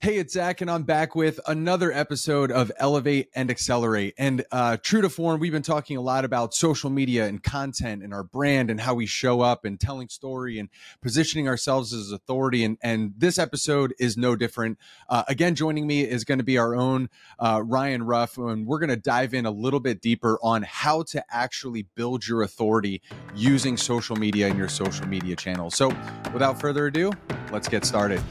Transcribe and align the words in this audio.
Hey, 0.00 0.18
it's 0.18 0.34
Zach, 0.34 0.60
and 0.60 0.70
I'm 0.70 0.84
back 0.84 1.16
with 1.16 1.40
another 1.48 1.90
episode 1.90 2.52
of 2.52 2.70
Elevate 2.78 3.30
and 3.34 3.50
Accelerate. 3.50 4.14
And 4.16 4.44
uh, 4.52 4.76
true 4.80 5.02
to 5.02 5.08
form, 5.08 5.40
we've 5.40 5.50
been 5.50 5.62
talking 5.62 5.96
a 5.96 6.00
lot 6.00 6.24
about 6.24 6.54
social 6.54 6.88
media 6.88 7.26
and 7.26 7.42
content 7.42 8.04
and 8.04 8.14
our 8.14 8.22
brand 8.22 8.70
and 8.70 8.80
how 8.80 8.94
we 8.94 9.06
show 9.06 9.40
up 9.40 9.64
and 9.64 9.80
telling 9.80 10.08
story 10.08 10.60
and 10.60 10.68
positioning 11.02 11.48
ourselves 11.48 11.92
as 11.92 12.12
authority. 12.12 12.62
And, 12.62 12.78
and 12.80 13.12
this 13.18 13.40
episode 13.40 13.92
is 13.98 14.16
no 14.16 14.36
different. 14.36 14.78
Uh, 15.08 15.24
again, 15.26 15.56
joining 15.56 15.88
me 15.88 16.02
is 16.02 16.22
going 16.22 16.38
to 16.38 16.44
be 16.44 16.58
our 16.58 16.76
own 16.76 17.08
uh, 17.40 17.60
Ryan 17.66 18.04
Ruff, 18.04 18.38
and 18.38 18.68
we're 18.68 18.78
going 18.78 18.90
to 18.90 18.96
dive 18.96 19.34
in 19.34 19.46
a 19.46 19.50
little 19.50 19.80
bit 19.80 20.00
deeper 20.00 20.38
on 20.44 20.62
how 20.62 21.02
to 21.08 21.24
actually 21.28 21.88
build 21.96 22.24
your 22.24 22.42
authority 22.42 23.02
using 23.34 23.76
social 23.76 24.14
media 24.14 24.46
and 24.46 24.56
your 24.56 24.68
social 24.68 25.08
media 25.08 25.34
channels. 25.34 25.74
So, 25.74 25.88
without 26.32 26.60
further 26.60 26.86
ado, 26.86 27.10
let's 27.50 27.66
get 27.66 27.84
started. 27.84 28.22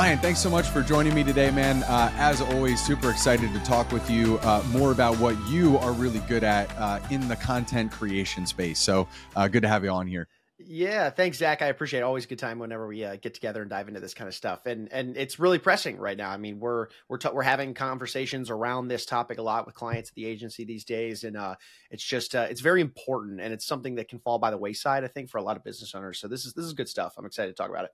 Ryan, 0.00 0.18
thanks 0.18 0.40
so 0.40 0.48
much 0.48 0.66
for 0.70 0.80
joining 0.80 1.14
me 1.14 1.22
today, 1.22 1.50
man. 1.50 1.82
Uh, 1.82 2.10
as 2.16 2.40
always, 2.40 2.82
super 2.82 3.10
excited 3.10 3.52
to 3.52 3.60
talk 3.60 3.92
with 3.92 4.10
you 4.10 4.38
uh, 4.38 4.64
more 4.70 4.92
about 4.92 5.18
what 5.18 5.36
you 5.46 5.76
are 5.76 5.92
really 5.92 6.20
good 6.20 6.42
at 6.42 6.74
uh, 6.78 7.00
in 7.10 7.28
the 7.28 7.36
content 7.36 7.92
creation 7.92 8.46
space. 8.46 8.78
So 8.78 9.06
uh, 9.36 9.46
good 9.46 9.60
to 9.60 9.68
have 9.68 9.84
you 9.84 9.90
on 9.90 10.06
here. 10.06 10.26
Yeah, 10.58 11.10
thanks, 11.10 11.36
Zach. 11.36 11.60
I 11.60 11.66
appreciate 11.66 12.00
it. 12.00 12.04
Always 12.04 12.24
a 12.24 12.28
good 12.28 12.38
time 12.38 12.58
whenever 12.58 12.88
we 12.88 13.04
uh, 13.04 13.16
get 13.16 13.34
together 13.34 13.60
and 13.60 13.68
dive 13.68 13.88
into 13.88 14.00
this 14.00 14.14
kind 14.14 14.26
of 14.26 14.34
stuff, 14.34 14.64
and 14.64 14.90
and 14.90 15.18
it's 15.18 15.38
really 15.38 15.58
pressing 15.58 15.98
right 15.98 16.16
now. 16.16 16.30
I 16.30 16.38
mean, 16.38 16.60
we're 16.60 16.86
we're 17.10 17.18
t- 17.18 17.28
we're 17.30 17.42
having 17.42 17.74
conversations 17.74 18.48
around 18.48 18.88
this 18.88 19.04
topic 19.04 19.36
a 19.36 19.42
lot 19.42 19.66
with 19.66 19.74
clients 19.74 20.08
at 20.08 20.14
the 20.14 20.24
agency 20.24 20.64
these 20.64 20.84
days, 20.84 21.24
and 21.24 21.36
uh, 21.36 21.56
it's 21.90 22.04
just 22.04 22.34
uh, 22.34 22.46
it's 22.48 22.62
very 22.62 22.80
important, 22.80 23.42
and 23.42 23.52
it's 23.52 23.66
something 23.66 23.96
that 23.96 24.08
can 24.08 24.18
fall 24.18 24.38
by 24.38 24.50
the 24.50 24.56
wayside. 24.56 25.04
I 25.04 25.08
think 25.08 25.28
for 25.28 25.36
a 25.36 25.42
lot 25.42 25.58
of 25.58 25.64
business 25.64 25.94
owners. 25.94 26.18
So 26.18 26.26
this 26.26 26.46
is 26.46 26.54
this 26.54 26.64
is 26.64 26.72
good 26.72 26.88
stuff. 26.88 27.16
I'm 27.18 27.26
excited 27.26 27.54
to 27.54 27.62
talk 27.62 27.68
about 27.68 27.84
it. 27.84 27.90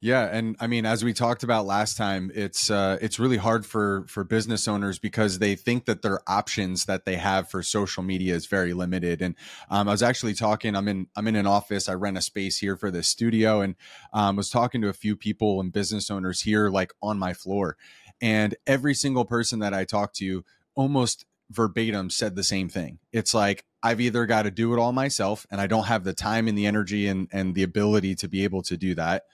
Yeah, 0.00 0.28
and 0.30 0.56
I 0.60 0.66
mean, 0.66 0.86
as 0.86 1.02
we 1.02 1.12
talked 1.12 1.42
about 1.42 1.66
last 1.66 1.96
time, 1.96 2.30
it's 2.34 2.70
uh, 2.70 2.98
it's 3.00 3.18
really 3.18 3.36
hard 3.36 3.66
for 3.66 4.04
for 4.06 4.22
business 4.22 4.68
owners 4.68 4.98
because 4.98 5.38
they 5.38 5.56
think 5.56 5.86
that 5.86 6.02
their 6.02 6.20
options 6.28 6.84
that 6.84 7.04
they 7.04 7.16
have 7.16 7.50
for 7.50 7.62
social 7.62 8.02
media 8.02 8.34
is 8.34 8.46
very 8.46 8.72
limited. 8.72 9.22
And 9.22 9.34
um, 9.70 9.88
I 9.88 9.92
was 9.92 10.02
actually 10.02 10.34
talking. 10.34 10.76
I'm 10.76 10.88
in 10.88 11.08
I'm 11.16 11.26
in 11.26 11.36
an 11.36 11.46
office. 11.46 11.88
I 11.88 11.94
rent 11.94 12.18
a 12.18 12.22
space 12.22 12.58
here 12.58 12.76
for 12.76 12.90
the 12.90 13.02
studio, 13.02 13.60
and 13.60 13.74
um, 14.12 14.36
was 14.36 14.50
talking 14.50 14.80
to 14.82 14.88
a 14.88 14.94
few 14.94 15.16
people 15.16 15.60
and 15.60 15.72
business 15.72 16.10
owners 16.10 16.42
here, 16.42 16.68
like 16.68 16.92
on 17.02 17.18
my 17.18 17.32
floor, 17.34 17.76
and 18.20 18.54
every 18.66 18.94
single 18.94 19.24
person 19.24 19.58
that 19.60 19.74
I 19.74 19.84
talked 19.84 20.16
to, 20.16 20.44
almost 20.74 21.24
verbatim, 21.50 22.10
said 22.10 22.36
the 22.36 22.44
same 22.44 22.68
thing. 22.68 22.98
It's 23.12 23.34
like 23.34 23.64
I've 23.82 24.00
either 24.00 24.26
got 24.26 24.42
to 24.42 24.50
do 24.50 24.72
it 24.72 24.78
all 24.78 24.92
myself, 24.92 25.46
and 25.50 25.60
I 25.60 25.66
don't 25.66 25.86
have 25.86 26.04
the 26.04 26.14
time 26.14 26.46
and 26.46 26.56
the 26.56 26.66
energy 26.66 27.08
and 27.08 27.28
and 27.32 27.54
the 27.54 27.64
ability 27.64 28.14
to 28.16 28.28
be 28.28 28.44
able 28.44 28.62
to 28.62 28.76
do 28.76 28.94
that 28.94 29.24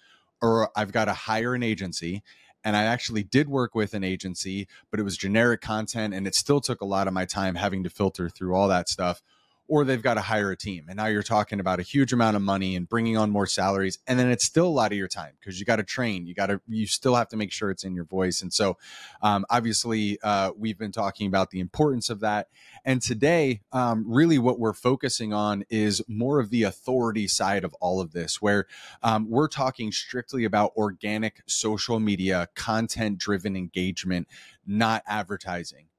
or 0.42 0.70
I've 0.77 0.92
got 0.92 1.06
to 1.06 1.12
hire 1.12 1.55
an 1.55 1.62
agency. 1.62 2.22
And 2.62 2.77
I 2.77 2.84
actually 2.84 3.22
did 3.22 3.48
work 3.48 3.74
with 3.74 3.94
an 3.94 4.05
agency, 4.05 4.69
but 4.91 5.00
it 5.00 5.02
was 5.02 5.16
generic 5.16 5.62
content 5.62 6.12
and 6.12 6.27
it 6.27 6.34
still 6.34 6.60
took 6.60 6.83
a 6.83 6.86
lot 6.86 7.08
of 7.08 7.14
my 7.14 7.24
time 7.24 7.55
having 7.55 7.83
to 7.84 7.91
filter 7.91 8.28
through 8.28 8.55
all 8.55 8.68
that 8.68 8.88
stuff 8.88 9.22
or 9.70 9.84
they've 9.84 10.02
got 10.02 10.14
to 10.14 10.20
hire 10.20 10.50
a 10.50 10.56
team. 10.56 10.86
And 10.88 10.96
now 10.96 11.06
you're 11.06 11.22
talking 11.22 11.60
about 11.60 11.78
a 11.78 11.82
huge 11.82 12.12
amount 12.12 12.34
of 12.34 12.42
money 12.42 12.74
and 12.74 12.88
bringing 12.88 13.16
on 13.16 13.30
more 13.30 13.46
salaries. 13.46 14.00
And 14.08 14.18
then 14.18 14.28
it's 14.28 14.44
still 14.44 14.66
a 14.66 14.68
lot 14.68 14.90
of 14.90 14.98
your 14.98 15.06
time 15.06 15.34
because 15.38 15.60
you 15.60 15.64
got 15.64 15.77
to 15.77 15.84
train. 15.84 16.27
You 16.27 16.34
got 16.34 16.46
to, 16.46 16.60
you 16.66 16.88
still 16.88 17.14
have 17.14 17.28
to 17.28 17.36
make 17.36 17.52
sure 17.52 17.70
it's 17.70 17.84
in 17.84 17.94
your 17.94 18.04
voice. 18.04 18.42
And 18.42 18.52
so, 18.52 18.78
um, 19.22 19.46
obviously, 19.48 20.18
uh, 20.24 20.50
we've 20.58 20.77
been 20.77 20.90
talking 20.90 21.28
about 21.28 21.50
the 21.50 21.60
importance 21.60 22.10
of 22.10 22.18
that. 22.18 22.48
And 22.84 23.00
today, 23.00 23.60
um, 23.70 24.04
really 24.08 24.38
what 24.40 24.58
we're 24.58 24.72
focusing 24.72 25.32
on 25.32 25.64
is 25.70 26.02
more 26.08 26.40
of 26.40 26.50
the 26.50 26.64
authority 26.64 27.28
side 27.28 27.62
of 27.62 27.72
all 27.74 28.00
of 28.00 28.10
this, 28.10 28.42
where 28.42 28.66
um, 29.05 29.30
we're 29.30 29.46
talking 29.46 29.92
strictly 29.92 30.45
about 30.45 30.72
organic 30.77 31.42
social 31.46 32.00
media, 32.00 32.48
content 32.56 33.18
driven 33.18 33.55
engagement, 33.55 34.27
not 34.66 35.05
advertising. 35.06 35.89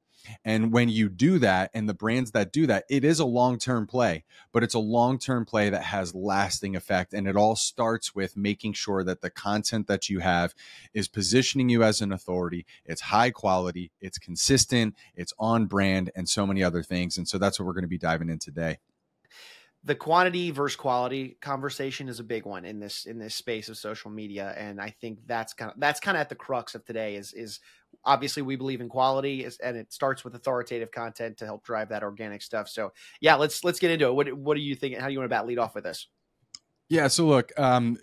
And 0.43 0.71
when 0.71 0.89
you 0.89 1.09
do 1.09 1.39
that, 1.39 1.71
and 1.73 1.87
the 1.87 1.93
brands 1.93 2.31
that 2.31 2.51
do 2.51 2.67
that, 2.67 2.85
it 2.89 3.03
is 3.03 3.19
a 3.19 3.25
long 3.25 3.57
term 3.57 3.87
play, 3.87 4.23
but 4.51 4.63
it's 4.63 4.73
a 4.73 4.79
long 4.79 5.17
term 5.17 5.45
play 5.45 5.69
that 5.69 5.83
has 5.83 6.15
lasting 6.15 6.75
effect. 6.75 7.13
And 7.13 7.27
it 7.27 7.35
all 7.35 7.55
starts 7.55 8.13
with 8.15 8.37
making 8.37 8.73
sure 8.73 9.03
that 9.03 9.21
the 9.21 9.29
content 9.29 9.87
that 9.87 10.09
you 10.09 10.19
have 10.19 10.53
is 10.93 11.07
positioning 11.07 11.69
you 11.69 11.83
as 11.83 12.01
an 12.01 12.11
authority. 12.11 12.65
It's 12.85 13.01
high 13.01 13.31
quality, 13.31 13.91
it's 13.99 14.17
consistent, 14.17 14.95
it's 15.15 15.33
on 15.39 15.65
brand, 15.65 16.11
and 16.15 16.27
so 16.27 16.45
many 16.45 16.63
other 16.63 16.83
things. 16.83 17.17
And 17.17 17.27
so 17.27 17.37
that's 17.37 17.59
what 17.59 17.65
we're 17.65 17.73
going 17.73 17.83
to 17.83 17.87
be 17.87 17.97
diving 17.97 18.29
in 18.29 18.39
today 18.39 18.79
the 19.83 19.95
quantity 19.95 20.51
versus 20.51 20.75
quality 20.75 21.37
conversation 21.41 22.07
is 22.07 22.19
a 22.19 22.23
big 22.23 22.45
one 22.45 22.65
in 22.65 22.79
this 22.79 23.05
in 23.05 23.17
this 23.17 23.33
space 23.33 23.67
of 23.67 23.77
social 23.77 24.11
media 24.11 24.53
and 24.57 24.79
i 24.79 24.89
think 25.01 25.19
that's 25.25 25.53
kind 25.53 25.71
of 25.71 25.79
that's 25.79 25.99
kind 25.99 26.15
of 26.15 26.21
at 26.21 26.29
the 26.29 26.35
crux 26.35 26.75
of 26.75 26.85
today 26.85 27.15
is 27.15 27.33
is 27.33 27.59
obviously 28.03 28.41
we 28.41 28.55
believe 28.55 28.81
in 28.81 28.89
quality 28.89 29.47
and 29.63 29.77
it 29.77 29.91
starts 29.91 30.23
with 30.23 30.35
authoritative 30.35 30.91
content 30.91 31.37
to 31.37 31.45
help 31.45 31.63
drive 31.63 31.89
that 31.89 32.03
organic 32.03 32.41
stuff 32.41 32.67
so 32.67 32.91
yeah 33.19 33.35
let's 33.35 33.63
let's 33.63 33.79
get 33.79 33.91
into 33.91 34.05
it 34.05 34.13
what 34.13 34.31
what 34.33 34.57
are 34.57 34.61
you 34.61 34.75
think 34.75 34.97
how 34.97 35.07
do 35.07 35.13
you 35.13 35.19
want 35.19 35.29
to 35.29 35.33
about 35.35 35.47
lead 35.47 35.59
off 35.59 35.75
with 35.75 35.83
this 35.83 36.07
yeah 36.89 37.07
so 37.07 37.25
look 37.25 37.51
um 37.57 37.97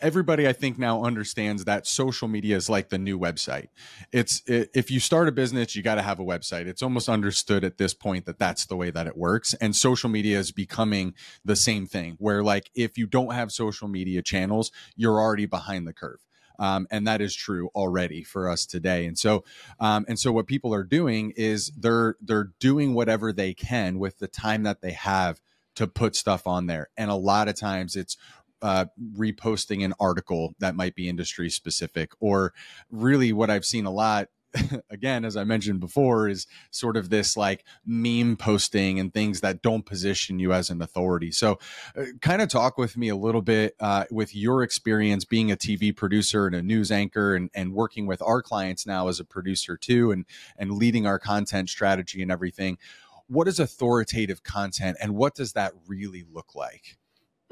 everybody 0.00 0.46
I 0.46 0.52
think 0.52 0.78
now 0.78 1.02
understands 1.02 1.64
that 1.64 1.86
social 1.86 2.28
media 2.28 2.56
is 2.56 2.68
like 2.68 2.88
the 2.88 2.98
new 2.98 3.18
website. 3.18 3.68
It's 4.12 4.42
it, 4.46 4.70
if 4.74 4.90
you 4.90 5.00
start 5.00 5.28
a 5.28 5.32
business, 5.32 5.74
you 5.74 5.82
got 5.82 5.94
to 5.96 6.02
have 6.02 6.20
a 6.20 6.24
website. 6.24 6.66
It's 6.66 6.82
almost 6.82 7.08
understood 7.08 7.64
at 7.64 7.78
this 7.78 7.94
point 7.94 8.26
that 8.26 8.38
that's 8.38 8.66
the 8.66 8.76
way 8.76 8.90
that 8.90 9.06
it 9.06 9.16
works. 9.16 9.54
And 9.54 9.74
social 9.74 10.10
media 10.10 10.38
is 10.38 10.52
becoming 10.52 11.14
the 11.44 11.56
same 11.56 11.86
thing 11.86 12.16
where 12.18 12.42
like 12.42 12.70
if 12.74 12.98
you 12.98 13.06
don't 13.06 13.34
have 13.34 13.52
social 13.52 13.88
media 13.88 14.22
channels, 14.22 14.70
you're 14.96 15.20
already 15.20 15.46
behind 15.46 15.86
the 15.86 15.92
curve. 15.92 16.20
Um, 16.58 16.86
and 16.90 17.06
that 17.06 17.20
is 17.20 17.34
true 17.34 17.70
already 17.74 18.22
for 18.22 18.48
us 18.48 18.66
today. 18.66 19.06
And 19.06 19.18
so, 19.18 19.44
um, 19.80 20.04
and 20.08 20.18
so, 20.18 20.32
what 20.32 20.46
people 20.46 20.74
are 20.74 20.84
doing 20.84 21.32
is 21.36 21.72
they're 21.76 22.16
they're 22.20 22.52
doing 22.60 22.94
whatever 22.94 23.32
they 23.32 23.54
can 23.54 23.98
with 23.98 24.18
the 24.18 24.28
time 24.28 24.62
that 24.64 24.80
they 24.80 24.92
have 24.92 25.40
to 25.76 25.86
put 25.86 26.14
stuff 26.14 26.46
on 26.46 26.66
there. 26.66 26.90
And 26.96 27.10
a 27.10 27.16
lot 27.16 27.48
of 27.48 27.56
times, 27.56 27.96
it's 27.96 28.16
uh, 28.62 28.86
reposting 29.16 29.84
an 29.84 29.94
article 30.00 30.54
that 30.58 30.74
might 30.74 30.94
be 30.94 31.08
industry 31.08 31.50
specific, 31.50 32.12
or 32.20 32.52
really 32.90 33.32
what 33.32 33.50
I've 33.50 33.66
seen 33.66 33.84
a 33.84 33.90
lot 33.90 34.28
again, 34.90 35.24
as 35.24 35.36
I 35.36 35.44
mentioned 35.44 35.80
before, 35.80 36.28
is 36.28 36.46
sort 36.70 36.96
of 36.96 37.10
this 37.10 37.36
like 37.36 37.64
meme 37.84 38.36
posting 38.36 38.98
and 38.98 39.12
things 39.12 39.40
that 39.40 39.62
don't 39.62 39.84
position 39.84 40.38
you 40.38 40.52
as 40.52 40.70
an 40.70 40.82
authority. 40.82 41.30
So, 41.30 41.58
uh, 41.96 42.04
kind 42.20 42.42
of 42.42 42.48
talk 42.48 42.78
with 42.78 42.96
me 42.96 43.08
a 43.08 43.16
little 43.16 43.42
bit 43.42 43.74
uh, 43.80 44.04
with 44.10 44.34
your 44.34 44.62
experience 44.62 45.24
being 45.24 45.50
a 45.50 45.56
TV 45.56 45.94
producer 45.94 46.46
and 46.46 46.54
a 46.54 46.62
news 46.62 46.90
anchor, 46.90 47.34
and, 47.34 47.50
and 47.54 47.72
working 47.72 48.06
with 48.06 48.22
our 48.22 48.42
clients 48.42 48.86
now 48.86 49.08
as 49.08 49.20
a 49.20 49.24
producer 49.24 49.76
too, 49.76 50.12
and 50.12 50.24
and 50.56 50.72
leading 50.72 51.06
our 51.06 51.18
content 51.18 51.68
strategy 51.68 52.22
and 52.22 52.30
everything. 52.30 52.78
What 53.26 53.48
is 53.48 53.58
authoritative 53.58 54.42
content, 54.42 54.98
and 55.00 55.14
what 55.14 55.34
does 55.34 55.54
that 55.54 55.72
really 55.86 56.24
look 56.30 56.54
like? 56.54 56.98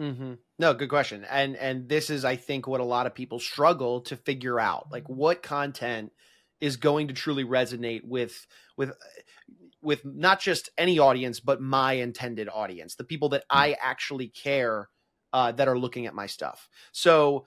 Mm-hmm. 0.01 0.35
No, 0.59 0.75
good 0.75 0.89
question. 0.89 1.25
And 1.31 1.57
and 1.57 1.89
this 1.89 2.11
is, 2.11 2.25
I 2.25 2.37
think, 2.37 2.67
what 2.67 2.81
a 2.81 2.85
lot 2.85 3.07
of 3.07 3.15
people 3.15 3.39
struggle 3.39 4.01
to 4.03 4.17
figure 4.17 4.59
out. 4.59 4.89
Like, 4.91 5.09
what 5.09 5.43
content 5.43 6.13
is 6.63 6.77
going 6.77 7.09
to 7.09 7.15
truly 7.15 7.45
resonate 7.45 8.05
with 8.05 8.47
with 8.79 8.93
with 9.83 10.05
not 10.05 10.41
just 10.41 10.71
any 10.79 11.01
audience, 11.01 11.41
but 11.41 11.61
my 11.61 11.95
intended 11.95 12.49
audience, 12.49 12.95
the 12.95 13.05
people 13.05 13.31
that 13.31 13.45
I 13.51 13.77
actually 13.83 14.29
care 14.29 14.89
uh, 15.33 15.51
that 15.53 15.67
are 15.67 15.77
looking 15.77 16.07
at 16.07 16.15
my 16.15 16.27
stuff. 16.27 16.69
So, 16.93 17.47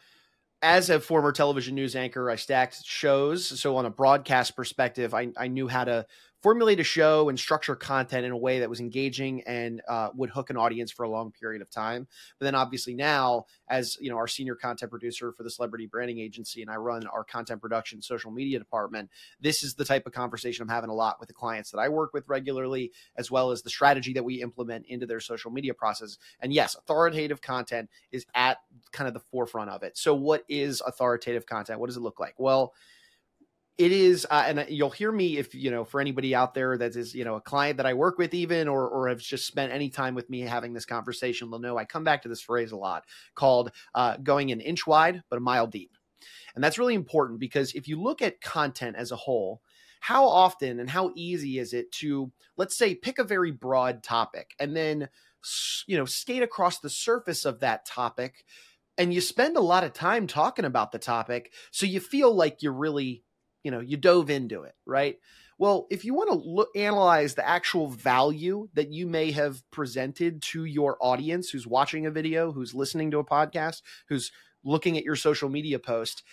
as 0.61 0.89
a 0.89 0.99
former 0.99 1.31
television 1.31 1.75
news 1.75 1.95
anchor, 1.95 2.29
I 2.29 2.35
stacked 2.35 2.83
shows. 2.83 3.59
So, 3.59 3.77
on 3.77 3.85
a 3.85 3.89
broadcast 3.89 4.55
perspective, 4.55 5.13
I, 5.13 5.29
I 5.37 5.47
knew 5.47 5.69
how 5.69 5.85
to 5.85 6.05
formulate 6.45 6.79
a 6.79 6.83
show 6.83 7.27
and 7.27 7.39
structure 7.39 7.75
content 7.75 8.23
in 8.23 8.31
a 8.31 8.37
way 8.37 8.59
that 8.59 8.69
was 8.69 8.79
engaging 8.79 9.41
and 9.47 9.81
uh, 9.87 10.09
would 10.13 10.29
hook 10.29 10.51
an 10.51 10.57
audience 10.57 10.91
for 10.91 11.01
a 11.01 11.09
long 11.09 11.31
period 11.31 11.59
of 11.59 11.71
time. 11.71 12.07
But 12.37 12.45
then 12.45 12.53
obviously 12.53 12.93
now, 12.93 13.45
as 13.67 13.97
you 13.99 14.11
know, 14.11 14.17
our 14.17 14.27
senior 14.27 14.53
content 14.53 14.91
producer 14.91 15.31
for 15.31 15.41
the 15.41 15.49
celebrity 15.49 15.87
branding 15.87 16.19
agency, 16.19 16.61
and 16.61 16.69
I 16.69 16.75
run 16.75 17.07
our 17.07 17.23
content 17.23 17.63
production 17.63 17.99
social 17.99 18.29
media 18.29 18.59
department. 18.59 19.09
This 19.41 19.63
is 19.63 19.73
the 19.73 19.83
type 19.83 20.05
of 20.05 20.13
conversation 20.13 20.61
I'm 20.61 20.69
having 20.69 20.91
a 20.91 20.93
lot 20.93 21.19
with 21.19 21.29
the 21.29 21.33
clients 21.33 21.71
that 21.71 21.79
I 21.79 21.89
work 21.89 22.13
with 22.13 22.25
regularly, 22.27 22.91
as 23.15 23.31
well 23.31 23.49
as 23.49 23.63
the 23.63 23.71
strategy 23.71 24.13
that 24.13 24.23
we 24.23 24.43
implement 24.43 24.85
into 24.85 25.07
their 25.07 25.21
social 25.21 25.49
media 25.49 25.73
process. 25.73 26.19
And 26.41 26.53
yes, 26.53 26.75
authoritative 26.75 27.41
content 27.41 27.89
is 28.11 28.27
at 28.35 28.59
kind 28.91 29.07
of 29.07 29.15
the 29.15 29.19
forefront 29.19 29.71
of 29.71 29.81
it. 29.81 29.97
So, 29.97 30.13
what 30.13 30.43
is 30.47 30.83
authoritative 30.85 31.47
content? 31.47 31.79
What 31.79 31.87
does 31.87 31.97
it 31.97 32.01
look 32.01 32.19
like? 32.19 32.35
Well, 32.37 32.75
it 33.77 33.91
is 33.91 34.25
uh, 34.29 34.43
and 34.47 34.59
uh, 34.59 34.65
you'll 34.69 34.89
hear 34.89 35.11
me 35.11 35.37
if 35.37 35.53
you 35.53 35.69
know 35.69 35.83
for 35.83 35.99
anybody 35.99 36.33
out 36.33 36.53
there 36.53 36.77
that 36.77 36.95
is 36.95 37.13
you 37.13 37.25
know 37.25 37.35
a 37.35 37.41
client 37.41 37.77
that 37.77 37.85
i 37.85 37.93
work 37.93 38.17
with 38.17 38.33
even 38.33 38.67
or 38.67 38.87
or 38.87 39.09
have 39.09 39.19
just 39.19 39.45
spent 39.45 39.71
any 39.71 39.89
time 39.89 40.15
with 40.15 40.29
me 40.29 40.41
having 40.41 40.73
this 40.73 40.85
conversation 40.85 41.49
they'll 41.49 41.59
know 41.59 41.77
i 41.77 41.85
come 41.85 42.03
back 42.03 42.21
to 42.21 42.29
this 42.29 42.41
phrase 42.41 42.71
a 42.71 42.77
lot 42.77 43.03
called 43.33 43.71
uh, 43.93 44.17
going 44.17 44.51
an 44.51 44.61
inch 44.61 44.87
wide 44.87 45.23
but 45.29 45.37
a 45.37 45.41
mile 45.41 45.67
deep. 45.67 45.91
And 46.55 46.63
that's 46.63 46.79
really 46.79 46.93
important 46.93 47.39
because 47.39 47.73
if 47.73 47.87
you 47.87 48.01
look 48.01 48.21
at 48.21 48.39
content 48.39 48.95
as 48.95 49.11
a 49.11 49.17
whole 49.17 49.61
how 49.99 50.25
often 50.25 50.79
and 50.79 50.89
how 50.89 51.11
easy 51.15 51.59
is 51.59 51.73
it 51.73 51.91
to 51.91 52.31
let's 52.57 52.77
say 52.77 52.95
pick 52.95 53.19
a 53.19 53.23
very 53.23 53.51
broad 53.51 54.03
topic 54.03 54.55
and 54.59 54.75
then 54.75 55.09
you 55.85 55.97
know 55.97 56.05
skate 56.05 56.43
across 56.43 56.79
the 56.79 56.89
surface 56.89 57.43
of 57.43 57.59
that 57.59 57.85
topic 57.85 58.45
and 58.97 59.13
you 59.13 59.19
spend 59.19 59.57
a 59.57 59.61
lot 59.61 59.83
of 59.83 59.91
time 59.91 60.27
talking 60.27 60.63
about 60.63 60.91
the 60.93 60.99
topic 60.99 61.51
so 61.71 61.85
you 61.85 61.99
feel 61.99 62.33
like 62.33 62.63
you're 62.63 62.71
really 62.71 63.24
you 63.65 63.71
know 63.71 63.81
you 63.81 63.97
dove 63.97 64.29
into 64.29 64.63
it 64.63 64.75
right? 64.85 65.17
Well 65.57 65.87
if 65.89 66.05
you 66.05 66.13
want 66.13 66.29
to 66.29 66.35
look 66.35 66.69
analyze 66.75 67.33
the 67.33 67.47
actual 67.47 67.87
value 67.89 68.69
that 68.73 68.93
you 68.93 69.07
may 69.07 69.31
have 69.31 69.61
presented 69.71 70.41
to 70.43 70.63
your 70.65 70.97
audience 71.01 71.49
who's 71.49 71.67
watching 71.67 72.05
a 72.05 72.11
video 72.11 72.51
who's 72.51 72.75
listening 72.75 73.11
to 73.11 73.19
a 73.19 73.25
podcast 73.25 73.81
who's 74.07 74.31
looking 74.63 74.97
at 74.97 75.03
your 75.03 75.15
social 75.15 75.49
media 75.49 75.79
post 75.79 76.23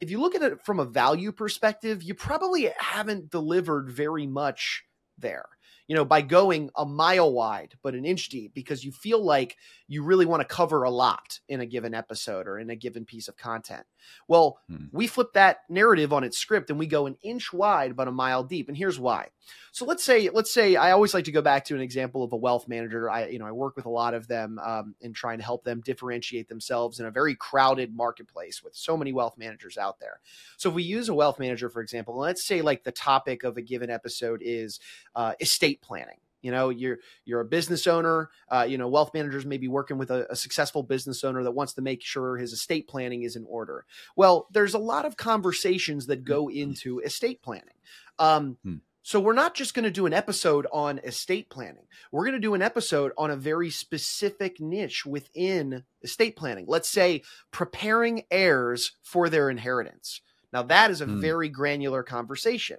if 0.00 0.10
you 0.10 0.18
look 0.18 0.34
at 0.34 0.42
it 0.42 0.64
from 0.64 0.80
a 0.80 0.84
value 0.84 1.32
perspective 1.32 2.02
you 2.02 2.14
probably 2.14 2.70
haven't 2.78 3.30
delivered 3.30 3.90
very 3.90 4.26
much 4.26 4.84
there 5.18 5.46
you 5.90 5.96
know, 5.96 6.04
by 6.04 6.22
going 6.22 6.70
a 6.76 6.86
mile 6.86 7.32
wide 7.32 7.74
but 7.82 7.96
an 7.96 8.04
inch 8.04 8.28
deep 8.28 8.54
because 8.54 8.84
you 8.84 8.92
feel 8.92 9.20
like 9.20 9.56
you 9.88 10.04
really 10.04 10.24
want 10.24 10.40
to 10.40 10.46
cover 10.46 10.84
a 10.84 10.90
lot 10.90 11.40
in 11.48 11.60
a 11.60 11.66
given 11.66 11.94
episode 11.94 12.46
or 12.46 12.60
in 12.60 12.70
a 12.70 12.76
given 12.76 13.04
piece 13.04 13.26
of 13.26 13.36
content. 13.36 13.84
Well, 14.28 14.60
hmm. 14.68 14.84
we 14.92 15.08
flip 15.08 15.32
that 15.32 15.62
narrative 15.68 16.12
on 16.12 16.22
its 16.22 16.38
script 16.38 16.70
and 16.70 16.78
we 16.78 16.86
go 16.86 17.06
an 17.06 17.16
inch 17.22 17.52
wide 17.52 17.96
but 17.96 18.06
a 18.06 18.12
mile 18.12 18.44
deep. 18.44 18.68
And 18.68 18.76
here's 18.76 19.00
why. 19.00 19.30
So 19.72 19.84
let's 19.84 20.04
say, 20.04 20.28
let's 20.30 20.52
say 20.52 20.76
I 20.76 20.92
always 20.92 21.14
like 21.14 21.24
to 21.24 21.32
go 21.32 21.42
back 21.42 21.64
to 21.66 21.74
an 21.74 21.80
example 21.80 22.22
of 22.22 22.32
a 22.32 22.36
wealth 22.36 22.68
manager. 22.68 23.10
I, 23.10 23.26
you 23.26 23.38
know, 23.38 23.46
I 23.46 23.52
work 23.52 23.76
with 23.76 23.86
a 23.86 23.90
lot 23.90 24.14
of 24.14 24.28
them 24.28 24.60
um, 24.64 24.94
in 25.00 25.12
trying 25.12 25.38
to 25.38 25.44
help 25.44 25.64
them 25.64 25.80
differentiate 25.84 26.48
themselves 26.48 27.00
in 27.00 27.06
a 27.06 27.10
very 27.10 27.34
crowded 27.34 27.94
marketplace 27.94 28.62
with 28.62 28.74
so 28.74 28.96
many 28.96 29.12
wealth 29.12 29.36
managers 29.38 29.76
out 29.76 29.98
there. 30.00 30.20
So 30.56 30.68
if 30.68 30.74
we 30.74 30.82
use 30.82 31.08
a 31.08 31.14
wealth 31.14 31.38
manager, 31.38 31.68
for 31.68 31.82
example, 31.82 32.16
let's 32.16 32.44
say 32.44 32.62
like 32.62 32.84
the 32.84 32.92
topic 32.92 33.42
of 33.44 33.56
a 33.56 33.62
given 33.62 33.90
episode 33.90 34.40
is 34.44 34.80
uh, 35.14 35.34
estate 35.40 35.79
planning. 35.82 36.18
You 36.42 36.50
know 36.50 36.70
you're 36.70 36.98
you're 37.24 37.40
a 37.40 37.44
business 37.44 37.86
owner 37.86 38.30
uh, 38.50 38.66
you 38.68 38.78
know 38.78 38.88
wealth 38.88 39.12
managers 39.12 39.44
may 39.44 39.58
be 39.58 39.68
working 39.68 39.98
with 39.98 40.10
a, 40.10 40.26
a, 40.30 40.36
successful 40.36 40.82
business 40.82 41.22
owner 41.22 41.42
that 41.42 41.50
wants 41.50 41.74
to 41.74 41.82
make 41.82 42.02
sure 42.02 42.36
his 42.36 42.52
estate 42.52 42.88
planning 42.88 43.22
is 43.22 43.36
in 43.36 43.44
order. 43.46 43.84
Well 44.16 44.46
there's 44.50 44.74
a 44.74 44.78
lot 44.78 45.04
of 45.04 45.16
conversations 45.16 46.06
that 46.06 46.24
go 46.24 46.46
mm-hmm. 46.46 46.58
into 46.58 47.00
estate 47.00 47.42
planning. 47.42 47.74
Um, 48.18 48.58
hmm. 48.62 48.76
so 49.02 49.20
we're 49.20 49.32
not 49.32 49.54
just 49.54 49.74
going 49.74 49.84
to 49.84 49.90
do 49.90 50.06
an 50.06 50.12
episode 50.12 50.66
on 50.72 50.98
estate 50.98 51.48
planning. 51.48 51.86
We're 52.12 52.24
going 52.24 52.34
to 52.34 52.38
do 52.38 52.54
an 52.54 52.62
episode 52.62 53.12
on 53.16 53.30
a 53.30 53.36
very 53.36 53.70
specific 53.70 54.60
niche 54.60 55.06
within 55.06 55.84
estate 56.02 56.36
planning. 56.36 56.66
Let's 56.68 56.88
say 56.88 57.22
preparing 57.50 58.24
heirs 58.30 58.92
for 59.02 59.28
their 59.28 59.48
inheritance. 59.48 60.20
Now 60.52 60.62
that 60.64 60.90
is 60.90 61.00
a 61.00 61.06
hmm. 61.06 61.20
very 61.20 61.48
granular 61.48 62.02
conversation. 62.02 62.78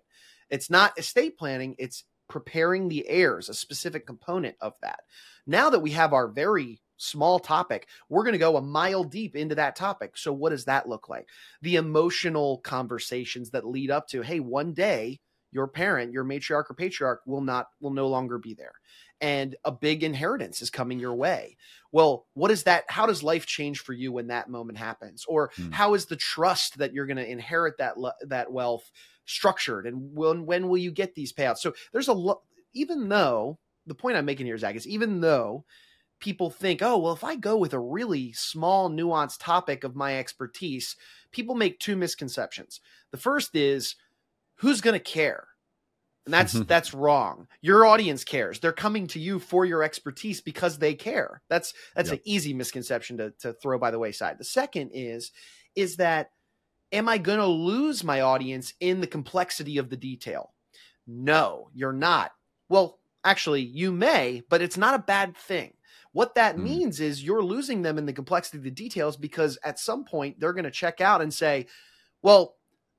It's 0.50 0.69
not 0.69 0.98
estate 1.00 1.38
planning 1.38 1.75
it's 1.80 2.03
preparing 2.31 2.87
the 2.87 3.07
heirs, 3.09 3.49
a 3.49 3.53
specific 3.53 4.07
component 4.07 4.55
of 4.61 4.73
that. 4.81 5.01
Now 5.45 5.69
that 5.69 5.81
we 5.81 5.91
have 5.91 6.13
our 6.13 6.29
very 6.29 6.81
small 6.95 7.39
topic, 7.39 7.89
we're 8.07 8.23
going 8.23 8.31
to 8.31 8.39
go 8.39 8.55
a 8.55 8.61
mile 8.61 9.03
deep 9.03 9.35
into 9.35 9.53
that 9.55 9.75
topic. 9.75 10.17
So, 10.17 10.31
what 10.31 10.51
does 10.51 10.63
that 10.65 10.87
look 10.87 11.09
like? 11.09 11.27
The 11.61 11.75
emotional 11.75 12.59
conversations 12.59 13.49
that 13.51 13.67
lead 13.67 13.91
up 13.91 14.07
to, 14.07 14.21
hey, 14.21 14.39
one 14.39 14.73
day 14.73 15.19
your 15.51 15.67
parent, 15.67 16.13
your 16.13 16.23
matriarch 16.23 16.69
or 16.69 16.73
patriarch 16.73 17.21
will 17.25 17.41
not, 17.41 17.67
will 17.81 17.91
no 17.91 18.07
longer 18.07 18.37
be 18.37 18.53
there. 18.53 18.75
And 19.21 19.56
a 19.63 19.71
big 19.71 20.03
inheritance 20.03 20.62
is 20.62 20.71
coming 20.71 21.00
your 21.00 21.13
way. 21.13 21.56
Well, 21.91 22.25
what 22.33 22.50
is 22.50 22.63
that? 22.63 22.85
How 22.89 23.06
does 23.06 23.21
life 23.21 23.45
change 23.45 23.79
for 23.79 23.94
you 23.94 24.12
when 24.12 24.27
that 24.27 24.50
moment 24.50 24.79
happens? 24.79 25.25
Or 25.27 25.51
hmm. 25.56 25.69
how 25.71 25.94
is 25.94 26.07
the 26.07 26.15
trust 26.15 26.79
that 26.79 26.94
you're 26.94 27.06
going 27.06 27.18
to 27.18 27.31
inherit 27.31 27.77
that, 27.77 27.95
that 28.27 28.51
wealth 28.51 28.89
structured 29.25 29.85
and 29.85 30.13
when 30.13 30.45
when 30.45 30.68
will 30.68 30.77
you 30.77 30.91
get 30.91 31.15
these 31.15 31.31
payouts 31.31 31.59
so 31.59 31.73
there's 31.91 32.07
a 32.07 32.13
lot 32.13 32.41
even 32.73 33.07
though 33.07 33.57
the 33.85 33.95
point 33.95 34.18
i'm 34.18 34.25
making 34.25 34.45
here 34.45 34.57
zach 34.57 34.75
is 34.75 34.88
even 34.88 35.21
though 35.21 35.63
people 36.19 36.50
think 36.50 36.81
oh 36.81 36.97
well 36.97 37.13
if 37.13 37.24
i 37.24 37.35
go 37.35 37.56
with 37.56 37.74
a 37.74 37.79
really 37.79 38.33
small 38.33 38.89
nuanced 38.89 39.38
topic 39.39 39.83
of 39.83 39.95
my 39.95 40.17
expertise 40.17 40.95
people 41.31 41.56
make 41.56 41.79
two 41.79 41.95
misconceptions 41.95 42.81
the 43.12 43.17
first 43.17 43.56
is 43.56 43.95
who's 44.56 44.81
going 44.81 44.94
to 44.94 45.00
care 45.00 45.47
and 46.25 46.33
that's 46.33 46.53
that's 46.53 46.94
wrong 46.94 47.47
your 47.62 47.85
audience 47.85 48.23
cares 48.23 48.59
they're 48.59 48.71
coming 48.71 49.07
to 49.07 49.19
you 49.19 49.39
for 49.39 49.65
your 49.65 49.81
expertise 49.81 50.39
because 50.39 50.77
they 50.77 50.94
care 50.94 51.41
that's 51.50 51.73
that's 51.95 52.09
yep. 52.09 52.19
an 52.19 52.23
easy 52.25 52.53
misconception 52.53 53.18
to, 53.18 53.31
to 53.39 53.53
throw 53.53 53.79
by 53.79 53.89
the 53.89 54.00
wayside 54.00 54.38
the 54.38 54.44
second 54.44 54.91
is 54.94 55.31
is 55.75 55.95
that 55.97 56.31
am 56.91 57.07
I 57.07 57.18
going 57.18 57.39
to 57.39 57.45
lose 57.45 58.03
my 58.03 58.21
audience 58.21 58.73
in 58.79 59.01
the 59.01 59.07
complexity 59.07 59.77
of 59.77 59.89
the 59.89 59.97
detail? 59.97 60.53
No, 61.07 61.69
you're 61.73 61.94
not. 61.94 62.31
Well, 62.69 63.00
actually, 63.24 63.62
you 63.62 63.91
may, 63.91 64.44
but 64.50 64.62
it's 64.62 64.77
not 64.77 64.95
a 64.95 65.00
bad 65.00 65.35
thing. 65.35 65.74
What 66.13 66.35
that 66.35 66.57
mm. 66.57 66.63
means 66.63 67.00
is 67.00 67.24
you're 67.24 67.44
losing 67.44 67.81
them 67.81 67.97
in 67.97 68.06
the 68.06 68.13
complexity 68.13 68.57
of 68.57 68.63
the 68.63 68.71
details 68.71 69.17
because 69.17 69.57
at 69.63 69.79
some 69.79 70.03
point 70.03 70.39
they're 70.39 70.53
going 70.53 70.65
to 70.65 70.71
check 70.71 71.01
out 71.01 71.21
and 71.21 71.33
say, 71.33 71.67
well, 72.21 72.56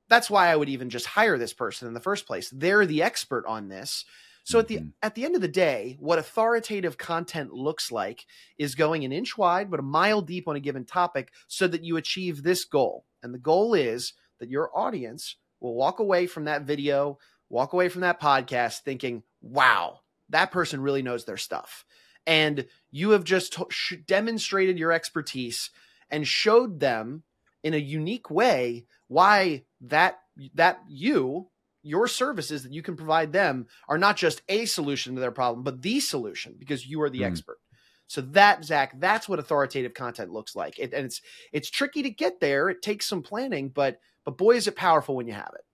that's 0.08 0.30
why 0.30 0.48
I 0.48 0.56
would 0.56 0.68
even 0.68 0.90
just 0.90 1.06
hire 1.06 1.38
this 1.38 1.52
person 1.52 1.88
in 1.88 1.94
the 1.94 2.00
first 2.00 2.26
place. 2.26 2.50
They're 2.50 2.86
the 2.86 3.02
expert 3.02 3.44
on 3.46 3.68
this. 3.68 4.04
So 4.44 4.58
at 4.58 4.68
the 4.68 4.78
mm-hmm. 4.78 4.88
at 5.02 5.14
the 5.14 5.24
end 5.24 5.36
of 5.36 5.40
the 5.40 5.48
day, 5.48 5.96
what 6.00 6.18
authoritative 6.18 6.98
content 6.98 7.52
looks 7.52 7.92
like 7.92 8.26
is 8.58 8.74
going 8.74 9.04
an 9.04 9.12
inch 9.12 9.38
wide 9.38 9.70
but 9.70 9.80
a 9.80 9.84
mile 9.84 10.20
deep 10.20 10.48
on 10.48 10.56
a 10.56 10.60
given 10.60 10.84
topic 10.84 11.32
so 11.46 11.66
that 11.68 11.84
you 11.84 11.96
achieve 11.96 12.42
this 12.42 12.64
goal. 12.64 13.04
And 13.22 13.32
the 13.32 13.38
goal 13.38 13.74
is 13.74 14.14
that 14.40 14.50
your 14.50 14.76
audience 14.76 15.36
will 15.60 15.74
walk 15.74 16.00
away 16.00 16.26
from 16.26 16.44
that 16.44 16.62
video, 16.62 17.18
walk 17.48 17.72
away 17.72 17.88
from 17.88 18.00
that 18.00 18.20
podcast 18.20 18.80
thinking, 18.80 19.22
"Wow, 19.40 20.00
that 20.28 20.50
person 20.50 20.80
really 20.80 21.02
knows 21.02 21.24
their 21.24 21.36
stuff." 21.36 21.84
And 22.26 22.66
you 22.90 23.10
have 23.10 23.24
just 23.24 23.52
t- 23.52 23.96
demonstrated 23.96 24.78
your 24.78 24.92
expertise 24.92 25.70
and 26.10 26.26
showed 26.26 26.80
them 26.80 27.22
in 27.62 27.74
a 27.74 27.78
unique 27.78 28.30
way 28.30 28.86
why 29.08 29.62
that 29.80 30.20
that 30.54 30.80
you 30.88 31.48
your 31.82 32.06
services 32.06 32.62
that 32.62 32.72
you 32.72 32.82
can 32.82 32.96
provide 32.96 33.32
them 33.32 33.66
are 33.88 33.98
not 33.98 34.16
just 34.16 34.40
a 34.48 34.64
solution 34.66 35.14
to 35.14 35.20
their 35.20 35.32
problem, 35.32 35.64
but 35.64 35.82
the 35.82 36.00
solution 36.00 36.54
because 36.58 36.86
you 36.86 37.02
are 37.02 37.10
the 37.10 37.20
mm. 37.20 37.26
expert. 37.26 37.58
So 38.06 38.20
that 38.20 38.64
Zach, 38.64 39.00
that's 39.00 39.28
what 39.28 39.38
authoritative 39.38 39.94
content 39.94 40.32
looks 40.32 40.54
like, 40.54 40.78
it, 40.78 40.92
and 40.92 41.06
it's 41.06 41.20
it's 41.52 41.70
tricky 41.70 42.02
to 42.02 42.10
get 42.10 42.40
there. 42.40 42.68
It 42.68 42.82
takes 42.82 43.06
some 43.06 43.22
planning, 43.22 43.70
but 43.70 43.98
but 44.24 44.38
boy, 44.38 44.56
is 44.56 44.66
it 44.66 44.76
powerful 44.76 45.16
when 45.16 45.26
you 45.26 45.32
have 45.32 45.52
it. 45.54 45.64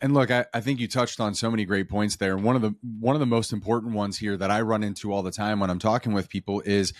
And 0.00 0.12
look, 0.12 0.30
I, 0.30 0.44
I, 0.52 0.60
think 0.60 0.78
you 0.78 0.88
touched 0.88 1.20
on 1.20 1.34
so 1.34 1.50
many 1.50 1.64
great 1.64 1.88
points 1.88 2.16
there. 2.16 2.34
And 2.34 2.44
one 2.44 2.54
of 2.54 2.62
the 2.62 2.74
one 2.82 3.16
of 3.16 3.20
the 3.20 3.26
most 3.26 3.52
important 3.52 3.94
ones 3.94 4.18
here 4.18 4.36
that 4.36 4.50
I 4.50 4.60
run 4.60 4.82
into 4.82 5.12
all 5.12 5.22
the 5.22 5.30
time 5.30 5.60
when 5.60 5.70
I'm 5.70 5.78
talking 5.78 6.12
with 6.12 6.28
people 6.28 6.60
is 6.62 6.92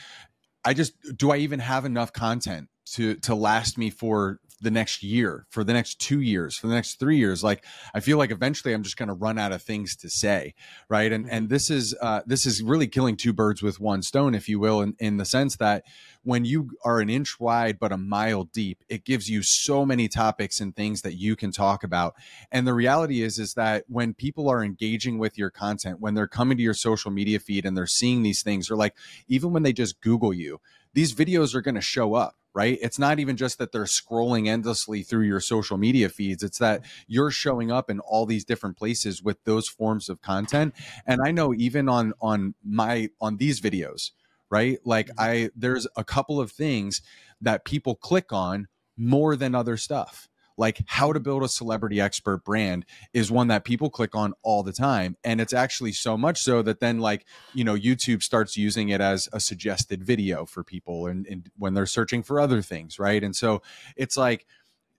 I 0.65 0.73
just 0.73 0.95
do 1.17 1.31
I 1.31 1.39
even 1.39 1.61
have 1.61 1.85
enough 1.85 2.13
content 2.13 2.69
to 2.93 3.15
to 3.17 3.35
last 3.35 3.79
me 3.79 3.91
for 3.91 4.41
the 4.61 4.71
next 4.71 5.03
year, 5.03 5.47
for 5.51 5.65
the 5.65 5.73
next 5.73 6.01
two 6.01 6.21
years, 6.21 6.57
for 6.57 6.67
the 6.67 6.75
next 6.75 6.99
three 6.99 7.19
years. 7.19 7.45
Like 7.45 7.65
I 7.95 8.01
feel 8.01 8.17
like 8.17 8.31
eventually 8.31 8.73
I'm 8.73 8.83
just 8.83 8.97
going 8.97 9.09
to 9.09 9.15
run 9.15 9.39
out 9.39 9.53
of 9.53 9.63
things 9.63 9.95
to 9.97 10.09
say, 10.09 10.55
right? 10.89 11.13
And 11.13 11.31
and 11.31 11.45
mm-hmm. 11.45 11.55
this 11.55 11.71
is 11.71 11.95
uh, 12.01 12.23
this 12.27 12.47
is 12.47 12.63
really 12.63 12.87
killing 12.87 13.17
two 13.17 13.33
birds 13.33 13.63
with 13.63 13.81
one 13.81 14.03
stone, 14.03 14.35
if 14.35 14.49
you 14.49 14.59
will, 14.59 14.81
in, 14.81 14.95
in 14.99 15.19
the 15.19 15.25
sense 15.25 15.57
that 15.57 15.85
when 16.23 16.45
you 16.45 16.71
are 16.85 17.01
an 17.01 17.11
inch 17.11 17.39
wide 17.39 17.79
but 17.79 17.93
a 17.93 17.97
mile 17.99 18.45
deep, 18.45 18.83
it 18.89 19.05
gives 19.05 19.29
you 19.29 19.43
so 19.43 19.85
many 19.85 20.09
topics 20.09 20.61
and 20.61 20.75
things 20.75 21.03
that 21.03 21.15
you 21.15 21.37
can 21.37 21.53
talk 21.53 21.85
about. 21.85 22.15
And 22.51 22.67
the 22.67 22.75
reality 22.75 23.23
is 23.23 23.39
is 23.39 23.55
that 23.55 23.85
when 23.89 24.15
people 24.15 24.49
are 24.49 24.65
engaging 24.65 25.19
with 25.19 25.37
your 25.37 25.51
content, 25.51 26.01
when 26.01 26.15
they're 26.15 26.27
coming 26.27 26.57
to 26.57 26.63
your 26.63 26.75
social 26.75 27.11
media 27.11 27.39
feed 27.39 27.67
and 27.67 27.77
they're 27.77 27.87
seeing 27.87 28.23
these 28.23 28.43
things, 28.43 28.71
or 28.71 28.77
like 28.77 28.95
even 29.29 29.53
when 29.53 29.65
they 29.65 29.73
just 29.73 30.01
Google 30.01 30.33
you, 30.33 30.61
these 30.95 31.15
videos 31.15 31.55
are 31.55 31.61
going 31.61 31.75
to 31.75 31.81
show 31.83 32.15
up 32.15 32.37
right? 32.57 32.79
It's 32.81 32.99
not 32.99 33.19
even 33.19 33.37
just 33.37 33.59
that 33.59 33.71
they're 33.71 33.85
scrolling 33.85 34.49
endlessly 34.49 35.03
through 35.03 35.25
your 35.25 35.41
social 35.41 35.77
media 35.77 36.09
feeds. 36.09 36.43
It's 36.43 36.57
that 36.57 36.87
you're 37.07 37.31
showing 37.31 37.71
up 37.71 37.91
in 37.91 38.01
all 38.01 38.25
these 38.25 38.47
different 38.47 38.79
places 38.79 39.23
with 39.23 39.45
those 39.45 39.69
forms 39.69 40.09
of 40.09 40.23
content. 40.23 40.75
And 41.07 41.21
I 41.23 41.33
know 41.33 41.53
even 41.53 41.87
on 41.87 42.15
on 42.19 42.55
my 42.65 43.11
on 43.21 43.37
these 43.37 43.61
videos, 43.61 44.13
right? 44.49 44.79
Like 44.87 45.09
mm-hmm. 45.09 45.21
I 45.21 45.51
there's 45.55 45.87
a 45.97 46.03
couple 46.03 46.41
of 46.41 46.51
things 46.51 47.03
that 47.43 47.67
people 47.67 47.95
click 47.95 48.33
on 48.33 48.69
more 48.97 49.37
than 49.37 49.55
other 49.55 49.77
stuff 49.77 50.27
like 50.57 50.83
how 50.87 51.13
to 51.13 51.21
build 51.21 51.43
a 51.43 51.49
celebrity 51.49 52.01
expert 52.01 52.45
brand 52.45 52.85
is 53.13 53.31
one 53.31 53.49
that 53.49 53.65
people 53.65 53.91
click 53.91 54.15
on 54.15 54.35
all 54.43 54.63
the 54.63 54.73
time 54.73 55.17
and 55.25 55.41
it's 55.41 55.53
actually 55.53 55.93
so 55.93 56.17
much 56.17 56.41
so 56.41 56.63
that 56.63 56.81
then 56.81 56.99
like 56.99 57.27
you 57.55 57.65
know 57.65 57.75
youtube 57.75 58.23
starts 58.23 58.57
using 58.57 58.89
it 58.89 59.01
as 59.01 59.29
a 59.33 59.41
suggested 59.41 60.03
video 60.03 60.45
for 60.45 60.65
people 60.65 61.07
and, 61.07 61.27
and 61.27 61.51
when 61.57 61.75
they're 61.75 61.87
searching 61.87 62.23
for 62.23 62.41
other 62.41 62.63
things 62.63 62.99
right 62.99 63.23
and 63.23 63.37
so 63.37 63.63
it's 63.97 64.17
like 64.17 64.47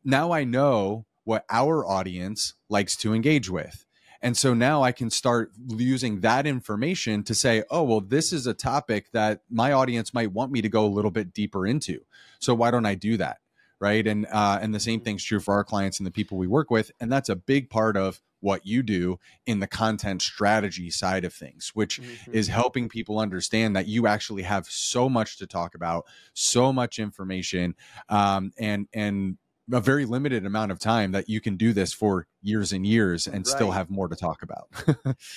now 0.03 0.31
i 0.31 0.43
know 0.43 1.05
what 1.23 1.45
our 1.49 1.85
audience 1.85 2.53
likes 2.69 2.95
to 2.95 3.13
engage 3.13 3.49
with 3.49 3.85
and 4.21 4.35
so 4.35 4.53
now 4.53 4.81
I 4.81 4.91
can 4.91 5.09
start 5.09 5.51
using 5.67 6.21
that 6.21 6.47
information 6.47 7.23
to 7.23 7.35
say, 7.35 7.63
oh, 7.69 7.83
well, 7.83 8.01
this 8.01 8.33
is 8.33 8.47
a 8.47 8.53
topic 8.53 9.11
that 9.11 9.41
my 9.49 9.71
audience 9.71 10.13
might 10.13 10.31
want 10.31 10.51
me 10.51 10.61
to 10.61 10.69
go 10.69 10.85
a 10.85 10.87
little 10.87 11.11
bit 11.11 11.33
deeper 11.33 11.67
into. 11.67 12.01
So 12.39 12.55
why 12.55 12.71
don't 12.71 12.85
I 12.85 12.95
do 12.95 13.17
that? 13.17 13.37
Right? 13.79 14.05
And 14.05 14.25
uh, 14.31 14.59
and 14.61 14.73
the 14.73 14.79
same 14.79 15.01
thing's 15.01 15.23
true 15.23 15.39
for 15.39 15.53
our 15.53 15.63
clients 15.63 15.99
and 15.99 16.07
the 16.07 16.11
people 16.11 16.37
we 16.37 16.47
work 16.47 16.71
with, 16.71 16.91
and 16.99 17.11
that's 17.11 17.29
a 17.29 17.35
big 17.35 17.69
part 17.69 17.97
of 17.97 18.21
what 18.39 18.65
you 18.65 18.83
do 18.83 19.19
in 19.45 19.59
the 19.59 19.67
content 19.67 20.21
strategy 20.21 20.91
side 20.91 21.25
of 21.25 21.33
things, 21.33 21.71
which 21.73 21.99
mm-hmm. 21.99 22.33
is 22.33 22.47
helping 22.47 22.87
people 22.87 23.19
understand 23.19 23.75
that 23.75 23.87
you 23.87 24.05
actually 24.05 24.43
have 24.43 24.67
so 24.67 25.09
much 25.09 25.37
to 25.37 25.47
talk 25.47 25.73
about, 25.75 26.05
so 26.33 26.71
much 26.71 26.99
information, 26.99 27.75
um, 28.09 28.51
and 28.59 28.87
and 28.93 29.37
a 29.71 29.81
very 29.81 30.05
limited 30.05 30.45
amount 30.45 30.71
of 30.71 30.79
time 30.79 31.11
that 31.11 31.27
you 31.27 31.41
can 31.41 31.57
do 31.57 31.73
this 31.73 31.91
for 31.91 32.25
years 32.41 32.71
and 32.71 32.87
years 32.87 33.27
and 33.27 33.37
right. 33.37 33.47
still 33.47 33.71
have 33.71 33.89
more 33.89 34.07
to 34.07 34.15
talk 34.15 34.41
about. 34.41 34.69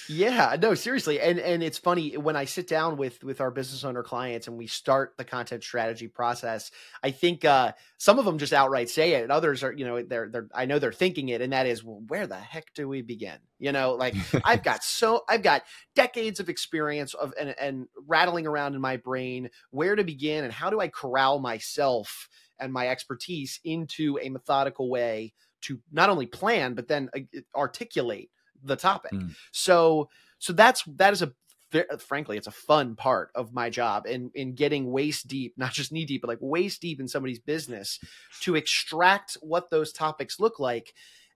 yeah, 0.08 0.56
no, 0.62 0.74
seriously. 0.74 1.20
And 1.20 1.38
and 1.40 1.62
it's 1.62 1.78
funny 1.78 2.16
when 2.16 2.36
I 2.36 2.44
sit 2.44 2.68
down 2.68 2.96
with 2.96 3.24
with 3.24 3.40
our 3.40 3.50
business 3.50 3.82
owner 3.82 4.02
clients 4.02 4.46
and 4.46 4.56
we 4.56 4.68
start 4.68 5.14
the 5.16 5.24
content 5.24 5.64
strategy 5.64 6.06
process, 6.06 6.70
I 7.02 7.10
think 7.10 7.44
uh 7.44 7.72
some 7.98 8.18
of 8.18 8.24
them 8.24 8.38
just 8.38 8.52
outright 8.52 8.88
say 8.88 9.14
it 9.14 9.22
and 9.22 9.32
others 9.32 9.64
are, 9.64 9.72
you 9.72 9.84
know, 9.84 10.02
they're 10.02 10.28
they're 10.28 10.48
I 10.54 10.66
know 10.66 10.78
they're 10.78 10.92
thinking 10.92 11.28
it 11.30 11.40
and 11.40 11.52
that 11.52 11.66
is, 11.66 11.82
well, 11.82 12.02
where 12.06 12.26
the 12.26 12.36
heck 12.36 12.72
do 12.74 12.88
we 12.88 13.02
begin? 13.02 13.38
You 13.58 13.72
know, 13.72 13.94
like 13.94 14.14
I've 14.44 14.62
got 14.62 14.84
so 14.84 15.24
I've 15.28 15.42
got 15.42 15.62
decades 15.96 16.38
of 16.38 16.48
experience 16.48 17.14
of 17.14 17.34
and 17.38 17.54
and 17.60 17.88
rattling 18.06 18.46
around 18.46 18.74
in 18.74 18.80
my 18.80 18.96
brain 18.96 19.50
where 19.70 19.96
to 19.96 20.04
begin 20.04 20.44
and 20.44 20.52
how 20.52 20.70
do 20.70 20.80
I 20.80 20.88
corral 20.88 21.40
myself 21.40 22.28
and 22.60 22.72
my 22.72 22.88
expertise 22.88 23.60
into 23.64 24.18
a 24.22 24.28
methodical 24.28 24.88
way 24.88 25.32
to 25.62 25.78
not 25.92 26.10
only 26.10 26.26
plan 26.26 26.74
but 26.74 26.88
then 26.88 27.10
uh, 27.14 27.20
articulate 27.54 28.30
the 28.62 28.76
topic. 28.76 29.12
Mm. 29.12 29.34
So 29.52 30.08
so 30.38 30.52
that's 30.52 30.84
that 30.96 31.12
is 31.12 31.22
a 31.22 31.32
frankly 31.98 32.36
it's 32.36 32.48
a 32.48 32.52
fun 32.52 32.96
part 32.96 33.30
of 33.34 33.52
my 33.52 33.70
job 33.70 34.04
in 34.06 34.30
in 34.34 34.54
getting 34.54 34.90
waist 34.90 35.28
deep 35.28 35.54
not 35.56 35.72
just 35.72 35.92
knee 35.92 36.04
deep 36.04 36.20
but 36.20 36.26
like 36.26 36.38
waist 36.40 36.80
deep 36.80 36.98
in 36.98 37.06
somebody's 37.06 37.38
business 37.38 38.00
to 38.40 38.56
extract 38.56 39.36
what 39.40 39.70
those 39.70 39.92
topics 39.92 40.40
look 40.40 40.58
like 40.58 40.92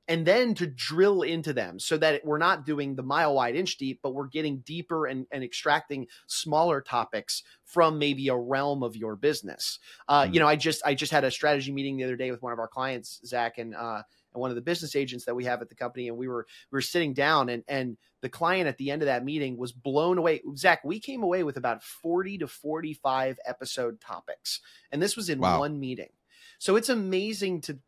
and 0.08 0.26
then 0.26 0.54
to 0.54 0.66
drill 0.66 1.22
into 1.22 1.52
them 1.52 1.78
so 1.78 1.96
that 1.96 2.24
we're 2.24 2.38
not 2.38 2.66
doing 2.66 2.94
the 2.94 3.02
mile 3.02 3.34
wide 3.34 3.56
inch 3.56 3.76
deep 3.76 4.00
but 4.02 4.14
we're 4.14 4.26
getting 4.26 4.58
deeper 4.58 5.06
and, 5.06 5.26
and 5.30 5.42
extracting 5.42 6.06
smaller 6.26 6.80
topics 6.80 7.42
from 7.64 7.98
maybe 7.98 8.28
a 8.28 8.36
realm 8.36 8.82
of 8.82 8.96
your 8.96 9.16
business 9.16 9.78
uh, 10.08 10.22
mm-hmm. 10.22 10.34
you 10.34 10.40
know 10.40 10.48
i 10.48 10.56
just 10.56 10.82
i 10.84 10.94
just 10.94 11.12
had 11.12 11.24
a 11.24 11.30
strategy 11.30 11.72
meeting 11.72 11.96
the 11.96 12.04
other 12.04 12.16
day 12.16 12.30
with 12.30 12.42
one 12.42 12.52
of 12.52 12.58
our 12.58 12.68
clients 12.68 13.20
zach 13.24 13.58
and 13.58 13.74
uh, 13.74 14.02
and 14.34 14.40
one 14.40 14.50
of 14.50 14.56
the 14.56 14.62
business 14.62 14.96
agents 14.96 15.24
that 15.24 15.34
we 15.34 15.44
have 15.44 15.62
at 15.62 15.68
the 15.68 15.74
company 15.74 16.08
and 16.08 16.16
we 16.16 16.28
were 16.28 16.46
we 16.70 16.76
were 16.76 16.82
sitting 16.82 17.14
down 17.14 17.48
and 17.48 17.64
and 17.68 17.96
the 18.20 18.28
client 18.28 18.68
at 18.68 18.78
the 18.78 18.90
end 18.90 19.02
of 19.02 19.06
that 19.06 19.24
meeting 19.24 19.56
was 19.56 19.72
blown 19.72 20.18
away 20.18 20.42
zach 20.56 20.84
we 20.84 21.00
came 21.00 21.22
away 21.22 21.42
with 21.42 21.56
about 21.56 21.82
40 21.82 22.38
to 22.38 22.48
45 22.48 23.38
episode 23.46 24.00
topics 24.00 24.60
and 24.92 25.00
this 25.00 25.16
was 25.16 25.30
in 25.30 25.38
wow. 25.38 25.60
one 25.60 25.80
meeting 25.80 26.10
so 26.58 26.76
it's 26.76 26.88
amazing 26.88 27.60
to 27.62 27.78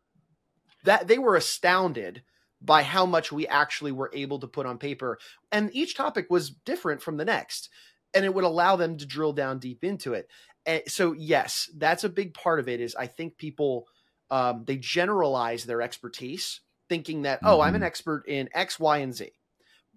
that 0.86 1.06
they 1.08 1.18
were 1.18 1.36
astounded 1.36 2.22
by 2.62 2.82
how 2.82 3.04
much 3.04 3.30
we 3.30 3.46
actually 3.46 3.92
were 3.92 4.10
able 4.14 4.38
to 4.38 4.46
put 4.46 4.64
on 4.66 4.78
paper 4.78 5.18
and 5.52 5.70
each 5.74 5.94
topic 5.94 6.26
was 6.30 6.50
different 6.50 7.02
from 7.02 7.18
the 7.18 7.24
next 7.24 7.68
and 8.14 8.24
it 8.24 8.32
would 8.32 8.44
allow 8.44 8.76
them 8.76 8.96
to 8.96 9.04
drill 9.04 9.32
down 9.32 9.58
deep 9.58 9.84
into 9.84 10.14
it 10.14 10.28
and 10.64 10.82
so 10.86 11.12
yes 11.12 11.68
that's 11.76 12.04
a 12.04 12.08
big 12.08 12.32
part 12.32 12.58
of 12.58 12.68
it 12.68 12.80
is 12.80 12.94
i 12.96 13.06
think 13.06 13.36
people 13.36 13.86
um, 14.28 14.64
they 14.66 14.76
generalize 14.76 15.64
their 15.64 15.82
expertise 15.82 16.60
thinking 16.88 17.22
that 17.22 17.38
mm-hmm. 17.38 17.48
oh 17.48 17.60
i'm 17.60 17.74
an 17.74 17.80
mm-hmm. 17.80 17.86
expert 17.86 18.24
in 18.26 18.48
x 18.54 18.80
y 18.80 18.98
and 18.98 19.14
z 19.14 19.30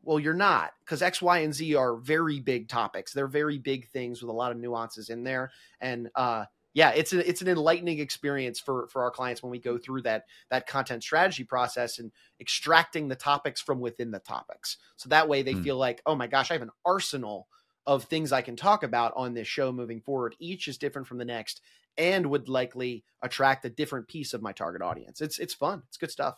well 0.04 0.20
you're 0.20 0.34
not 0.34 0.72
because 0.84 1.02
x 1.02 1.22
y 1.22 1.40
and 1.40 1.56
z 1.56 1.76
are 1.76 1.96
very 1.96 2.40
big 2.40 2.68
topics 2.68 3.14
they're 3.14 3.28
very 3.28 3.58
big 3.58 3.88
things 3.88 4.22
with 4.22 4.30
a 4.30 4.34
lot 4.34 4.52
of 4.52 4.58
nuances 4.58 5.10
in 5.10 5.24
there 5.24 5.52
and 5.80 6.10
uh, 6.16 6.44
yeah, 6.74 6.92
it's 6.92 7.14
a, 7.14 7.28
it's 7.28 7.42
an 7.42 7.48
enlightening 7.48 8.00
experience 8.00 8.60
for 8.60 8.88
for 8.88 9.04
our 9.04 9.12
clients 9.12 9.42
when 9.42 9.52
we 9.52 9.60
go 9.60 9.78
through 9.78 10.04
that 10.04 10.26
that 10.50 10.68
content 10.68 11.04
strategy 11.04 11.44
process 11.44 12.00
and 12.00 12.12
extracting 12.40 13.08
the 13.08 13.16
topics 13.16 13.60
from 13.62 13.80
within 13.80 14.12
the 14.12 14.20
topics. 14.20 14.78
So 14.96 15.10
that 15.10 15.28
way 15.28 15.42
they 15.42 15.56
mm. 15.56 15.64
feel 15.64 15.78
like, 15.78 16.02
oh 16.06 16.16
my 16.16 16.28
gosh, 16.28 16.52
I 16.52 16.54
have 16.54 16.62
an 16.62 16.72
arsenal 16.86 17.48
of 17.88 18.04
things 18.04 18.32
I 18.32 18.42
can 18.42 18.56
talk 18.56 18.84
about 18.84 19.14
on 19.16 19.34
this 19.34 19.48
show 19.48 19.72
moving 19.72 20.00
forward. 20.00 20.36
Each 20.40 20.68
is 20.68 20.78
different 20.78 21.08
from 21.08 21.18
the 21.18 21.26
next 21.26 21.62
and 21.98 22.28
would 22.28 22.48
likely 22.48 23.04
attract 23.24 23.66
a 23.66 23.70
different 23.70 24.08
piece 24.08 24.34
of 24.34 24.42
my 24.42 24.52
target 24.52 24.82
audience. 24.82 25.22
It's 25.22 25.40
it's 25.40 25.54
fun. 25.54 25.84
It's 25.88 25.98
good 25.98 26.12
stuff. 26.12 26.36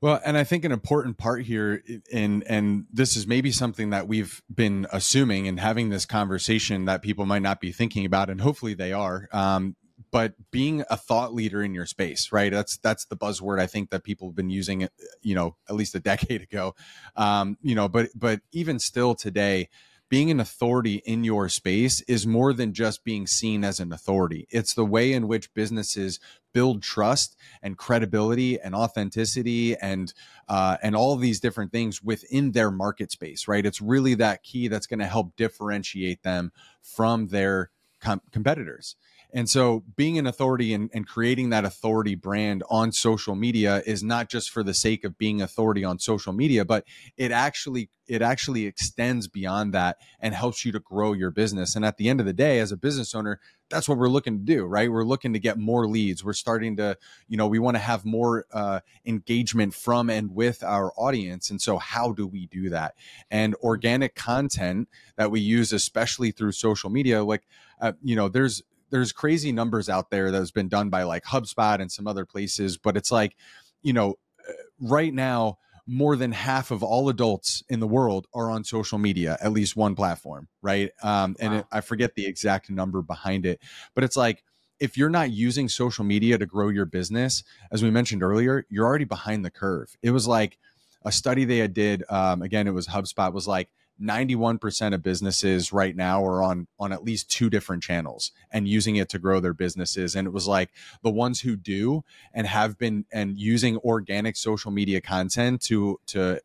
Well, 0.00 0.20
and 0.24 0.36
I 0.36 0.44
think 0.44 0.64
an 0.64 0.72
important 0.72 1.18
part 1.18 1.42
here, 1.42 1.82
and 2.12 2.42
and 2.44 2.86
this 2.92 3.16
is 3.16 3.26
maybe 3.26 3.50
something 3.50 3.90
that 3.90 4.06
we've 4.06 4.42
been 4.52 4.86
assuming 4.92 5.48
and 5.48 5.58
having 5.58 5.88
this 5.88 6.06
conversation 6.06 6.84
that 6.84 7.02
people 7.02 7.26
might 7.26 7.42
not 7.42 7.60
be 7.60 7.72
thinking 7.72 8.04
about, 8.04 8.30
and 8.30 8.40
hopefully 8.40 8.74
they 8.74 8.92
are. 8.92 9.28
Um, 9.32 9.76
but 10.10 10.34
being 10.50 10.84
a 10.88 10.96
thought 10.96 11.34
leader 11.34 11.62
in 11.62 11.74
your 11.74 11.86
space, 11.86 12.30
right? 12.32 12.52
That's 12.52 12.76
that's 12.78 13.06
the 13.06 13.16
buzzword 13.16 13.60
I 13.60 13.66
think 13.66 13.90
that 13.90 14.04
people 14.04 14.28
have 14.28 14.36
been 14.36 14.50
using, 14.50 14.88
you 15.22 15.34
know, 15.34 15.56
at 15.68 15.74
least 15.74 15.94
a 15.94 16.00
decade 16.12 16.42
ago. 16.42 16.74
Um, 17.16 17.58
you 17.62 17.74
know, 17.74 17.88
but 17.88 18.10
but 18.14 18.40
even 18.52 18.78
still 18.78 19.14
today, 19.14 19.68
being 20.08 20.30
an 20.30 20.40
authority 20.40 21.02
in 21.04 21.24
your 21.24 21.48
space 21.48 22.00
is 22.02 22.26
more 22.26 22.52
than 22.52 22.72
just 22.72 23.02
being 23.04 23.26
seen 23.26 23.64
as 23.64 23.80
an 23.80 23.92
authority. 23.92 24.46
It's 24.50 24.74
the 24.74 24.84
way 24.84 25.12
in 25.12 25.26
which 25.26 25.52
businesses 25.52 26.20
build 26.52 26.82
trust 26.82 27.36
and 27.62 27.76
credibility 27.76 28.60
and 28.60 28.74
authenticity 28.74 29.76
and 29.76 30.12
uh, 30.48 30.76
and 30.82 30.94
all 30.94 31.16
these 31.16 31.40
different 31.40 31.72
things 31.72 32.02
within 32.02 32.52
their 32.52 32.70
market 32.70 33.10
space. 33.10 33.48
Right? 33.48 33.66
It's 33.66 33.80
really 33.80 34.14
that 34.14 34.42
key 34.42 34.68
that's 34.68 34.86
going 34.86 35.00
to 35.00 35.06
help 35.06 35.34
differentiate 35.36 36.22
them 36.22 36.52
from 36.80 37.28
their 37.28 37.70
com- 38.00 38.22
competitors. 38.30 38.96
And 39.32 39.48
so 39.48 39.84
being 39.96 40.18
an 40.18 40.26
authority 40.26 40.72
and, 40.72 40.90
and, 40.94 41.06
creating 41.06 41.50
that 41.50 41.64
authority 41.64 42.14
brand 42.14 42.62
on 42.70 42.92
social 42.92 43.34
media 43.34 43.82
is 43.86 44.02
not 44.02 44.28
just 44.28 44.50
for 44.50 44.62
the 44.62 44.74
sake 44.74 45.04
of 45.04 45.18
being 45.18 45.42
authority 45.42 45.84
on 45.84 45.98
social 45.98 46.32
media, 46.32 46.64
but 46.64 46.84
it 47.16 47.32
actually 47.32 47.90
it 48.08 48.22
actually 48.22 48.66
extends 48.66 49.26
beyond 49.26 49.74
that 49.74 49.98
and 50.20 50.34
helps 50.34 50.64
you 50.64 50.72
to 50.72 50.78
grow 50.78 51.12
your 51.12 51.30
business. 51.30 51.74
And 51.74 51.84
at 51.84 51.96
the 51.96 52.08
end 52.08 52.20
of 52.20 52.26
the 52.26 52.32
day, 52.32 52.60
as 52.60 52.70
a 52.70 52.76
business 52.76 53.14
owner, 53.14 53.40
that's 53.68 53.88
what 53.88 53.98
we're 53.98 54.08
looking 54.08 54.38
to 54.38 54.44
do, 54.44 54.64
right? 54.64 54.90
We're 54.90 55.04
looking 55.04 55.32
to 55.32 55.40
get 55.40 55.58
more 55.58 55.88
leads. 55.88 56.24
We're 56.24 56.32
starting 56.32 56.76
to, 56.76 56.96
you 57.28 57.36
know, 57.36 57.48
we 57.48 57.58
want 57.58 57.76
to 57.76 57.80
have 57.80 58.04
more 58.04 58.46
uh, 58.52 58.80
engagement 59.04 59.74
from 59.74 60.08
and 60.08 60.34
with 60.34 60.62
our 60.62 60.92
audience. 60.96 61.50
And 61.50 61.60
so, 61.60 61.78
how 61.78 62.12
do 62.12 62.26
we 62.26 62.46
do 62.46 62.70
that? 62.70 62.94
And 63.30 63.56
organic 63.56 64.14
content 64.14 64.88
that 65.16 65.32
we 65.32 65.40
use, 65.40 65.72
especially 65.72 66.30
through 66.30 66.52
social 66.52 66.90
media, 66.90 67.24
like, 67.24 67.42
uh, 67.80 67.92
you 68.02 68.14
know, 68.14 68.28
there's 68.28 68.62
there's 68.90 69.12
crazy 69.12 69.52
numbers 69.52 69.88
out 69.88 70.10
there 70.10 70.30
that 70.30 70.38
has 70.38 70.50
been 70.50 70.68
done 70.68 70.90
by 70.90 71.02
like 71.02 71.24
HubSpot 71.24 71.80
and 71.80 71.90
some 71.90 72.06
other 72.06 72.24
places, 72.24 72.76
but 72.76 72.96
it's 72.96 73.10
like, 73.10 73.36
you 73.82 73.92
know, 73.92 74.14
uh, 74.48 74.52
right 74.80 75.12
now 75.12 75.58
more 75.86 76.16
than 76.16 76.32
half 76.32 76.70
of 76.70 76.82
all 76.82 77.08
adults 77.08 77.62
in 77.68 77.78
the 77.78 77.86
world 77.86 78.26
are 78.34 78.50
on 78.50 78.64
social 78.64 78.98
media, 78.98 79.38
at 79.40 79.52
least 79.52 79.76
one 79.76 79.94
platform, 79.94 80.48
right? 80.60 80.90
Um, 81.02 81.36
and 81.38 81.52
wow. 81.52 81.58
it, 81.60 81.66
I 81.70 81.80
forget 81.80 82.14
the 82.14 82.26
exact 82.26 82.70
number 82.70 83.02
behind 83.02 83.46
it, 83.46 83.60
but 83.94 84.02
it's 84.02 84.16
like 84.16 84.42
if 84.80 84.96
you're 84.98 85.08
not 85.08 85.30
using 85.30 85.68
social 85.68 86.04
media 86.04 86.38
to 86.38 86.46
grow 86.46 86.68
your 86.68 86.84
business, 86.84 87.44
as 87.70 87.82
we 87.82 87.90
mentioned 87.90 88.22
earlier, 88.22 88.66
you're 88.68 88.84
already 88.84 89.04
behind 89.04 89.44
the 89.44 89.50
curve. 89.50 89.96
It 90.02 90.10
was 90.10 90.26
like 90.26 90.58
a 91.04 91.12
study 91.12 91.44
they 91.44 91.58
had 91.58 91.72
did. 91.72 92.02
Um, 92.10 92.42
again, 92.42 92.66
it 92.66 92.72
was 92.72 92.88
HubSpot 92.88 93.32
was 93.32 93.46
like 93.46 93.70
91% 94.00 94.94
of 94.94 95.02
businesses 95.02 95.72
right 95.72 95.96
now 95.96 96.24
are 96.24 96.42
on 96.42 96.66
on 96.78 96.92
at 96.92 97.02
least 97.04 97.30
two 97.30 97.48
different 97.48 97.82
channels 97.82 98.32
and 98.50 98.68
using 98.68 98.96
it 98.96 99.08
to 99.10 99.18
grow 99.18 99.40
their 99.40 99.54
businesses. 99.54 100.14
And 100.14 100.26
it 100.26 100.32
was 100.32 100.46
like 100.46 100.70
the 101.02 101.10
ones 101.10 101.40
who 101.40 101.56
do 101.56 102.04
and 102.34 102.46
have 102.46 102.78
been 102.78 103.06
and 103.12 103.38
using 103.38 103.78
organic 103.78 104.36
social 104.36 104.70
media 104.70 105.00
content 105.00 105.62
to 105.62 105.98
to 106.08 106.40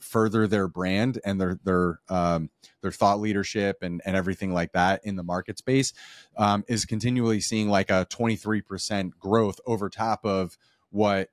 further 0.00 0.46
their 0.46 0.68
brand 0.68 1.20
and 1.24 1.40
their 1.40 1.58
their 1.64 2.00
um, 2.08 2.50
their 2.82 2.92
thought 2.92 3.20
leadership 3.20 3.78
and 3.82 4.02
and 4.04 4.16
everything 4.16 4.52
like 4.52 4.72
that 4.72 5.00
in 5.04 5.16
the 5.16 5.22
market 5.22 5.58
space 5.58 5.92
um, 6.36 6.64
is 6.68 6.84
continually 6.84 7.40
seeing 7.40 7.68
like 7.68 7.90
a 7.90 8.06
23% 8.10 9.10
growth 9.18 9.60
over 9.66 9.88
top 9.88 10.24
of 10.24 10.56
what 10.90 11.30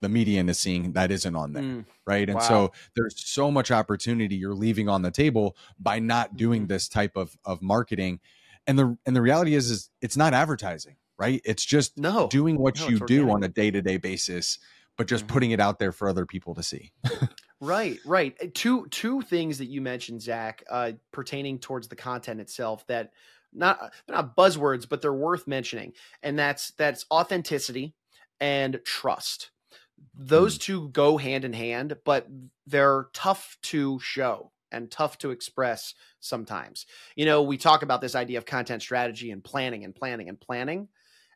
the 0.00 0.08
median 0.08 0.48
is 0.48 0.58
seeing 0.58 0.92
that 0.92 1.10
isn't 1.10 1.36
on 1.36 1.52
there 1.52 1.62
mm, 1.62 1.84
right? 2.06 2.28
And 2.28 2.38
wow. 2.38 2.48
so 2.48 2.72
there's 2.96 3.14
so 3.16 3.50
much 3.50 3.70
opportunity 3.70 4.36
you're 4.36 4.54
leaving 4.54 4.88
on 4.88 5.02
the 5.02 5.10
table 5.10 5.56
by 5.78 5.98
not 5.98 6.36
doing 6.36 6.62
mm-hmm. 6.62 6.68
this 6.68 6.88
type 6.88 7.16
of 7.16 7.36
of 7.44 7.62
marketing. 7.62 8.20
And 8.66 8.78
the 8.78 8.96
and 9.06 9.16
the 9.16 9.22
reality 9.22 9.54
is 9.54 9.70
is 9.70 9.90
it's 10.00 10.16
not 10.16 10.34
advertising 10.34 10.96
right? 11.18 11.42
It's 11.44 11.66
just 11.66 11.98
no. 11.98 12.28
doing 12.28 12.58
what 12.58 12.80
no, 12.80 12.88
you 12.88 13.00
do 13.00 13.30
on 13.30 13.42
a 13.42 13.48
day-to-day 13.48 13.98
basis 13.98 14.58
but 14.96 15.06
just 15.06 15.24
mm-hmm. 15.24 15.32
putting 15.32 15.50
it 15.50 15.60
out 15.60 15.78
there 15.78 15.92
for 15.92 16.08
other 16.08 16.26
people 16.26 16.54
to 16.54 16.62
see. 16.62 16.92
Right 17.60 17.98
right. 18.06 18.34
Uh, 18.42 18.46
two 18.54 18.86
two 18.86 19.20
things 19.20 19.58
that 19.58 19.66
you 19.66 19.82
mentioned 19.82 20.22
zach 20.22 20.64
uh, 20.70 20.92
pertaining 21.12 21.58
towards 21.58 21.88
the 21.88 21.96
content 21.96 22.40
itself 22.40 22.86
that 22.86 23.12
not 23.52 23.92
not 24.08 24.34
buzzwords 24.34 24.88
but 24.88 25.02
they're 25.02 25.12
worth 25.12 25.46
mentioning 25.46 25.92
and 26.22 26.38
that's 26.38 26.70
that's 26.72 27.04
authenticity 27.10 27.92
and 28.40 28.80
trust 28.84 29.50
those 30.14 30.58
mm. 30.58 30.62
two 30.62 30.88
go 30.90 31.16
hand 31.16 31.44
in 31.44 31.52
hand, 31.52 31.96
but 32.04 32.26
they're 32.66 33.06
tough 33.12 33.58
to 33.62 33.98
show 34.00 34.52
and 34.72 34.90
tough 34.90 35.18
to 35.18 35.30
express 35.30 35.94
sometimes. 36.20 36.86
You 37.16 37.26
know, 37.26 37.42
we 37.42 37.58
talk 37.58 37.82
about 37.82 38.00
this 38.00 38.14
idea 38.14 38.38
of 38.38 38.46
content 38.46 38.82
strategy 38.82 39.30
and 39.30 39.42
planning 39.42 39.84
and 39.84 39.94
planning 39.94 40.28
and 40.28 40.40
planning. 40.40 40.88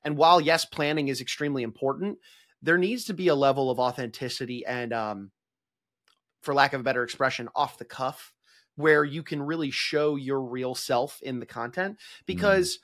And 0.04 0.16
while 0.16 0.40
yes, 0.40 0.64
planning 0.64 1.08
is 1.08 1.20
extremely 1.20 1.62
important, 1.62 2.18
there 2.62 2.78
needs 2.78 3.04
to 3.04 3.14
be 3.14 3.28
a 3.28 3.34
level 3.34 3.70
of 3.70 3.80
authenticity 3.80 4.64
and 4.64 4.92
um, 4.92 5.30
for 6.42 6.54
lack 6.54 6.72
of 6.72 6.80
a 6.80 6.84
better 6.84 7.02
expression, 7.02 7.48
off 7.54 7.78
the 7.78 7.84
cuff, 7.84 8.32
where 8.76 9.04
you 9.04 9.22
can 9.22 9.42
really 9.42 9.70
show 9.70 10.16
your 10.16 10.40
real 10.40 10.74
self 10.74 11.20
in 11.22 11.40
the 11.40 11.46
content. 11.46 11.98
Because, 12.26 12.76
mm. 12.76 12.80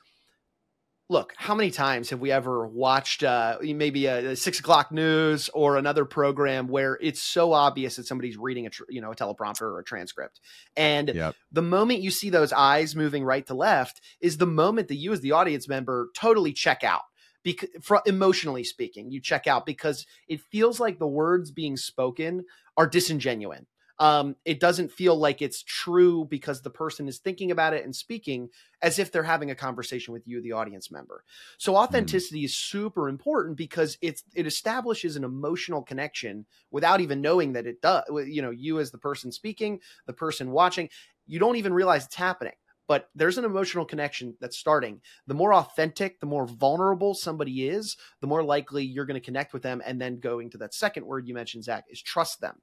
Look, 1.11 1.35
how 1.37 1.57
many 1.57 1.73
times 1.73 2.09
have 2.11 2.21
we 2.21 2.31
ever 2.31 2.67
watched 2.67 3.25
uh, 3.25 3.59
maybe 3.61 4.07
a, 4.07 4.31
a, 4.31 4.37
six 4.37 4.61
o'clock 4.61 4.93
news 4.93 5.50
or 5.52 5.76
another 5.76 6.05
program 6.05 6.69
where 6.69 6.97
it's 7.02 7.21
so 7.21 7.52
obvious 7.52 7.97
that 7.97 8.07
somebody's 8.07 8.38
reading 8.38 8.67
a 8.67 8.71
tr- 8.71 8.85
you 8.88 9.00
know 9.00 9.11
a 9.11 9.17
teleprompter 9.17 9.62
or 9.62 9.81
a 9.81 9.85
transcript, 9.85 10.40
and 10.76 11.09
yep. 11.09 11.35
the 11.50 11.62
moment 11.62 12.00
you 12.00 12.11
see 12.11 12.31
those 12.31 12.52
eyes 12.52 12.95
moving 12.95 13.25
right 13.25 13.45
to 13.47 13.55
left 13.55 14.00
is 14.21 14.38
the 14.38 14.47
moment 14.47 14.88
that 14.88 14.95
you 14.95 15.12
as 15.12 15.21
the 15.21 15.33
audience 15.33 15.69
member 15.69 16.09
totally 16.17 16.52
check 16.52 16.85
out 16.85 17.02
because 17.43 17.69
emotionally 18.07 18.64
speaking 18.64 19.11
you 19.11 19.21
check 19.21 19.47
out 19.47 19.67
because 19.67 20.07
it 20.29 20.40
feels 20.52 20.79
like 20.79 20.99
the 20.99 21.09
words 21.09 21.50
being 21.50 21.76
spoken 21.76 22.45
are 22.76 22.87
disingenuous 22.87 23.62
um, 24.00 24.35
it 24.47 24.61
doesn't 24.61 24.90
feel 24.90 25.14
like 25.14 25.42
it's 25.42 25.62
true 25.62 26.25
because 26.25 26.62
the 26.62 26.71
person 26.71 27.07
is 27.07 27.19
thinking 27.19 27.50
about 27.50 27.75
it 27.75 27.85
and 27.85 27.95
speaking 27.95 28.49
as 28.80 28.99
if 28.99 29.12
they're 29.12 29.23
having 29.23 29.50
a 29.50 29.54
conversation 29.54 30.14
with 30.14 30.26
you, 30.26 30.40
the 30.40 30.52
audience 30.52 30.90
member. 30.90 31.23
So 31.59 31.73
hmm. 31.73 31.78
authenticity 31.78 32.40
mm. 32.40 32.45
is 32.47 32.57
super 32.57 33.11
important 33.11 33.59
because 33.59 33.99
it's 34.00 34.25
it 34.35 34.47
establishes 34.47 35.16
an 35.16 35.25
emotional 35.25 35.83
connection 35.83 36.47
without 36.71 37.02
even 37.02 37.21
knowing 37.21 37.52
that 37.52 37.66
it 37.66 37.83
does. 37.83 38.04
You 38.09 38.40
know, 38.40 38.50
you 38.50 38.80
as 38.80 38.90
the 38.90 38.99
person 38.99 39.30
speaking, 39.30 39.80
the 40.07 40.14
person 40.14 40.50
watching, 40.50 40.88
you 41.26 41.38
don't 41.38 41.57
even 41.57 41.75
realize 41.75 42.07
it's 42.07 42.14
happening 42.14 42.54
but 42.88 43.09
there's 43.14 43.38
an 43.38 43.45
emotional 43.45 43.85
connection 43.85 44.35
that's 44.40 44.59
starting. 44.59 45.00
The 45.28 45.35
more 45.35 45.54
authentic, 45.54 46.19
the 46.19 46.26
more 46.26 46.45
vulnerable 46.45 47.14
somebody 47.14 47.69
is, 47.69 47.97
the 48.21 48.26
more 48.26 48.42
likely 48.42 48.83
you're 48.83 49.07
going 49.07 49.14
to 49.14 49.25
connect 49.25 49.52
with 49.52 49.62
them. 49.62 49.80
And 49.87 50.00
then 50.00 50.19
going 50.19 50.50
to 50.50 50.59
that 50.59 50.75
second 50.75 51.07
word 51.07 51.28
you 51.28 51.33
mentioned, 51.33 51.62
Zach, 51.62 51.85
is 51.88 52.02
trust 52.02 52.40
them. 52.40 52.61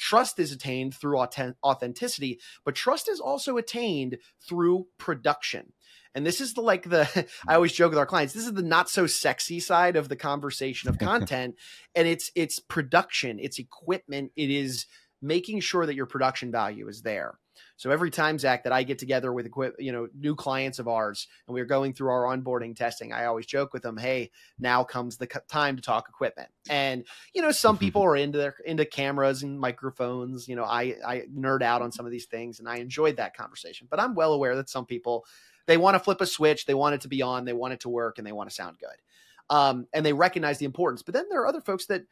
Trust 0.00 0.38
is 0.38 0.50
attained 0.50 0.94
through 0.94 1.18
authenticity, 1.18 2.40
but 2.64 2.74
trust 2.74 3.06
is 3.06 3.20
also 3.20 3.58
attained 3.58 4.16
through 4.48 4.86
production. 4.96 5.74
And 6.14 6.26
this 6.26 6.40
is 6.40 6.54
the 6.54 6.62
like 6.62 6.88
the 6.88 7.02
I 7.16 7.22
hmm. 7.22 7.50
always 7.50 7.72
joke 7.72 7.90
with 7.90 7.98
our 7.98 8.06
clients, 8.06 8.32
this 8.32 8.46
is 8.46 8.54
the 8.54 8.62
not 8.62 8.88
so 8.88 9.06
sexy 9.06 9.60
side 9.60 9.96
of 9.96 10.08
the 10.08 10.16
conversation 10.16 10.88
of 10.88 10.98
content 11.10 11.56
and 11.94 12.08
it's 12.08 12.32
it's 12.34 12.58
production, 12.58 13.38
it's 13.38 13.58
equipment, 13.58 14.32
it 14.36 14.50
is 14.50 14.86
making 15.20 15.60
sure 15.60 15.84
that 15.84 15.94
your 15.94 16.06
production 16.06 16.50
value 16.50 16.88
is 16.88 17.02
there. 17.02 17.38
So 17.80 17.90
every 17.90 18.10
time, 18.10 18.38
Zach, 18.38 18.64
that 18.64 18.74
I 18.74 18.82
get 18.82 18.98
together 18.98 19.32
with 19.32 19.48
you 19.78 19.90
know 19.90 20.06
new 20.14 20.34
clients 20.34 20.78
of 20.78 20.86
ours, 20.86 21.26
and 21.46 21.54
we're 21.54 21.64
going 21.64 21.94
through 21.94 22.10
our 22.10 22.24
onboarding 22.24 22.76
testing, 22.76 23.10
I 23.10 23.24
always 23.24 23.46
joke 23.46 23.72
with 23.72 23.82
them, 23.82 23.96
"Hey, 23.96 24.32
now 24.58 24.84
comes 24.84 25.16
the 25.16 25.26
time 25.48 25.76
to 25.76 25.82
talk 25.82 26.06
equipment." 26.06 26.50
And 26.68 27.06
you 27.32 27.40
know, 27.40 27.52
some 27.52 27.78
people 27.78 28.02
are 28.04 28.16
into 28.16 28.36
their 28.36 28.54
into 28.66 28.84
cameras 28.84 29.42
and 29.42 29.58
microphones. 29.58 30.46
You 30.46 30.56
know, 30.56 30.64
I 30.64 30.94
I 31.06 31.22
nerd 31.34 31.62
out 31.62 31.80
on 31.80 31.90
some 31.90 32.04
of 32.04 32.12
these 32.12 32.26
things, 32.26 32.58
and 32.58 32.68
I 32.68 32.76
enjoyed 32.76 33.16
that 33.16 33.34
conversation. 33.34 33.88
But 33.90 33.98
I'm 33.98 34.14
well 34.14 34.34
aware 34.34 34.56
that 34.56 34.68
some 34.68 34.84
people 34.84 35.24
they 35.64 35.78
want 35.78 35.94
to 35.94 36.00
flip 36.00 36.20
a 36.20 36.26
switch, 36.26 36.66
they 36.66 36.74
want 36.74 36.96
it 36.96 37.00
to 37.00 37.08
be 37.08 37.22
on, 37.22 37.46
they 37.46 37.54
want 37.54 37.72
it 37.72 37.80
to 37.80 37.88
work, 37.88 38.18
and 38.18 38.26
they 38.26 38.32
want 38.32 38.50
to 38.50 38.54
sound 38.54 38.76
good. 38.78 39.00
Um, 39.48 39.86
and 39.94 40.04
they 40.04 40.12
recognize 40.12 40.58
the 40.58 40.66
importance. 40.66 41.02
But 41.02 41.14
then 41.14 41.24
there 41.30 41.40
are 41.40 41.46
other 41.46 41.62
folks 41.62 41.86
that 41.86 42.02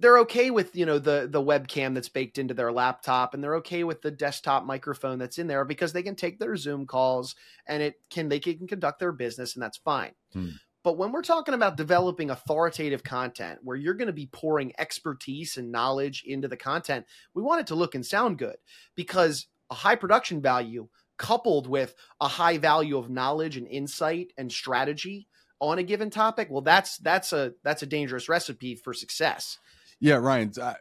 they're 0.00 0.18
okay 0.18 0.50
with 0.50 0.74
you 0.76 0.86
know 0.86 0.98
the 0.98 1.28
the 1.30 1.42
webcam 1.42 1.94
that's 1.94 2.08
baked 2.08 2.38
into 2.38 2.54
their 2.54 2.72
laptop 2.72 3.34
and 3.34 3.42
they're 3.42 3.56
okay 3.56 3.84
with 3.84 4.02
the 4.02 4.10
desktop 4.10 4.64
microphone 4.64 5.18
that's 5.18 5.38
in 5.38 5.46
there 5.46 5.64
because 5.64 5.92
they 5.92 6.02
can 6.02 6.14
take 6.14 6.38
their 6.38 6.56
zoom 6.56 6.86
calls 6.86 7.34
and 7.66 7.82
it 7.82 8.00
can 8.10 8.28
they 8.28 8.38
can 8.38 8.66
conduct 8.66 8.98
their 8.98 9.12
business 9.12 9.54
and 9.54 9.62
that's 9.62 9.78
fine 9.78 10.12
hmm. 10.32 10.50
but 10.82 10.96
when 10.96 11.12
we're 11.12 11.22
talking 11.22 11.54
about 11.54 11.76
developing 11.76 12.30
authoritative 12.30 13.02
content 13.02 13.58
where 13.62 13.76
you're 13.76 13.94
going 13.94 14.06
to 14.06 14.12
be 14.12 14.28
pouring 14.32 14.72
expertise 14.78 15.56
and 15.56 15.72
knowledge 15.72 16.22
into 16.26 16.48
the 16.48 16.56
content 16.56 17.04
we 17.34 17.42
want 17.42 17.60
it 17.60 17.66
to 17.66 17.74
look 17.74 17.94
and 17.94 18.06
sound 18.06 18.38
good 18.38 18.56
because 18.94 19.46
a 19.70 19.74
high 19.74 19.96
production 19.96 20.40
value 20.40 20.88
coupled 21.18 21.66
with 21.66 21.94
a 22.20 22.28
high 22.28 22.58
value 22.58 22.96
of 22.96 23.10
knowledge 23.10 23.56
and 23.56 23.66
insight 23.66 24.32
and 24.38 24.52
strategy 24.52 25.26
on 25.60 25.78
a 25.78 25.82
given 25.82 26.10
topic 26.10 26.46
well 26.48 26.62
that's 26.62 26.98
that's 26.98 27.32
a 27.32 27.52
that's 27.64 27.82
a 27.82 27.86
dangerous 27.86 28.28
recipe 28.28 28.76
for 28.76 28.94
success 28.94 29.58
yeah, 30.00 30.16
Ryan, 30.16 30.52
uh, 30.60 30.74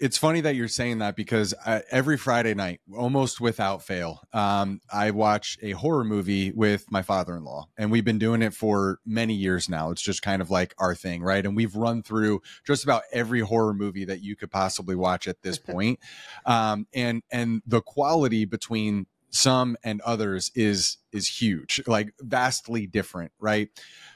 it's 0.00 0.18
funny 0.18 0.40
that 0.40 0.56
you're 0.56 0.66
saying 0.68 0.98
that 0.98 1.14
because 1.14 1.54
I, 1.64 1.82
every 1.90 2.16
Friday 2.16 2.54
night, 2.54 2.80
almost 2.94 3.40
without 3.40 3.82
fail, 3.82 4.20
um, 4.32 4.80
I 4.92 5.12
watch 5.12 5.56
a 5.62 5.70
horror 5.70 6.04
movie 6.04 6.50
with 6.50 6.84
my 6.90 7.02
father 7.02 7.36
in 7.36 7.44
law. 7.44 7.68
And 7.78 7.92
we've 7.92 8.04
been 8.04 8.18
doing 8.18 8.42
it 8.42 8.54
for 8.54 8.98
many 9.06 9.34
years 9.34 9.68
now. 9.68 9.92
It's 9.92 10.02
just 10.02 10.20
kind 10.20 10.42
of 10.42 10.50
like 10.50 10.74
our 10.78 10.94
thing, 10.94 11.22
right? 11.22 11.44
And 11.46 11.56
we've 11.56 11.76
run 11.76 12.02
through 12.02 12.42
just 12.66 12.82
about 12.82 13.04
every 13.12 13.40
horror 13.40 13.72
movie 13.72 14.04
that 14.04 14.20
you 14.20 14.34
could 14.34 14.50
possibly 14.50 14.96
watch 14.96 15.28
at 15.28 15.42
this 15.42 15.58
point. 15.60 16.00
Um, 16.44 16.86
and, 16.92 17.22
and 17.30 17.62
the 17.64 17.80
quality 17.80 18.44
between 18.46 19.06
some 19.34 19.76
and 19.82 20.00
others 20.02 20.50
is 20.54 20.98
is 21.12 21.28
huge 21.28 21.82
like 21.86 22.14
vastly 22.20 22.86
different 22.86 23.32
right? 23.38 23.68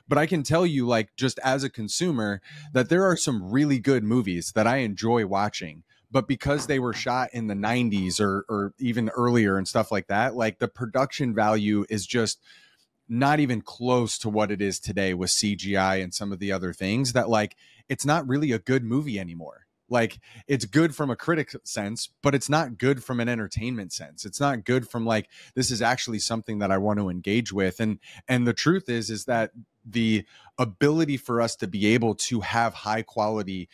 But 0.06 0.18
i 0.18 0.26
can 0.26 0.42
tell 0.42 0.64
you 0.64 0.86
like 0.86 1.10
just 1.16 1.38
as 1.40 1.64
a 1.64 1.70
consumer 1.70 2.40
that 2.72 2.88
there 2.88 3.04
are 3.04 3.16
some 3.16 3.50
really 3.50 3.78
good 3.78 4.02
movies 4.02 4.52
that 4.54 4.66
i 4.66 4.78
enjoy 4.78 5.26
watching 5.26 5.82
but 6.10 6.26
because 6.26 6.66
they 6.66 6.78
were 6.78 6.94
shot 6.94 7.28
in 7.32 7.46
the 7.46 7.54
90s 7.54 8.20
or 8.20 8.44
or 8.48 8.72
even 8.78 9.10
earlier 9.10 9.58
and 9.58 9.68
stuff 9.68 9.92
like 9.92 10.06
that 10.06 10.34
like 10.34 10.58
the 10.58 10.68
production 10.68 11.34
value 11.34 11.84
is 11.90 12.06
just 12.06 12.40
not 13.08 13.40
even 13.40 13.60
close 13.60 14.18
to 14.18 14.28
what 14.28 14.50
it 14.50 14.60
is 14.60 14.78
today 14.78 15.14
with 15.14 15.30
CGI 15.30 16.02
and 16.02 16.12
some 16.12 16.30
of 16.30 16.38
the 16.38 16.52
other 16.52 16.72
things 16.72 17.14
that 17.14 17.28
like 17.28 17.56
it's 17.88 18.04
not 18.04 18.28
really 18.28 18.52
a 18.52 18.58
good 18.58 18.84
movie 18.84 19.18
anymore 19.18 19.66
like 19.88 20.20
it's 20.46 20.64
good 20.64 20.94
from 20.94 21.10
a 21.10 21.16
critic 21.16 21.54
sense 21.64 22.10
but 22.22 22.34
it's 22.34 22.48
not 22.48 22.78
good 22.78 23.02
from 23.02 23.20
an 23.20 23.28
entertainment 23.28 23.92
sense 23.92 24.24
it's 24.24 24.40
not 24.40 24.64
good 24.64 24.88
from 24.88 25.04
like 25.04 25.28
this 25.54 25.70
is 25.70 25.82
actually 25.82 26.18
something 26.18 26.58
that 26.58 26.70
i 26.70 26.78
want 26.78 26.98
to 26.98 27.08
engage 27.08 27.52
with 27.52 27.80
and 27.80 27.98
and 28.28 28.46
the 28.46 28.52
truth 28.52 28.88
is 28.88 29.10
is 29.10 29.24
that 29.24 29.50
the 29.84 30.24
ability 30.58 31.16
for 31.16 31.40
us 31.40 31.56
to 31.56 31.66
be 31.66 31.86
able 31.86 32.14
to 32.14 32.40
have 32.40 32.74
high 32.74 33.02
quality 33.02 33.68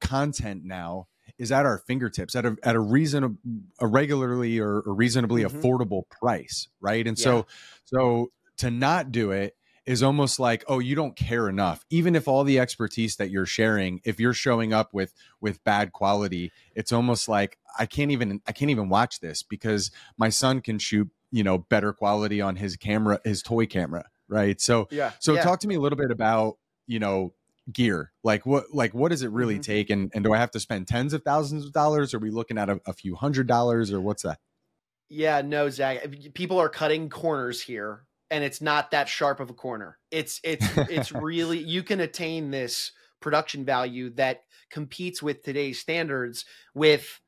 content 0.00 0.64
now 0.64 1.06
is 1.38 1.52
at 1.52 1.66
our 1.66 1.78
fingertips 1.78 2.34
at 2.34 2.44
a 2.44 2.56
at 2.62 2.76
a 2.76 2.80
reasonable 2.80 3.36
a 3.80 3.86
regularly 3.86 4.58
or, 4.58 4.78
a 4.80 4.92
reasonably 4.92 5.42
mm-hmm. 5.42 5.58
affordable 5.58 6.08
price 6.08 6.68
right 6.80 7.06
and 7.06 7.18
yeah. 7.18 7.24
so 7.24 7.46
so 7.84 8.30
to 8.56 8.70
not 8.70 9.10
do 9.10 9.30
it 9.30 9.56
is 9.86 10.02
almost 10.02 10.38
like 10.38 10.64
oh 10.68 10.78
you 10.78 10.94
don't 10.94 11.16
care 11.16 11.48
enough. 11.48 11.84
Even 11.90 12.14
if 12.14 12.28
all 12.28 12.44
the 12.44 12.58
expertise 12.58 13.16
that 13.16 13.30
you're 13.30 13.46
sharing 13.46 14.00
if 14.04 14.20
you're 14.20 14.34
showing 14.34 14.72
up 14.72 14.92
with 14.92 15.12
with 15.40 15.62
bad 15.64 15.92
quality 15.92 16.52
it's 16.74 16.92
almost 16.92 17.28
like 17.28 17.58
i 17.78 17.86
can't 17.86 18.10
even 18.10 18.40
i 18.46 18.52
can't 18.52 18.70
even 18.70 18.88
watch 18.88 19.20
this 19.20 19.42
because 19.42 19.90
my 20.16 20.28
son 20.28 20.60
can 20.60 20.78
shoot 20.78 21.08
you 21.30 21.42
know 21.42 21.58
better 21.58 21.92
quality 21.92 22.40
on 22.40 22.56
his 22.56 22.76
camera 22.76 23.20
his 23.24 23.42
toy 23.42 23.66
camera 23.66 24.04
right? 24.30 24.60
So 24.60 24.88
yeah 24.90 25.12
so 25.18 25.34
yeah. 25.34 25.42
talk 25.42 25.60
to 25.60 25.68
me 25.68 25.74
a 25.74 25.80
little 25.80 25.98
bit 25.98 26.10
about 26.10 26.56
you 26.86 26.98
know 26.98 27.34
gear. 27.70 28.12
Like 28.24 28.46
what 28.46 28.72
like 28.72 28.94
what 28.94 29.10
does 29.10 29.22
it 29.22 29.30
really 29.30 29.56
mm-hmm. 29.56 29.62
take? 29.62 29.90
And 29.90 30.10
and 30.14 30.24
do 30.24 30.32
i 30.32 30.38
have 30.38 30.52
to 30.52 30.60
spend 30.60 30.88
tens 30.88 31.12
of 31.12 31.22
thousands 31.22 31.66
of 31.66 31.72
dollars? 31.72 32.14
Are 32.14 32.18
we 32.18 32.30
looking 32.30 32.56
at 32.56 32.70
a, 32.70 32.80
a 32.86 32.94
few 32.94 33.16
hundred 33.16 33.46
dollars 33.46 33.92
or 33.92 34.00
what's 34.00 34.22
that? 34.22 34.38
Yeah 35.08 35.42
no 35.42 35.68
zach. 35.68 36.06
People 36.32 36.58
are 36.58 36.70
cutting 36.70 37.10
corners 37.10 37.60
here 37.60 38.04
and 38.30 38.44
it's 38.44 38.60
not 38.60 38.90
that 38.92 39.08
sharp 39.08 39.40
of 39.40 39.50
a 39.50 39.54
corner. 39.54 39.98
It's 40.10 40.40
it's 40.44 40.66
it's 40.76 41.12
really 41.12 41.58
you 41.58 41.82
can 41.82 42.00
attain 42.00 42.50
this 42.50 42.92
production 43.20 43.64
value 43.64 44.10
that 44.10 44.44
competes 44.70 45.22
with 45.22 45.42
today's 45.42 45.80
standards 45.80 46.44
with 46.74 47.20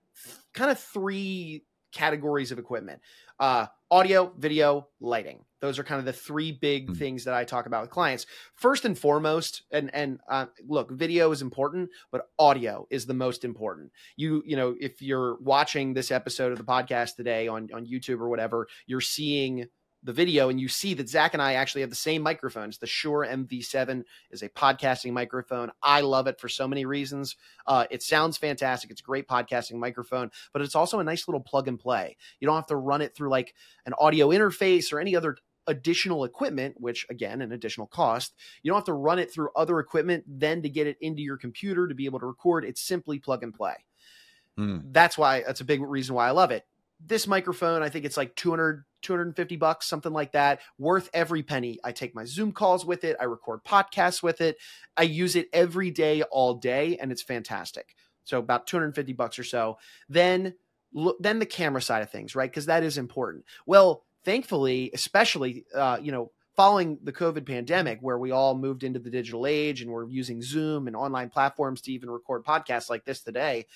kind 0.54 0.70
of 0.70 0.78
three 0.78 1.64
categories 1.92 2.52
of 2.52 2.58
equipment. 2.58 3.00
Uh, 3.38 3.66
audio, 3.90 4.32
video, 4.38 4.88
lighting. 5.00 5.44
Those 5.60 5.78
are 5.78 5.84
kind 5.84 5.98
of 5.98 6.04
the 6.04 6.12
three 6.12 6.52
big 6.52 6.86
mm-hmm. 6.86 6.94
things 6.94 7.24
that 7.24 7.34
I 7.34 7.44
talk 7.44 7.66
about 7.66 7.82
with 7.82 7.90
clients. 7.90 8.26
First 8.54 8.84
and 8.84 8.98
foremost, 8.98 9.62
and 9.70 9.94
and 9.94 10.20
uh, 10.28 10.46
look, 10.66 10.90
video 10.90 11.30
is 11.32 11.42
important, 11.42 11.90
but 12.10 12.28
audio 12.38 12.86
is 12.90 13.06
the 13.06 13.14
most 13.14 13.44
important. 13.44 13.92
You 14.16 14.42
you 14.46 14.56
know, 14.56 14.74
if 14.80 15.02
you're 15.02 15.36
watching 15.40 15.94
this 15.94 16.10
episode 16.10 16.52
of 16.52 16.58
the 16.58 16.64
podcast 16.64 17.16
today 17.16 17.48
on 17.48 17.68
on 17.74 17.86
YouTube 17.86 18.20
or 18.20 18.28
whatever, 18.28 18.68
you're 18.86 19.00
seeing 19.00 19.66
the 20.02 20.12
video 20.12 20.48
and 20.48 20.60
you 20.60 20.68
see 20.68 20.94
that 20.94 21.08
Zach 21.08 21.32
and 21.32 21.42
I 21.42 21.54
actually 21.54 21.82
have 21.82 21.90
the 21.90 21.96
same 21.96 22.22
microphones. 22.22 22.78
The 22.78 22.86
Shure 22.86 23.26
MV7 23.28 24.04
is 24.30 24.42
a 24.42 24.48
podcasting 24.48 25.12
microphone. 25.12 25.70
I 25.82 26.00
love 26.00 26.26
it 26.26 26.40
for 26.40 26.48
so 26.48 26.66
many 26.66 26.84
reasons. 26.84 27.36
Uh, 27.66 27.86
it 27.90 28.02
sounds 28.02 28.36
fantastic. 28.36 28.90
It's 28.90 29.00
a 29.00 29.04
great 29.04 29.28
podcasting 29.28 29.74
microphone, 29.74 30.30
but 30.52 30.62
it's 30.62 30.74
also 30.74 30.98
a 30.98 31.04
nice 31.04 31.28
little 31.28 31.40
plug 31.40 31.68
and 31.68 31.78
play. 31.78 32.16
You 32.40 32.46
don't 32.46 32.56
have 32.56 32.66
to 32.68 32.76
run 32.76 33.02
it 33.02 33.14
through 33.14 33.30
like 33.30 33.54
an 33.86 33.94
audio 33.98 34.28
interface 34.30 34.92
or 34.92 34.98
any 34.98 35.14
other 35.14 35.36
additional 35.68 36.24
equipment, 36.24 36.74
which 36.78 37.06
again, 37.08 37.40
an 37.40 37.52
additional 37.52 37.86
cost. 37.86 38.34
You 38.62 38.70
don't 38.70 38.78
have 38.78 38.86
to 38.86 38.92
run 38.94 39.20
it 39.20 39.32
through 39.32 39.50
other 39.54 39.78
equipment 39.78 40.24
then 40.26 40.62
to 40.62 40.68
get 40.68 40.88
it 40.88 40.96
into 41.00 41.22
your 41.22 41.36
computer 41.36 41.86
to 41.86 41.94
be 41.94 42.06
able 42.06 42.18
to 42.20 42.26
record. 42.26 42.64
It's 42.64 42.82
simply 42.82 43.20
plug 43.20 43.44
and 43.44 43.54
play. 43.54 43.76
Mm. 44.58 44.92
That's 44.92 45.16
why 45.16 45.44
that's 45.46 45.60
a 45.60 45.64
big 45.64 45.80
reason 45.80 46.16
why 46.16 46.26
I 46.26 46.32
love 46.32 46.50
it 46.50 46.66
this 47.04 47.26
microphone, 47.26 47.82
I 47.82 47.88
think 47.88 48.04
it's 48.04 48.16
like 48.16 48.34
200, 48.36 48.84
250 49.02 49.56
bucks, 49.56 49.86
something 49.86 50.12
like 50.12 50.32
that, 50.32 50.60
worth 50.78 51.10
every 51.12 51.42
penny. 51.42 51.78
I 51.82 51.92
take 51.92 52.14
my 52.14 52.24
Zoom 52.24 52.52
calls 52.52 52.84
with 52.84 53.04
it. 53.04 53.16
I 53.20 53.24
record 53.24 53.64
podcasts 53.64 54.22
with 54.22 54.40
it. 54.40 54.56
I 54.96 55.02
use 55.02 55.36
it 55.36 55.48
every 55.52 55.90
day, 55.90 56.22
all 56.22 56.54
day, 56.54 56.96
and 56.98 57.10
it's 57.10 57.22
fantastic. 57.22 57.94
so 58.24 58.38
about 58.38 58.66
250 58.66 59.12
bucks 59.14 59.38
or 59.38 59.44
so. 59.44 59.78
Then 60.08 60.54
then 61.20 61.38
the 61.38 61.46
camera 61.46 61.80
side 61.80 62.02
of 62.02 62.10
things, 62.10 62.36
right? 62.36 62.50
Because 62.50 62.66
that 62.66 62.82
is 62.82 62.98
important. 62.98 63.46
Well, 63.64 64.04
thankfully, 64.24 64.90
especially 64.92 65.64
uh, 65.74 65.98
you 66.02 66.12
know 66.12 66.30
following 66.54 66.98
the 67.02 67.12
COVID 67.12 67.46
pandemic, 67.46 67.98
where 68.02 68.18
we 68.18 68.30
all 68.30 68.54
moved 68.54 68.84
into 68.84 68.98
the 68.98 69.10
digital 69.10 69.46
age 69.46 69.80
and 69.80 69.90
we're 69.90 70.06
using 70.08 70.42
Zoom 70.42 70.86
and 70.86 70.94
online 70.94 71.30
platforms 71.30 71.80
to 71.80 71.92
even 71.92 72.10
record 72.10 72.44
podcasts 72.44 72.90
like 72.90 73.06
this 73.06 73.22
today, 73.22 73.66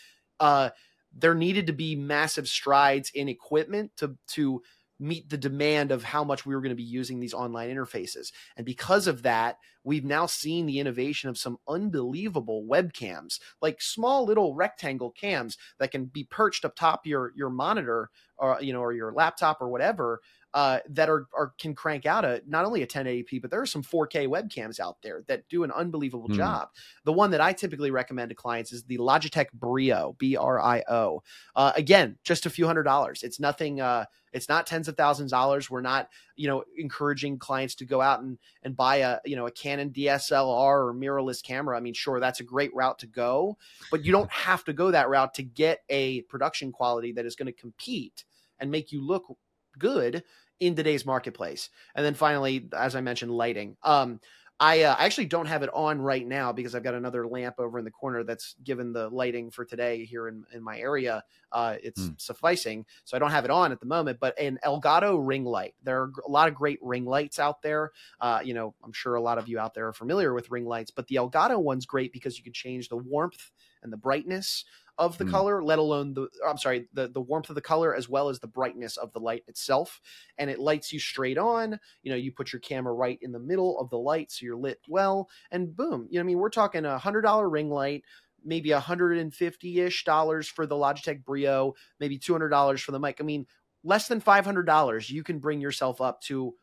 uh, 0.40 0.68
there 1.18 1.34
needed 1.34 1.66
to 1.66 1.72
be 1.72 1.96
massive 1.96 2.48
strides 2.48 3.10
in 3.14 3.28
equipment 3.28 3.92
to 3.96 4.16
to 4.28 4.62
meet 4.98 5.28
the 5.28 5.36
demand 5.36 5.92
of 5.92 6.02
how 6.02 6.24
much 6.24 6.46
we 6.46 6.54
were 6.54 6.60
going 6.60 6.70
to 6.70 6.74
be 6.74 6.82
using 6.82 7.20
these 7.20 7.34
online 7.34 7.68
interfaces. 7.68 8.32
And 8.56 8.64
because 8.64 9.06
of 9.06 9.22
that, 9.22 9.58
we've 9.84 10.04
now 10.04 10.24
seen 10.24 10.64
the 10.64 10.78
innovation 10.80 11.28
of 11.28 11.36
some 11.36 11.58
unbelievable 11.68 12.66
webcams, 12.68 13.38
like 13.60 13.82
small 13.82 14.24
little 14.24 14.54
rectangle 14.54 15.10
cams 15.10 15.58
that 15.78 15.90
can 15.90 16.06
be 16.06 16.24
perched 16.24 16.64
up 16.64 16.74
top 16.74 17.06
your 17.06 17.32
your 17.36 17.50
monitor 17.50 18.10
or 18.38 18.58
you 18.60 18.72
know 18.72 18.80
or 18.80 18.92
your 18.92 19.12
laptop 19.12 19.60
or 19.60 19.68
whatever 19.68 20.20
uh, 20.56 20.80
that 20.88 21.10
are, 21.10 21.26
are 21.36 21.52
can 21.58 21.74
crank 21.74 22.06
out 22.06 22.24
a 22.24 22.40
not 22.46 22.64
only 22.64 22.82
a 22.82 22.86
1080p, 22.86 23.42
but 23.42 23.50
there 23.50 23.60
are 23.60 23.66
some 23.66 23.82
4K 23.82 24.26
webcams 24.26 24.80
out 24.80 24.96
there 25.02 25.22
that 25.26 25.46
do 25.50 25.64
an 25.64 25.70
unbelievable 25.70 26.30
mm. 26.30 26.34
job. 26.34 26.70
The 27.04 27.12
one 27.12 27.30
that 27.32 27.42
I 27.42 27.52
typically 27.52 27.90
recommend 27.90 28.30
to 28.30 28.34
clients 28.34 28.72
is 28.72 28.82
the 28.84 28.96
Logitech 28.96 29.52
Brio, 29.52 30.16
B 30.18 30.34
R 30.34 30.58
I 30.58 30.82
O. 30.88 31.22
Uh, 31.54 31.72
again, 31.76 32.16
just 32.24 32.46
a 32.46 32.50
few 32.50 32.64
hundred 32.64 32.84
dollars. 32.84 33.22
It's 33.22 33.38
nothing. 33.38 33.82
Uh, 33.82 34.06
it's 34.32 34.48
not 34.48 34.66
tens 34.66 34.88
of 34.88 34.96
thousands 34.96 35.30
of 35.30 35.36
dollars. 35.36 35.68
We're 35.68 35.82
not, 35.82 36.08
you 36.36 36.48
know, 36.48 36.64
encouraging 36.78 37.38
clients 37.38 37.74
to 37.74 37.84
go 37.84 38.00
out 38.00 38.22
and 38.22 38.38
and 38.62 38.74
buy 38.74 38.96
a, 38.96 39.18
you 39.26 39.36
know, 39.36 39.46
a 39.46 39.50
Canon 39.50 39.90
DSLR 39.90 40.88
or 40.88 40.94
mirrorless 40.94 41.42
camera. 41.42 41.76
I 41.76 41.80
mean, 41.80 41.92
sure, 41.92 42.18
that's 42.18 42.40
a 42.40 42.44
great 42.44 42.74
route 42.74 42.98
to 43.00 43.06
go, 43.06 43.58
but 43.90 44.06
you 44.06 44.12
don't 44.12 44.32
have 44.32 44.64
to 44.64 44.72
go 44.72 44.90
that 44.90 45.10
route 45.10 45.34
to 45.34 45.42
get 45.42 45.80
a 45.90 46.22
production 46.22 46.72
quality 46.72 47.12
that 47.12 47.26
is 47.26 47.36
going 47.36 47.44
to 47.44 47.52
compete 47.52 48.24
and 48.58 48.70
make 48.70 48.90
you 48.90 49.06
look 49.06 49.36
good 49.78 50.24
in 50.60 50.74
today's 50.74 51.04
marketplace. 51.04 51.70
And 51.94 52.04
then 52.04 52.14
finally, 52.14 52.68
as 52.76 52.96
I 52.96 53.00
mentioned, 53.00 53.30
lighting. 53.30 53.76
Um, 53.82 54.20
I, 54.58 54.84
uh, 54.84 54.96
I 54.98 55.04
actually 55.04 55.26
don't 55.26 55.46
have 55.46 55.62
it 55.62 55.70
on 55.74 56.00
right 56.00 56.26
now 56.26 56.50
because 56.50 56.74
I've 56.74 56.82
got 56.82 56.94
another 56.94 57.26
lamp 57.26 57.56
over 57.58 57.78
in 57.78 57.84
the 57.84 57.90
corner 57.90 58.24
that's 58.24 58.54
given 58.64 58.90
the 58.90 59.10
lighting 59.10 59.50
for 59.50 59.66
today 59.66 60.06
here 60.06 60.28
in, 60.28 60.44
in 60.54 60.62
my 60.62 60.78
area. 60.78 61.22
Uh, 61.52 61.76
it's 61.82 62.00
mm. 62.00 62.18
sufficing, 62.18 62.86
so 63.04 63.16
I 63.16 63.20
don't 63.20 63.32
have 63.32 63.44
it 63.44 63.50
on 63.50 63.70
at 63.70 63.80
the 63.80 63.86
moment. 63.86 64.18
But 64.18 64.38
an 64.40 64.58
Elgato 64.64 65.18
ring 65.20 65.44
light, 65.44 65.74
there 65.82 66.00
are 66.04 66.12
a 66.26 66.30
lot 66.30 66.48
of 66.48 66.54
great 66.54 66.78
ring 66.80 67.04
lights 67.04 67.38
out 67.38 67.60
there. 67.60 67.92
Uh, 68.18 68.40
you 68.42 68.54
know, 68.54 68.74
I'm 68.82 68.94
sure 68.94 69.16
a 69.16 69.20
lot 69.20 69.36
of 69.36 69.46
you 69.46 69.58
out 69.58 69.74
there 69.74 69.88
are 69.88 69.92
familiar 69.92 70.32
with 70.32 70.50
ring 70.50 70.64
lights, 70.64 70.90
but 70.90 71.06
the 71.08 71.16
Elgato 71.16 71.62
one's 71.62 71.84
great 71.84 72.10
because 72.10 72.38
you 72.38 72.44
can 72.44 72.54
change 72.54 72.88
the 72.88 72.96
warmth 72.96 73.50
and 73.82 73.92
the 73.92 73.98
brightness 73.98 74.64
of 74.98 75.18
the 75.18 75.24
mm. 75.24 75.30
color, 75.30 75.62
let 75.62 75.78
alone 75.78 76.14
the 76.14 76.28
I'm 76.46 76.58
sorry, 76.58 76.88
the 76.92 77.08
the 77.08 77.20
warmth 77.20 77.48
of 77.48 77.54
the 77.54 77.60
color 77.60 77.94
as 77.94 78.08
well 78.08 78.28
as 78.28 78.38
the 78.38 78.46
brightness 78.46 78.96
of 78.96 79.12
the 79.12 79.20
light 79.20 79.44
itself. 79.46 80.00
And 80.38 80.50
it 80.50 80.58
lights 80.58 80.92
you 80.92 80.98
straight 80.98 81.38
on. 81.38 81.78
You 82.02 82.10
know, 82.10 82.16
you 82.16 82.32
put 82.32 82.52
your 82.52 82.60
camera 82.60 82.94
right 82.94 83.18
in 83.22 83.32
the 83.32 83.38
middle 83.38 83.78
of 83.78 83.90
the 83.90 83.98
light 83.98 84.32
so 84.32 84.44
you're 84.46 84.56
lit 84.56 84.80
well, 84.88 85.28
and 85.50 85.74
boom. 85.74 86.06
You 86.10 86.18
know, 86.18 86.24
I 86.24 86.26
mean, 86.26 86.38
we're 86.38 86.50
talking 86.50 86.84
a 86.84 86.98
hundred 86.98 87.22
dollar 87.22 87.48
ring 87.48 87.70
light 87.70 88.04
maybe 88.44 88.70
150-ish 88.70 90.04
dollars 90.04 90.46
for 90.46 90.66
the 90.66 90.74
Logitech 90.76 91.24
Brio, 91.24 91.74
maybe 91.98 92.16
$200 92.16 92.80
for 92.80 92.92
the 92.92 93.00
mic. 93.00 93.16
I 93.18 93.24
mean, 93.24 93.44
less 93.82 94.08
than 94.08 94.20
$500, 94.20 95.10
you 95.10 95.22
can 95.22 95.38
bring 95.38 95.60
yourself 95.60 96.00
up 96.00 96.20
to 96.22 96.54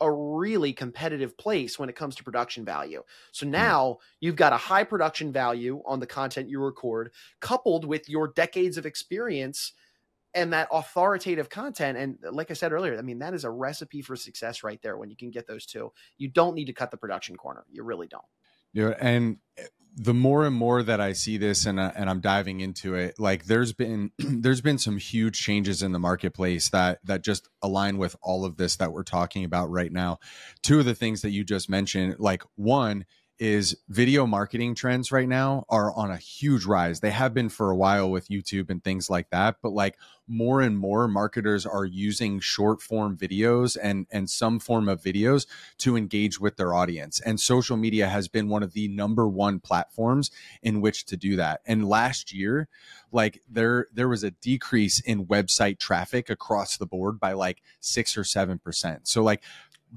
a 0.00 0.10
really 0.10 0.72
competitive 0.72 1.36
place 1.38 1.78
when 1.78 1.88
it 1.88 1.96
comes 1.96 2.16
to 2.16 2.24
production 2.24 2.64
value. 2.64 3.02
So 3.32 3.46
hmm. 3.46 3.52
now 3.52 3.98
you've 4.20 4.36
got 4.36 4.52
a 4.52 4.58
high 4.58 4.84
production 4.84 5.32
value 5.32 5.82
on 5.86 6.00
the 6.00 6.06
content 6.06 6.48
you 6.48 6.60
record, 6.60 7.12
coupled 7.40 7.84
with 7.84 8.08
your 8.08 8.28
decades 8.28 8.76
of 8.76 8.86
experience 8.86 9.72
and 10.34 10.52
that 10.52 10.68
authoritative 10.72 11.48
content. 11.48 11.96
And 11.96 12.18
like 12.32 12.50
I 12.50 12.54
said 12.54 12.72
earlier, 12.72 12.98
I 12.98 13.02
mean, 13.02 13.20
that 13.20 13.34
is 13.34 13.44
a 13.44 13.50
recipe 13.50 14.02
for 14.02 14.16
success 14.16 14.64
right 14.64 14.80
there 14.82 14.98
when 14.98 15.08
you 15.10 15.16
can 15.16 15.30
get 15.30 15.46
those 15.46 15.64
two. 15.64 15.92
You 16.18 16.28
don't 16.28 16.54
need 16.54 16.64
to 16.66 16.72
cut 16.72 16.90
the 16.90 16.96
production 16.96 17.36
corner. 17.36 17.64
You 17.70 17.84
really 17.84 18.08
don't. 18.08 18.24
Yeah. 18.72 18.94
And 19.00 19.38
the 19.96 20.14
more 20.14 20.44
and 20.44 20.54
more 20.54 20.82
that 20.82 21.00
I 21.00 21.12
see 21.12 21.36
this 21.36 21.66
and 21.66 21.78
uh, 21.78 21.92
and 21.94 22.10
I'm 22.10 22.20
diving 22.20 22.60
into 22.60 22.94
it, 22.94 23.18
like 23.18 23.44
there's 23.44 23.72
been 23.72 24.10
there's 24.18 24.60
been 24.60 24.78
some 24.78 24.98
huge 24.98 25.40
changes 25.40 25.82
in 25.82 25.92
the 25.92 25.98
marketplace 25.98 26.70
that 26.70 26.98
that 27.04 27.22
just 27.22 27.48
align 27.62 27.98
with 27.98 28.16
all 28.22 28.44
of 28.44 28.56
this 28.56 28.76
that 28.76 28.92
we're 28.92 29.04
talking 29.04 29.44
about 29.44 29.70
right 29.70 29.92
now. 29.92 30.18
Two 30.62 30.80
of 30.80 30.84
the 30.84 30.94
things 30.94 31.22
that 31.22 31.30
you 31.30 31.44
just 31.44 31.68
mentioned, 31.70 32.16
like 32.18 32.42
one 32.56 33.04
is 33.38 33.76
video 33.88 34.26
marketing 34.26 34.74
trends 34.74 35.10
right 35.10 35.28
now 35.28 35.64
are 35.68 35.92
on 35.94 36.10
a 36.10 36.16
huge 36.16 36.64
rise. 36.64 37.00
They 37.00 37.10
have 37.10 37.34
been 37.34 37.48
for 37.48 37.70
a 37.70 37.76
while 37.76 38.10
with 38.10 38.28
YouTube 38.28 38.70
and 38.70 38.82
things 38.82 39.10
like 39.10 39.30
that, 39.30 39.56
but 39.62 39.72
like 39.72 39.96
more 40.26 40.60
and 40.60 40.78
more 40.78 41.06
marketers 41.08 41.66
are 41.66 41.84
using 41.84 42.40
short 42.40 42.80
form 42.80 43.16
videos 43.16 43.76
and 43.80 44.06
and 44.10 44.30
some 44.30 44.58
form 44.58 44.88
of 44.88 45.02
videos 45.02 45.46
to 45.78 45.96
engage 45.96 46.40
with 46.40 46.56
their 46.56 46.72
audience. 46.72 47.20
And 47.20 47.38
social 47.38 47.76
media 47.76 48.08
has 48.08 48.28
been 48.28 48.48
one 48.48 48.62
of 48.62 48.72
the 48.72 48.88
number 48.88 49.28
one 49.28 49.60
platforms 49.60 50.30
in 50.62 50.80
which 50.80 51.04
to 51.06 51.16
do 51.16 51.36
that. 51.36 51.60
And 51.66 51.86
last 51.86 52.32
year, 52.32 52.68
like 53.12 53.42
there 53.50 53.88
there 53.92 54.08
was 54.08 54.24
a 54.24 54.30
decrease 54.30 55.00
in 55.00 55.26
website 55.26 55.78
traffic 55.78 56.30
across 56.30 56.76
the 56.76 56.86
board 56.86 57.20
by 57.20 57.32
like 57.32 57.62
6 57.80 58.16
or 58.16 58.22
7%. 58.22 59.00
So 59.04 59.22
like 59.22 59.42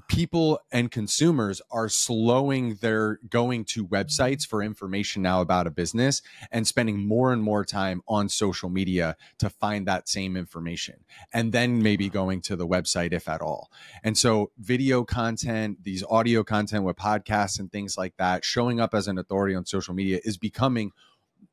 people 0.06 0.60
and 0.70 0.90
consumers 0.90 1.60
are 1.70 1.88
slowing 1.88 2.74
their 2.76 3.18
going 3.28 3.64
to 3.64 3.86
websites 3.86 4.46
for 4.46 4.62
information 4.62 5.22
now 5.22 5.40
about 5.40 5.66
a 5.66 5.70
business 5.70 6.22
and 6.52 6.66
spending 6.66 7.06
more 7.06 7.32
and 7.32 7.42
more 7.42 7.64
time 7.64 8.02
on 8.06 8.28
social 8.28 8.68
media 8.68 9.16
to 9.38 9.50
find 9.50 9.86
that 9.86 10.08
same 10.08 10.36
information 10.36 11.04
and 11.32 11.52
then 11.52 11.82
maybe 11.82 12.08
going 12.08 12.40
to 12.40 12.54
the 12.54 12.66
website 12.66 13.12
if 13.12 13.28
at 13.28 13.40
all. 13.40 13.70
And 14.04 14.16
so 14.16 14.52
video 14.58 15.04
content 15.04 15.82
these 15.82 16.04
audio 16.08 16.44
content 16.44 16.84
with 16.84 16.96
podcasts 16.96 17.58
and 17.58 17.70
things 17.70 17.98
like 17.98 18.16
that 18.18 18.44
showing 18.44 18.80
up 18.80 18.94
as 18.94 19.08
an 19.08 19.18
authority 19.18 19.54
on 19.54 19.66
social 19.66 19.94
media 19.94 20.20
is 20.24 20.36
becoming 20.36 20.92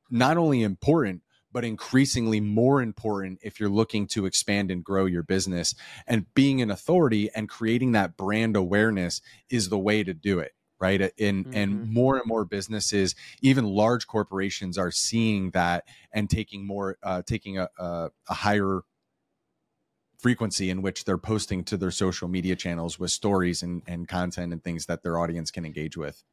not 0.09 0.37
only 0.37 0.61
important 0.61 1.21
but 1.55 1.63
increasingly 1.63 2.41
more 2.41 2.81
important 2.81 3.39
if 3.41 3.61
you're 3.61 3.69
looking 3.69 4.07
to 4.07 4.25
expand 4.25 4.69
and 4.69 4.83
grow 4.83 5.05
your 5.05 5.23
business. 5.23 5.73
And 6.05 6.25
being 6.33 6.61
an 6.61 6.69
authority 6.69 7.29
and 7.33 7.47
creating 7.47 7.93
that 7.93 8.17
brand 8.17 8.57
awareness 8.57 9.21
is 9.49 9.69
the 9.69 9.79
way 9.79 10.03
to 10.03 10.13
do 10.13 10.39
it 10.39 10.51
right 10.77 10.99
and 11.17 11.45
mm-hmm. 11.45 11.55
and 11.55 11.89
more 11.89 12.17
and 12.17 12.25
more 12.25 12.43
businesses 12.43 13.15
even 13.41 13.63
large 13.63 14.07
corporations 14.07 14.77
are 14.77 14.91
seeing 14.91 15.51
that 15.51 15.85
and 16.11 16.29
taking 16.29 16.67
more 16.67 16.97
uh, 17.01 17.21
taking 17.25 17.57
a, 17.57 17.69
a, 17.79 18.09
a 18.27 18.33
higher 18.33 18.81
frequency 20.19 20.69
in 20.69 20.81
which 20.81 21.05
they're 21.05 21.17
posting 21.17 21.63
to 21.63 21.77
their 21.77 21.91
social 21.91 22.27
media 22.27 22.57
channels 22.57 22.99
with 22.99 23.11
stories 23.11 23.63
and, 23.63 23.81
and 23.87 24.09
content 24.09 24.51
and 24.51 24.61
things 24.61 24.87
that 24.87 25.01
their 25.03 25.17
audience 25.17 25.49
can 25.49 25.65
engage 25.65 25.95
with 25.95 26.25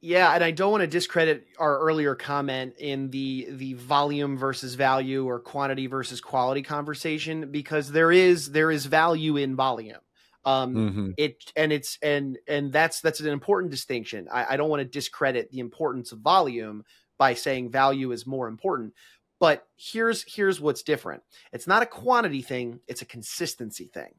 yeah, 0.00 0.34
and 0.34 0.44
I 0.44 0.50
don't 0.50 0.70
want 0.70 0.82
to 0.82 0.86
discredit 0.86 1.46
our 1.58 1.78
earlier 1.78 2.14
comment 2.14 2.74
in 2.78 3.10
the 3.10 3.48
the 3.50 3.74
volume 3.74 4.36
versus 4.36 4.74
value 4.74 5.26
or 5.26 5.38
quantity 5.38 5.86
versus 5.86 6.20
quality 6.20 6.62
conversation 6.62 7.50
because 7.50 7.90
there 7.90 8.12
is 8.12 8.50
there 8.50 8.70
is 8.70 8.86
value 8.86 9.36
in 9.36 9.56
volume. 9.56 9.98
Um, 10.44 10.74
mm-hmm. 10.74 11.10
it 11.16 11.52
and 11.56 11.72
it's 11.72 11.98
and 12.02 12.38
and 12.48 12.72
that's 12.72 13.00
that's 13.00 13.20
an 13.20 13.28
important 13.28 13.70
distinction. 13.70 14.28
I, 14.30 14.54
I 14.54 14.56
don't 14.56 14.68
want 14.68 14.80
to 14.80 14.88
discredit 14.88 15.50
the 15.50 15.60
importance 15.60 16.12
of 16.12 16.18
volume 16.18 16.84
by 17.16 17.34
saying 17.34 17.70
value 17.70 18.12
is 18.12 18.26
more 18.26 18.48
important. 18.48 18.92
But 19.38 19.66
here's 19.76 20.24
here's 20.24 20.60
what's 20.60 20.82
different. 20.82 21.22
It's 21.52 21.66
not 21.66 21.82
a 21.82 21.86
quantity 21.86 22.42
thing, 22.42 22.80
it's 22.88 23.02
a 23.02 23.06
consistency 23.06 23.86
thing. 23.86 24.14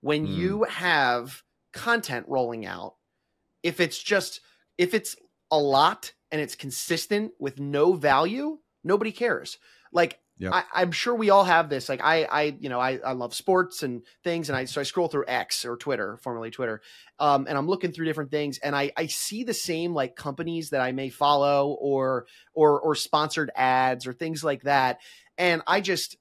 When 0.00 0.26
mm. 0.26 0.34
you 0.34 0.62
have 0.64 1.42
content 1.72 2.26
rolling 2.28 2.64
out, 2.66 2.94
if 3.62 3.80
it's 3.80 4.00
just 4.00 4.40
if 4.78 4.94
it's 4.94 5.16
a 5.50 5.58
lot 5.58 6.12
and 6.30 6.40
it's 6.40 6.54
consistent 6.54 7.32
with 7.38 7.60
no 7.60 7.92
value, 7.92 8.58
nobody 8.82 9.12
cares. 9.12 9.58
Like 9.92 10.18
Yep. 10.38 10.52
I, 10.74 10.82
am 10.82 10.90
sure 10.90 11.14
we 11.14 11.30
all 11.30 11.44
have 11.44 11.68
this. 11.68 11.88
Like 11.88 12.00
I, 12.02 12.24
I, 12.24 12.42
you 12.58 12.68
know, 12.68 12.80
I, 12.80 12.98
I 12.98 13.12
love 13.12 13.34
sports 13.34 13.84
and 13.84 14.02
things, 14.24 14.48
and 14.48 14.56
I 14.56 14.64
so 14.64 14.80
I 14.80 14.84
scroll 14.84 15.06
through 15.06 15.26
X 15.28 15.64
or 15.64 15.76
Twitter, 15.76 16.18
formerly 16.22 16.50
Twitter, 16.50 16.82
um, 17.20 17.46
and 17.48 17.56
I'm 17.56 17.68
looking 17.68 17.92
through 17.92 18.06
different 18.06 18.32
things, 18.32 18.58
and 18.58 18.74
I, 18.74 18.90
I 18.96 19.06
see 19.06 19.44
the 19.44 19.54
same 19.54 19.94
like 19.94 20.16
companies 20.16 20.70
that 20.70 20.80
I 20.80 20.90
may 20.90 21.08
follow 21.08 21.76
or 21.80 22.26
or 22.52 22.80
or 22.80 22.96
sponsored 22.96 23.52
ads 23.54 24.08
or 24.08 24.12
things 24.12 24.42
like 24.42 24.62
that, 24.62 24.98
and 25.38 25.62
I 25.68 25.80
just 25.80 26.16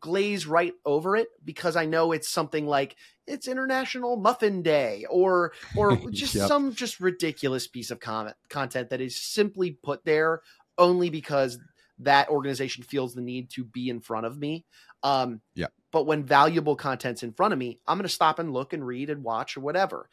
glaze 0.00 0.46
right 0.46 0.74
over 0.84 1.16
it 1.16 1.28
because 1.44 1.76
I 1.76 1.86
know 1.86 2.12
it's 2.12 2.28
something 2.28 2.66
like 2.66 2.96
it's 3.26 3.48
International 3.48 4.16
Muffin 4.16 4.62
Day 4.62 5.04
or 5.10 5.52
or 5.76 5.96
just 6.10 6.34
yep. 6.34 6.48
some 6.48 6.74
just 6.74 7.00
ridiculous 7.00 7.66
piece 7.66 7.90
of 7.90 8.00
comment 8.00 8.36
content 8.48 8.90
that 8.90 9.00
is 9.00 9.20
simply 9.20 9.78
put 9.82 10.04
there 10.04 10.42
only 10.78 11.10
because 11.10 11.58
that 12.00 12.28
organization 12.28 12.84
feels 12.84 13.14
the 13.14 13.20
need 13.20 13.50
to 13.50 13.64
be 13.64 13.88
in 13.88 14.00
front 14.00 14.26
of 14.26 14.38
me. 14.38 14.64
Um, 15.02 15.40
yeah. 15.54 15.66
But 15.90 16.06
when 16.06 16.24
valuable 16.24 16.76
content's 16.76 17.22
in 17.22 17.32
front 17.32 17.52
of 17.52 17.58
me, 17.58 17.80
I'm 17.86 17.98
going 17.98 18.06
to 18.06 18.12
stop 18.12 18.38
and 18.38 18.52
look 18.52 18.72
and 18.72 18.86
read 18.86 19.10
and 19.10 19.24
watch 19.24 19.56
or 19.56 19.60
whatever. 19.60 20.08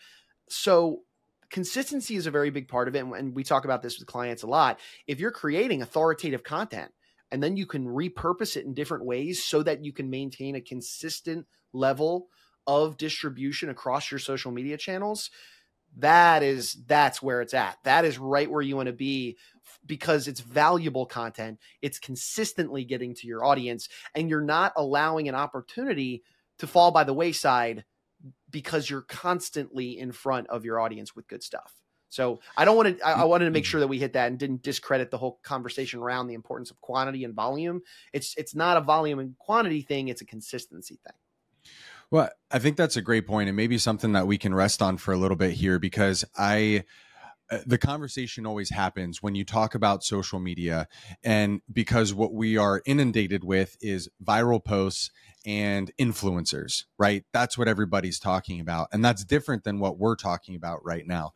So 0.50 1.02
consistency 1.50 2.16
is 2.16 2.28
a 2.28 2.32
very 2.32 2.50
big 2.50 2.68
part 2.68 2.88
of 2.88 2.96
it, 2.96 3.04
and 3.06 3.36
we 3.36 3.44
talk 3.44 3.66
about 3.66 3.82
this 3.82 4.00
with 4.00 4.08
clients 4.08 4.44
a 4.44 4.48
lot. 4.48 4.80
If 5.08 5.20
you're 5.20 5.32
creating 5.32 5.82
authoritative 5.82 6.44
content 6.44 6.92
and 7.36 7.44
then 7.44 7.58
you 7.58 7.66
can 7.66 7.86
repurpose 7.86 8.56
it 8.56 8.64
in 8.64 8.74
different 8.74 9.04
ways 9.04 9.44
so 9.44 9.62
that 9.62 9.84
you 9.84 9.92
can 9.92 10.10
maintain 10.10 10.56
a 10.56 10.62
consistent 10.62 11.46
level 11.74 12.30
of 12.66 12.96
distribution 12.96 13.68
across 13.68 14.10
your 14.10 14.22
social 14.22 14.54
media 14.54 14.78
channels. 14.78 15.30
That 15.98 16.44
is 16.44 16.78
that's 16.88 17.22
where 17.22 17.42
it's 17.42 17.54
at. 17.54 17.78
That 17.84 18.06
is 18.06 18.18
right 18.18 18.50
where 18.50 18.62
you 18.62 18.78
want 18.78 18.88
to 18.88 18.94
be 18.94 19.36
because 19.86 20.30
it's 20.30 20.40
valuable 20.40 21.06
content. 21.06 21.60
It's 21.82 22.00
consistently 22.00 22.86
getting 22.86 23.14
to 23.16 23.28
your 23.28 23.44
audience 23.44 23.90
and 24.16 24.30
you're 24.30 24.40
not 24.40 24.72
allowing 24.78 25.28
an 25.28 25.36
opportunity 25.36 26.24
to 26.60 26.68
fall 26.68 26.92
by 26.92 27.04
the 27.04 27.14
wayside 27.14 27.84
because 28.50 28.90
you're 28.90 29.02
constantly 29.02 30.00
in 30.00 30.14
front 30.14 30.48
of 30.48 30.64
your 30.64 30.80
audience 30.80 31.18
with 31.18 31.28
good 31.28 31.44
stuff 31.44 31.74
so 32.16 32.40
I 32.56 32.64
don't 32.64 32.78
want 32.78 32.98
to. 32.98 33.06
I, 33.06 33.22
I, 33.22 33.24
wanted 33.26 33.46
to 33.46 33.52
make 33.52 33.66
sure 33.66 33.82
that 33.82 33.88
we 33.88 34.00
hit 34.00 34.14
that 34.14 34.28
and 34.28 34.40
didn't 34.40 34.64
discredit 34.64 35.12
the 35.12 35.18
whole 35.18 35.42
conversation 35.44 36.00
around 36.00 36.28
the 36.28 36.34
importance 36.34 36.72
of 36.72 36.80
quantity 36.80 37.26
and 37.26 37.34
volume. 37.34 37.82
It's 38.14 38.34
it's 38.38 38.56
not 38.56 38.78
a 38.78 38.82
volume 38.82 39.20
and 39.20 39.38
quantity 39.38 39.82
thing. 39.82 40.08
It's 40.08 40.22
a 40.22 40.26
consistency 40.26 40.98
thing. 41.04 41.74
Well, 42.12 42.30
I 42.50 42.60
think 42.60 42.78
that's 42.78 42.96
a 42.96 43.02
great 43.02 43.28
point, 43.28 43.50
and 43.50 43.58
maybe 43.58 43.78
something 43.78 44.14
that 44.14 44.28
we 44.28 44.38
can 44.38 44.56
rest 44.56 44.82
on 44.82 44.96
for 44.96 45.14
a 45.14 45.18
little 45.18 45.36
bit 45.36 45.52
here 45.52 45.78
because 45.78 46.24
I 46.38 46.86
uh, 47.52 47.60
the 47.66 47.78
conversation 47.78 48.46
always 48.46 48.70
happens 48.70 49.22
when 49.22 49.36
you 49.36 49.44
talk 49.44 49.76
about 49.76 50.04
social 50.04 50.40
media 50.40 50.88
and 51.22 51.62
because 51.72 52.14
what 52.14 52.34
we 52.34 52.56
are 52.58 52.82
inundated 52.86 53.44
with 53.44 53.76
is 53.82 54.10
viral 54.24 54.64
posts 54.64 55.12
and 55.46 55.92
influencers 56.00 56.86
right 56.98 57.24
that's 57.34 57.56
what 57.56 57.68
everybody's 57.68 58.18
talking 58.18 58.60
about 58.60 58.88
and 58.92 59.06
that's 59.06 59.24
different 59.24 59.64
than 59.64 59.78
what 59.80 60.00
we're 60.00 60.16
talking 60.16 60.56
about 60.56 60.84
right 60.84 61.06
now 61.06 61.34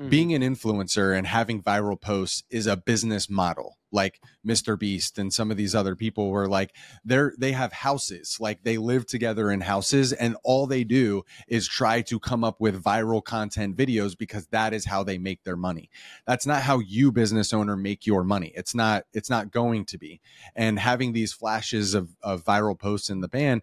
Mm-hmm. 0.00 0.08
Being 0.08 0.32
an 0.32 0.40
influencer 0.40 1.16
and 1.16 1.26
having 1.26 1.62
viral 1.62 2.00
posts 2.00 2.44
is 2.48 2.66
a 2.66 2.76
business 2.76 3.28
model. 3.28 3.76
Like 3.92 4.20
Mr. 4.46 4.78
Beast 4.78 5.18
and 5.18 5.32
some 5.32 5.50
of 5.50 5.56
these 5.56 5.74
other 5.74 5.94
people 5.96 6.30
were 6.30 6.46
like 6.46 6.74
they're 7.04 7.34
they 7.36 7.52
have 7.52 7.72
houses, 7.72 8.38
like 8.40 8.62
they 8.62 8.78
live 8.78 9.04
together 9.04 9.50
in 9.50 9.62
houses, 9.62 10.12
and 10.12 10.36
all 10.44 10.66
they 10.66 10.84
do 10.84 11.24
is 11.48 11.66
try 11.66 12.00
to 12.02 12.20
come 12.20 12.44
up 12.44 12.60
with 12.60 12.82
viral 12.82 13.22
content 13.22 13.76
videos 13.76 14.16
because 14.16 14.46
that 14.46 14.72
is 14.72 14.86
how 14.86 15.02
they 15.02 15.18
make 15.18 15.42
their 15.42 15.56
money. 15.56 15.90
That's 16.24 16.46
not 16.46 16.62
how 16.62 16.78
you 16.78 17.10
business 17.10 17.52
owner 17.52 17.76
make 17.76 18.06
your 18.06 18.22
money. 18.22 18.52
It's 18.54 18.76
not 18.76 19.06
it's 19.12 19.28
not 19.28 19.50
going 19.50 19.84
to 19.86 19.98
be. 19.98 20.20
And 20.54 20.78
having 20.78 21.12
these 21.12 21.32
flashes 21.32 21.92
of, 21.92 22.16
of 22.22 22.44
viral 22.44 22.78
posts 22.78 23.10
in 23.10 23.20
the 23.20 23.28
band 23.28 23.62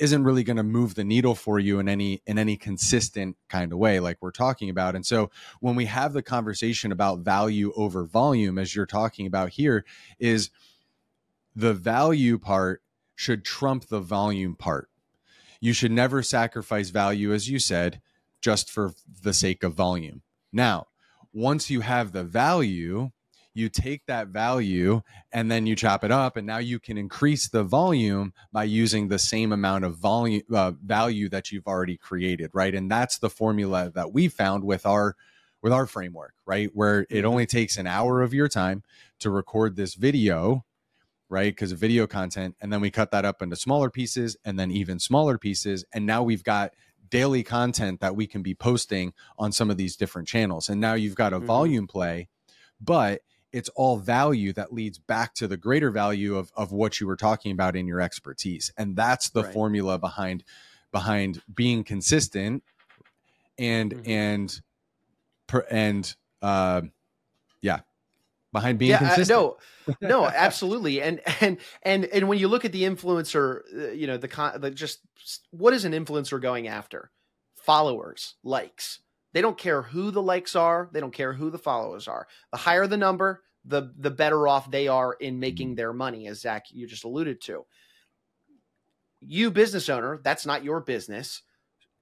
isn't 0.00 0.24
really 0.24 0.42
going 0.42 0.56
to 0.56 0.62
move 0.62 0.94
the 0.94 1.04
needle 1.04 1.34
for 1.34 1.58
you 1.58 1.78
in 1.78 1.88
any 1.88 2.22
in 2.26 2.38
any 2.38 2.56
consistent 2.56 3.36
kind 3.48 3.70
of 3.70 3.78
way 3.78 4.00
like 4.00 4.16
we're 4.20 4.30
talking 4.30 4.70
about. 4.70 4.96
And 4.96 5.04
so 5.04 5.30
when 5.60 5.76
we 5.76 5.84
have 5.84 6.14
the 6.14 6.22
conversation 6.22 6.90
about 6.90 7.20
value 7.20 7.72
over 7.76 8.04
volume 8.04 8.58
as 8.58 8.74
you're 8.74 8.86
talking 8.86 9.26
about 9.26 9.50
here 9.50 9.84
is 10.18 10.50
the 11.54 11.74
value 11.74 12.38
part 12.38 12.82
should 13.14 13.44
trump 13.44 13.88
the 13.88 14.00
volume 14.00 14.56
part. 14.56 14.88
You 15.60 15.74
should 15.74 15.92
never 15.92 16.22
sacrifice 16.22 16.88
value 16.88 17.34
as 17.34 17.50
you 17.50 17.58
said 17.58 18.00
just 18.40 18.70
for 18.70 18.94
the 19.22 19.34
sake 19.34 19.62
of 19.62 19.74
volume. 19.74 20.22
Now 20.50 20.86
once 21.34 21.68
you 21.68 21.82
have 21.82 22.12
the 22.12 22.24
value 22.24 23.10
you 23.60 23.68
take 23.68 24.06
that 24.06 24.28
value 24.28 25.02
and 25.30 25.50
then 25.50 25.66
you 25.66 25.76
chop 25.76 26.02
it 26.02 26.10
up 26.10 26.36
and 26.36 26.46
now 26.46 26.58
you 26.58 26.80
can 26.80 26.96
increase 26.96 27.48
the 27.48 27.62
volume 27.62 28.32
by 28.52 28.64
using 28.64 29.08
the 29.08 29.18
same 29.18 29.52
amount 29.52 29.84
of 29.84 29.96
volume 29.96 30.42
uh, 30.52 30.72
value 30.82 31.28
that 31.28 31.52
you've 31.52 31.66
already 31.66 31.96
created 31.96 32.50
right 32.54 32.74
and 32.74 32.90
that's 32.90 33.18
the 33.18 33.30
formula 33.30 33.92
that 33.94 34.12
we 34.12 34.28
found 34.28 34.64
with 34.64 34.86
our 34.86 35.14
with 35.62 35.72
our 35.72 35.86
framework 35.86 36.32
right 36.46 36.70
where 36.72 37.00
it 37.00 37.08
mm-hmm. 37.10 37.26
only 37.26 37.46
takes 37.46 37.76
an 37.76 37.86
hour 37.86 38.22
of 38.22 38.32
your 38.32 38.48
time 38.48 38.82
to 39.18 39.30
record 39.30 39.76
this 39.76 39.94
video 39.94 40.64
right 41.28 41.54
because 41.54 41.70
of 41.70 41.78
video 41.78 42.06
content 42.06 42.56
and 42.60 42.72
then 42.72 42.80
we 42.80 42.90
cut 42.90 43.10
that 43.10 43.26
up 43.26 43.42
into 43.42 43.54
smaller 43.54 43.90
pieces 43.90 44.36
and 44.44 44.58
then 44.58 44.70
even 44.70 44.98
smaller 44.98 45.36
pieces 45.36 45.84
and 45.92 46.06
now 46.06 46.22
we've 46.22 46.44
got 46.44 46.72
daily 47.10 47.42
content 47.42 48.00
that 48.00 48.16
we 48.16 48.26
can 48.26 48.42
be 48.42 48.54
posting 48.54 49.12
on 49.38 49.52
some 49.52 49.70
of 49.70 49.76
these 49.76 49.96
different 49.96 50.26
channels 50.26 50.68
and 50.68 50.80
now 50.80 50.94
you've 50.94 51.14
got 51.14 51.32
a 51.32 51.36
mm-hmm. 51.36 51.46
volume 51.46 51.86
play 51.86 52.28
but 52.80 53.20
it's 53.52 53.68
all 53.70 53.96
value 53.96 54.52
that 54.52 54.72
leads 54.72 54.98
back 54.98 55.34
to 55.34 55.48
the 55.48 55.56
greater 55.56 55.90
value 55.90 56.36
of, 56.36 56.52
of 56.56 56.72
what 56.72 57.00
you 57.00 57.06
were 57.06 57.16
talking 57.16 57.52
about 57.52 57.76
in 57.76 57.86
your 57.86 58.00
expertise 58.00 58.72
and 58.76 58.96
that's 58.96 59.30
the 59.30 59.42
right. 59.42 59.52
formula 59.52 59.98
behind 59.98 60.44
behind 60.92 61.42
being 61.52 61.84
consistent 61.84 62.62
and 63.58 63.94
mm-hmm. 63.94 64.10
and 64.10 64.60
and 65.70 66.16
uh 66.42 66.82
yeah 67.60 67.80
behind 68.52 68.78
being 68.78 68.90
yeah, 68.90 68.98
consistent. 68.98 69.38
Uh, 69.38 69.92
no, 70.00 70.08
no, 70.08 70.26
absolutely. 70.26 71.00
And 71.00 71.20
and 71.40 71.58
and 71.82 72.04
and 72.06 72.28
when 72.28 72.38
you 72.38 72.48
look 72.48 72.64
at 72.64 72.72
the 72.72 72.82
influencer, 72.82 73.60
uh, 73.74 73.90
you 73.92 74.06
know 74.06 74.16
the 74.16 74.28
con, 74.28 74.60
the 74.60 74.70
just 74.70 75.00
what 75.50 75.72
is 75.72 75.84
an 75.84 75.92
influencer 75.92 76.40
going 76.40 76.68
after? 76.68 77.10
Followers, 77.56 78.34
likes, 78.42 79.00
they 79.32 79.40
don't 79.40 79.58
care 79.58 79.82
who 79.82 80.10
the 80.10 80.22
likes 80.22 80.56
are. 80.56 80.88
They 80.92 81.00
don't 81.00 81.14
care 81.14 81.32
who 81.32 81.50
the 81.50 81.58
followers 81.58 82.08
are. 82.08 82.26
The 82.52 82.58
higher 82.58 82.86
the 82.86 82.96
number, 82.96 83.42
the 83.64 83.92
the 83.98 84.10
better 84.10 84.48
off 84.48 84.70
they 84.70 84.88
are 84.88 85.14
in 85.14 85.38
making 85.38 85.74
their 85.74 85.92
money, 85.92 86.26
as 86.26 86.40
Zach 86.40 86.66
you 86.70 86.86
just 86.86 87.04
alluded 87.04 87.40
to. 87.42 87.64
You 89.20 89.50
business 89.50 89.88
owner, 89.88 90.20
that's 90.24 90.46
not 90.46 90.64
your 90.64 90.80
business, 90.80 91.42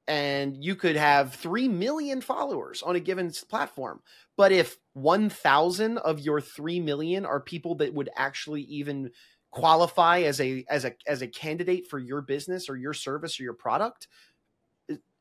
and 0.07 0.57
you 0.63 0.77
could 0.77 0.97
have 0.97 1.35
three 1.35 1.69
million 1.69 2.21
followers 2.21 2.83
on 2.83 2.97
a 2.97 3.01
given 3.01 3.31
platform. 3.51 4.01
But 4.37 4.53
if 4.53 4.79
one 4.95 5.29
thousand 5.29 5.99
of 5.99 6.21
your 6.21 6.41
three 6.41 6.81
million 6.81 7.27
are 7.27 7.41
people 7.41 7.75
that 7.77 7.93
would 7.93 8.09
actually 8.17 8.63
even 8.63 9.11
qualify 9.51 10.21
as 10.21 10.41
a 10.41 10.65
as 10.69 10.85
a 10.85 10.95
as 11.07 11.23
a 11.23 11.29
candidate 11.29 11.89
for 11.89 11.99
your 11.99 12.23
business 12.23 12.69
or 12.69 12.77
your 12.77 12.95
service 12.95 13.41
or 13.41 13.43
your 13.43 13.55
product 13.55 14.09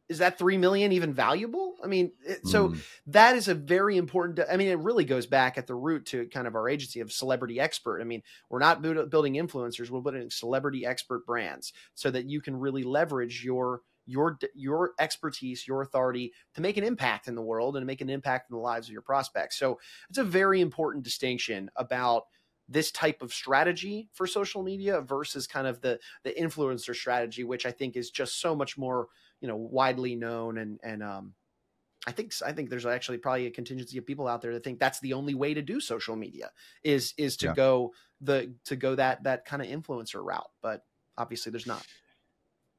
is 0.10 0.20
that 0.20 0.38
3 0.38 0.58
million 0.58 0.92
even 0.92 1.14
valuable? 1.14 1.76
I 1.84 1.88
mean 1.88 2.12
it, 2.26 2.48
so 2.48 2.70
mm. 2.70 2.80
that 3.08 3.36
is 3.36 3.48
a 3.48 3.54
very 3.54 3.98
important 3.98 4.40
i 4.50 4.58
mean 4.58 4.70
it 4.70 4.80
really 4.80 5.06
goes 5.06 5.26
back 5.26 5.58
at 5.58 5.68
the 5.68 5.76
root 5.76 6.06
to 6.08 6.28
kind 6.28 6.48
of 6.48 6.56
our 6.56 6.70
agency 6.70 7.00
of 7.00 7.12
celebrity 7.12 7.60
expert. 7.60 8.02
I 8.02 8.04
mean 8.04 8.24
we're 8.50 8.60
not 8.60 8.82
building 8.82 9.34
influencers 9.34 9.90
we're 9.90 10.02
building 10.02 10.30
celebrity 10.30 10.86
expert 10.86 11.26
brands 11.26 11.74
so 11.94 12.12
that 12.12 12.26
you 12.26 12.42
can 12.42 12.56
really 12.56 12.84
leverage 12.84 13.44
your 13.44 13.82
your 14.06 14.40
your 14.56 14.94
expertise 15.00 15.68
your 15.68 15.82
authority 15.82 16.34
to 16.56 16.62
make 16.62 16.78
an 16.78 16.84
impact 16.84 17.28
in 17.28 17.36
the 17.36 17.42
world 17.42 17.76
and 17.76 17.86
make 17.86 18.02
an 18.02 18.10
impact 18.10 18.50
in 18.50 18.56
the 18.56 18.62
lives 18.62 18.88
of 18.88 18.94
your 18.94 19.02
prospects. 19.02 19.60
So 19.60 19.80
it's 20.10 20.18
a 20.18 20.24
very 20.24 20.62
important 20.62 21.04
distinction 21.04 21.70
about 21.76 22.24
this 22.70 22.92
type 22.92 23.22
of 23.22 23.34
strategy 23.34 24.10
for 24.14 24.28
social 24.28 24.64
media 24.64 25.02
versus 25.02 25.48
kind 25.48 25.68
of 25.68 25.82
the 25.82 26.00
the 26.24 26.32
influencer 26.32 26.94
strategy 26.94 27.44
which 27.44 27.66
i 27.66 27.72
think 27.72 27.96
is 27.96 28.12
just 28.12 28.42
so 28.42 28.56
much 28.56 28.78
more 28.78 29.08
you 29.42 29.48
know 29.48 29.56
widely 29.56 30.16
known 30.16 30.58
and 30.58 30.80
and 30.84 31.04
um 31.04 31.34
I 32.08 32.12
think 32.12 32.34
I 32.46 32.54
think 32.54 32.70
there's 32.70 32.86
actually 32.86 33.18
probably 33.18 33.48
a 33.48 33.52
contingency 33.52 33.98
of 33.98 34.06
people 34.06 34.28
out 34.28 34.42
there 34.42 34.54
that 34.54 34.64
think 34.64 34.80
that's 34.80 35.02
the 35.02 35.14
only 35.14 35.34
way 35.34 35.54
to 35.54 35.62
do 35.62 35.82
social 35.82 36.16
media 36.16 36.52
is 36.84 37.14
is 37.18 37.36
to 37.38 37.48
yeah. 37.48 37.54
go 37.54 37.92
the 38.22 38.54
to 38.66 38.78
go 38.78 38.96
that 38.96 39.24
that 39.24 39.46
kind 39.46 39.62
of 39.62 39.68
influencer 39.68 40.24
route, 40.24 40.50
but 40.62 40.84
obviously 41.18 41.52
there's 41.52 41.68
not. 41.68 41.86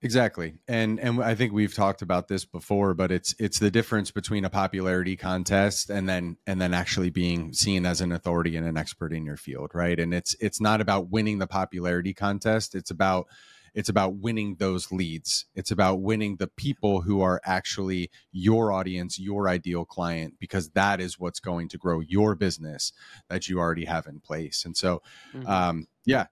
Exactly. 0.01 0.55
And 0.69 1.01
and 1.01 1.23
I 1.23 1.35
think 1.35 1.53
we've 1.53 1.75
talked 1.75 2.03
about 2.03 2.29
this 2.29 2.45
before, 2.45 2.95
but 2.95 3.11
it's 3.11 3.35
it's 3.39 3.59
the 3.59 3.71
difference 3.71 4.11
between 4.13 4.45
a 4.45 4.51
popularity 4.51 5.17
contest 5.17 5.91
and 5.91 6.09
then 6.09 6.37
and 6.47 6.61
then 6.61 6.73
actually 6.73 7.11
being 7.11 7.53
seen 7.53 7.85
as 7.85 8.01
an 8.01 8.13
authority 8.13 8.57
and 8.57 8.67
an 8.67 8.79
expert 8.79 9.13
in 9.13 9.27
your 9.27 9.37
field, 9.37 9.73
right? 9.75 9.99
And 9.99 10.15
it's 10.15 10.37
it's 10.41 10.61
not 10.61 10.81
about 10.81 11.11
winning 11.11 11.39
the 11.39 11.49
popularity 11.49 12.15
contest, 12.15 12.77
it's 12.77 12.93
about 12.93 13.27
it's 13.75 13.89
about 13.89 14.17
winning 14.17 14.57
those 14.59 14.91
leads. 14.93 15.47
It's 15.55 15.71
about 15.71 16.01
winning 16.01 16.37
the 16.37 16.49
people 16.49 17.03
who 17.03 17.21
are 17.21 17.41
actually 17.45 18.11
your 18.33 18.73
audience, 18.73 19.19
your 19.19 19.49
ideal 19.49 19.85
client, 19.85 20.35
because 20.39 20.71
that 20.71 21.01
is 21.01 21.19
what's 21.19 21.41
going 21.41 21.69
to 21.71 21.79
grow 21.79 22.01
your 22.01 22.35
business 22.35 22.93
that 23.29 23.49
you 23.49 23.59
already 23.59 23.85
have 23.85 24.07
in 24.07 24.21
place. 24.21 24.65
And 24.65 24.77
so, 24.77 25.03
mm-hmm. 25.35 25.47
um, 25.47 25.87
yeah. 26.05 26.27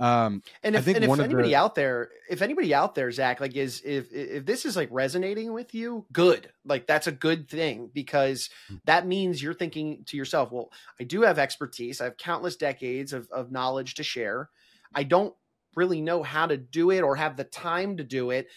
Um, 0.00 0.42
and 0.62 0.76
if, 0.76 0.86
and 0.86 1.04
if 1.04 1.18
anybody 1.18 1.48
the... 1.48 1.56
out 1.56 1.74
there, 1.74 2.10
if 2.30 2.40
anybody 2.40 2.72
out 2.72 2.94
there, 2.94 3.10
Zach, 3.10 3.40
like 3.40 3.56
is 3.56 3.82
if 3.84 4.12
if 4.12 4.46
this 4.46 4.64
is 4.64 4.76
like 4.76 4.88
resonating 4.92 5.52
with 5.52 5.74
you, 5.74 6.06
good. 6.12 6.50
Like 6.64 6.86
that's 6.86 7.08
a 7.08 7.12
good 7.12 7.48
thing 7.48 7.90
because 7.92 8.48
hmm. 8.68 8.76
that 8.84 9.06
means 9.06 9.42
you're 9.42 9.54
thinking 9.54 10.04
to 10.06 10.16
yourself, 10.16 10.52
well, 10.52 10.70
I 11.00 11.04
do 11.04 11.22
have 11.22 11.38
expertise. 11.38 12.00
I 12.00 12.04
have 12.04 12.16
countless 12.16 12.54
decades 12.54 13.12
of, 13.12 13.28
of 13.30 13.50
knowledge 13.50 13.94
to 13.94 14.04
share. 14.04 14.50
I 14.94 15.02
don't 15.02 15.34
really 15.74 16.00
know 16.00 16.22
how 16.22 16.46
to 16.46 16.56
do 16.56 16.90
it 16.90 17.02
or 17.02 17.16
have 17.16 17.36
the 17.36 17.44
time 17.44 17.96
to 17.96 18.04
do 18.04 18.30
it 18.30 18.48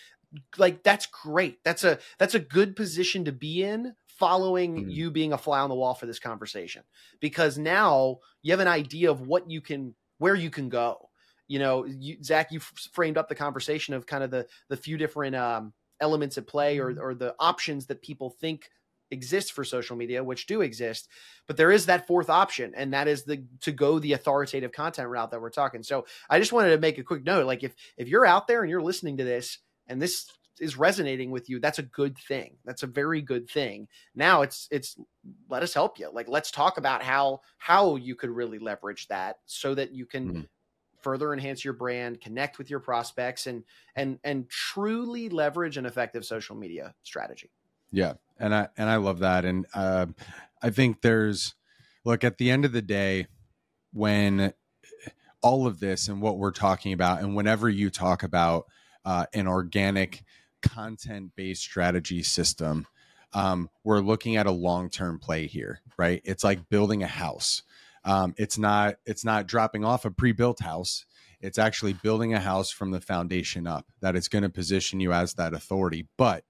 like 0.57 0.83
that's 0.83 1.05
great 1.07 1.63
that's 1.63 1.83
a 1.83 1.99
that's 2.17 2.35
a 2.35 2.39
good 2.39 2.75
position 2.75 3.25
to 3.25 3.31
be 3.31 3.63
in 3.63 3.93
following 4.07 4.75
mm-hmm. 4.75 4.89
you 4.89 5.11
being 5.11 5.33
a 5.33 5.37
fly 5.37 5.59
on 5.59 5.69
the 5.69 5.75
wall 5.75 5.93
for 5.93 6.05
this 6.05 6.19
conversation 6.19 6.83
because 7.19 7.57
now 7.57 8.17
you 8.41 8.51
have 8.51 8.59
an 8.59 8.67
idea 8.67 9.11
of 9.11 9.21
what 9.21 9.49
you 9.49 9.61
can 9.61 9.93
where 10.19 10.35
you 10.35 10.49
can 10.49 10.69
go 10.69 11.09
you 11.47 11.59
know 11.59 11.85
you, 11.85 12.23
zach 12.23 12.51
you 12.51 12.59
framed 12.93 13.17
up 13.17 13.27
the 13.27 13.35
conversation 13.35 13.93
of 13.93 14.05
kind 14.05 14.23
of 14.23 14.31
the 14.31 14.47
the 14.69 14.77
few 14.77 14.97
different 14.97 15.35
um, 15.35 15.73
elements 15.99 16.37
at 16.37 16.47
play 16.47 16.79
or, 16.79 16.91
mm-hmm. 16.91 17.01
or 17.01 17.13
the 17.13 17.35
options 17.39 17.87
that 17.87 18.01
people 18.01 18.29
think 18.29 18.69
exist 19.11 19.53
for 19.53 19.63
social 19.63 19.95
media, 19.95 20.23
which 20.23 20.47
do 20.47 20.61
exist, 20.61 21.09
but 21.47 21.57
there 21.57 21.71
is 21.71 21.85
that 21.85 22.07
fourth 22.07 22.29
option, 22.29 22.73
and 22.75 22.93
that 22.93 23.07
is 23.07 23.23
the 23.23 23.43
to 23.59 23.71
go 23.71 23.99
the 23.99 24.13
authoritative 24.13 24.71
content 24.71 25.09
route 25.09 25.31
that 25.31 25.41
we're 25.41 25.49
talking. 25.49 25.83
So 25.83 26.05
I 26.29 26.39
just 26.39 26.53
wanted 26.53 26.71
to 26.71 26.79
make 26.79 26.97
a 26.97 27.03
quick 27.03 27.23
note, 27.23 27.45
like 27.45 27.63
if 27.63 27.75
if 27.97 28.07
you're 28.07 28.25
out 28.25 28.47
there 28.47 28.61
and 28.61 28.69
you're 28.69 28.81
listening 28.81 29.17
to 29.17 29.23
this 29.23 29.59
and 29.87 30.01
this 30.01 30.31
is 30.59 30.77
resonating 30.77 31.31
with 31.31 31.49
you 31.49 31.59
that's 31.59 31.79
a 31.79 31.83
good 31.83 32.17
thing 32.17 32.55
that's 32.65 32.83
a 32.83 32.87
very 32.87 33.21
good 33.21 33.49
thing 33.49 33.87
now 34.15 34.41
it's 34.41 34.67
it's 34.69 34.95
let 35.49 35.63
us 35.63 35.73
help 35.73 35.97
you 35.97 36.09
like 36.13 36.27
let's 36.27 36.51
talk 36.51 36.77
about 36.77 37.01
how 37.01 37.41
how 37.57 37.95
you 37.95 38.15
could 38.15 38.29
really 38.29 38.59
leverage 38.59 39.07
that 39.07 39.37
so 39.45 39.73
that 39.73 39.93
you 39.93 40.05
can 40.05 40.29
mm-hmm. 40.29 40.41
further 41.01 41.33
enhance 41.33 41.65
your 41.65 41.73
brand 41.73 42.21
connect 42.21 42.57
with 42.57 42.69
your 42.69 42.79
prospects 42.79 43.47
and 43.47 43.63
and 43.95 44.19
and 44.23 44.47
truly 44.49 45.29
leverage 45.29 45.77
an 45.77 45.85
effective 45.85 46.23
social 46.23 46.55
media 46.55 46.93
strategy 47.01 47.49
yeah 47.91 48.13
and 48.39 48.53
i 48.53 48.67
and 48.77 48.89
i 48.89 48.95
love 48.95 49.19
that 49.19 49.45
and 49.45 49.65
uh, 49.73 50.05
i 50.61 50.69
think 50.69 51.01
there's 51.01 51.55
look 52.05 52.23
at 52.23 52.37
the 52.37 52.49
end 52.49 52.65
of 52.65 52.71
the 52.71 52.81
day 52.81 53.27
when 53.93 54.53
all 55.41 55.67
of 55.67 55.79
this 55.79 56.07
and 56.07 56.21
what 56.21 56.37
we're 56.37 56.51
talking 56.51 56.93
about 56.93 57.21
and 57.21 57.35
whenever 57.35 57.69
you 57.69 57.89
talk 57.89 58.23
about 58.23 58.65
uh, 59.05 59.25
an 59.33 59.47
organic 59.47 60.23
content 60.61 61.31
based 61.35 61.61
strategy 61.61 62.23
system, 62.23 62.85
um, 63.33 63.69
we're 63.83 63.99
looking 63.99 64.35
at 64.35 64.45
a 64.45 64.51
long 64.51 64.89
term 64.89 65.19
play 65.19 65.47
here, 65.47 65.81
right? 65.97 66.21
It's 66.23 66.43
like 66.43 66.69
building 66.69 67.03
a 67.03 67.07
house. 67.07 67.63
Um, 68.03 68.33
it's 68.37 68.57
not 68.57 68.95
it's 69.05 69.25
not 69.25 69.47
dropping 69.47 69.85
off 69.85 70.05
a 70.05 70.11
pre 70.11 70.31
built 70.31 70.59
house. 70.59 71.05
It's 71.39 71.57
actually 71.57 71.93
building 71.93 72.33
a 72.33 72.39
house 72.39 72.69
from 72.69 72.91
the 72.91 73.01
foundation 73.01 73.65
up 73.65 73.87
that 74.01 74.15
is 74.15 74.27
going 74.27 74.43
to 74.43 74.49
position 74.49 74.99
you 74.99 75.11
as 75.11 75.33
that 75.35 75.53
authority. 75.53 76.07
But 76.17 76.43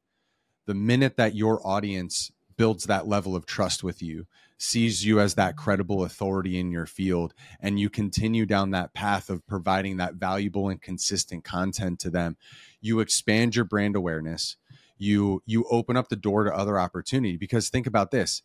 the 0.66 0.74
minute 0.74 1.18
that 1.18 1.36
your 1.36 1.66
audience 1.66 2.32
builds 2.58 2.86
that 2.86 3.08
level 3.08 3.36
of 3.36 3.46
trust 3.46 3.84
with 3.84 4.02
you, 4.02 4.28
sees 4.58 5.04
you 5.04 5.20
as 5.20 5.34
that 5.34 5.58
credible 5.58 6.04
authority 6.04 6.60
in 6.60 6.72
your 6.72 6.86
field, 6.86 7.34
and 7.60 7.80
you 7.80 7.90
continue 7.90 8.46
down 8.46 8.72
that 8.72 8.94
path 8.94 9.30
of 9.30 9.46
providing 9.48 9.98
that 9.98 10.16
valuable 10.16 10.70
and 10.70 10.82
consistent 10.82 11.44
content 11.44 12.00
to 12.00 12.10
them, 12.10 12.38
you 12.80 13.00
expand 13.00 13.56
your 13.56 13.66
brand 13.66 13.96
awareness. 13.96 14.58
You 14.98 15.42
you 15.48 15.66
open 15.72 15.98
up 15.98 16.10
the 16.10 16.16
door 16.16 16.44
to 16.44 16.56
other 16.56 16.80
opportunity. 16.80 17.36
Because 17.36 17.70
think 17.70 17.88
about 17.88 18.12
this. 18.12 18.44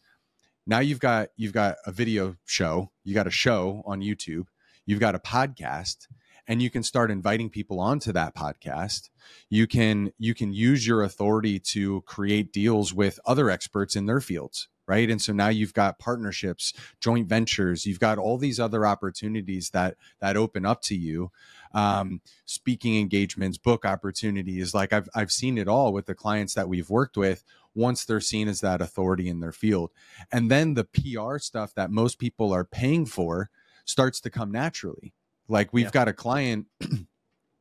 Now 0.67 0.81
you've 0.81 1.01
got 1.01 1.29
you've 1.37 1.53
got 1.53 1.77
a 1.87 1.93
video 1.93 2.37
show 2.45 2.91
you 3.05 3.15
got 3.15 3.29
a 3.29 3.31
show 3.31 3.83
on 3.87 4.01
youtube 4.01 4.47
you've 4.85 5.01
got 5.01 5.15
a 5.15 5.19
podcast 5.19 6.09
and 6.49 6.63
you 6.63 6.71
can 6.71 6.83
start 6.83 7.11
inviting 7.11 7.51
people 7.51 7.81
onto 7.81 8.13
that 8.13 8.35
podcast 8.35 9.11
you 9.49 9.67
can 9.67 10.13
you 10.19 10.35
can 10.35 10.53
use 10.53 10.87
your 10.87 11.03
authority 11.03 11.59
to 11.59 12.01
create 12.03 12.53
deals 12.53 12.93
with 12.93 13.19
other 13.27 13.51
experts 13.51 13.97
in 13.97 14.07
their 14.07 14.21
fields 14.21 14.69
right 14.87 15.11
and 15.11 15.21
so 15.21 15.33
now 15.33 15.49
you've 15.49 15.75
got 15.75 15.99
partnerships 15.99 16.73
joint 17.01 17.29
ventures 17.29 17.87
you've 17.87 18.01
got 18.01 18.19
all 18.19 18.39
these 18.39 18.61
other 18.61 18.87
opportunities 18.87 19.71
that 19.71 19.97
that 20.21 20.37
open 20.37 20.65
up 20.65 20.83
to 20.83 20.95
you 20.95 21.31
um, 21.77 22.23
speaking 22.47 22.99
engagements, 22.99 23.59
book 23.59 23.85
opportunities. 23.85 24.75
Like 24.75 24.93
I've 24.93 25.09
I've 25.15 25.31
seen 25.31 25.59
it 25.59 25.69
all 25.69 25.93
with 25.93 26.07
the 26.07 26.15
clients 26.15 26.55
that 26.55 26.69
we've 26.69 26.91
worked 26.91 27.17
with. 27.17 27.45
Once 27.75 28.07
they're 28.07 28.21
seen 28.21 28.49
as 28.49 28.63
that 28.63 28.81
authority 28.81 29.29
in 29.29 29.41
their 29.41 29.53
field, 29.53 29.91
and 30.33 30.51
then 30.51 30.73
the 30.73 30.85
PR 30.85 31.37
stuff 31.37 31.75
that 31.75 31.91
most 31.91 32.19
people 32.19 32.53
are 32.53 32.65
paying 32.65 33.05
for 33.05 33.51
starts 33.85 34.19
to 34.21 34.31
come 34.31 34.51
naturally. 34.51 35.13
Like 35.49 35.73
we've 35.73 35.87
yeah. 35.87 35.91
got 35.91 36.09
a 36.09 36.13
client 36.13 36.67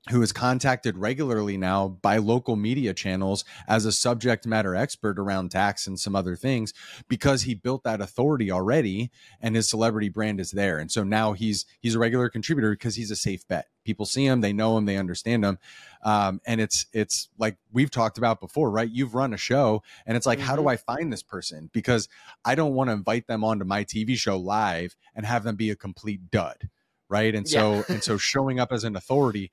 who 0.09 0.21
is 0.21 0.31
contacted 0.31 0.97
regularly 0.97 1.57
now 1.57 1.87
by 1.87 2.17
local 2.17 2.55
media 2.55 2.93
channels 2.93 3.43
as 3.67 3.85
a 3.85 3.91
subject 3.91 4.45
matter 4.45 4.75
expert 4.75 5.17
around 5.17 5.49
tax 5.49 5.87
and 5.87 5.99
some 5.99 6.15
other 6.15 6.35
things 6.35 6.73
because 7.07 7.43
he 7.43 7.55
built 7.55 7.83
that 7.83 8.01
authority 8.01 8.51
already 8.51 9.09
and 9.41 9.55
his 9.55 9.67
celebrity 9.67 10.09
brand 10.09 10.39
is 10.39 10.51
there 10.51 10.77
and 10.77 10.91
so 10.91 11.03
now 11.03 11.33
he's 11.33 11.65
he's 11.79 11.95
a 11.95 11.99
regular 11.99 12.29
contributor 12.29 12.71
because 12.71 12.95
he's 12.95 13.09
a 13.09 13.15
safe 13.15 13.47
bet 13.47 13.67
people 13.83 14.05
see 14.05 14.25
him 14.25 14.41
they 14.41 14.53
know 14.53 14.77
him 14.77 14.85
they 14.85 14.97
understand 14.97 15.43
him 15.43 15.57
um, 16.03 16.39
and 16.45 16.61
it's 16.61 16.85
it's 16.93 17.29
like 17.39 17.57
we've 17.71 17.91
talked 17.91 18.19
about 18.19 18.39
before 18.39 18.69
right 18.69 18.91
you've 18.91 19.15
run 19.15 19.33
a 19.33 19.37
show 19.37 19.81
and 20.05 20.15
it's 20.15 20.27
like 20.27 20.37
mm-hmm. 20.37 20.47
how 20.47 20.55
do 20.55 20.61
mm-hmm. 20.61 20.69
i 20.69 20.77
find 20.77 21.11
this 21.11 21.23
person 21.23 21.69
because 21.73 22.07
i 22.43 22.53
don't 22.53 22.75
want 22.75 22.89
to 22.89 22.93
invite 22.93 23.25
them 23.25 23.43
onto 23.43 23.65
my 23.65 23.83
tv 23.83 24.15
show 24.15 24.37
live 24.37 24.95
and 25.15 25.25
have 25.25 25.43
them 25.43 25.55
be 25.55 25.71
a 25.71 25.75
complete 25.75 26.29
dud 26.29 26.69
right 27.09 27.35
and 27.35 27.47
so 27.47 27.75
yeah. 27.75 27.83
and 27.89 28.03
so 28.03 28.17
showing 28.17 28.59
up 28.59 28.71
as 28.71 28.83
an 28.83 28.95
authority 28.95 29.51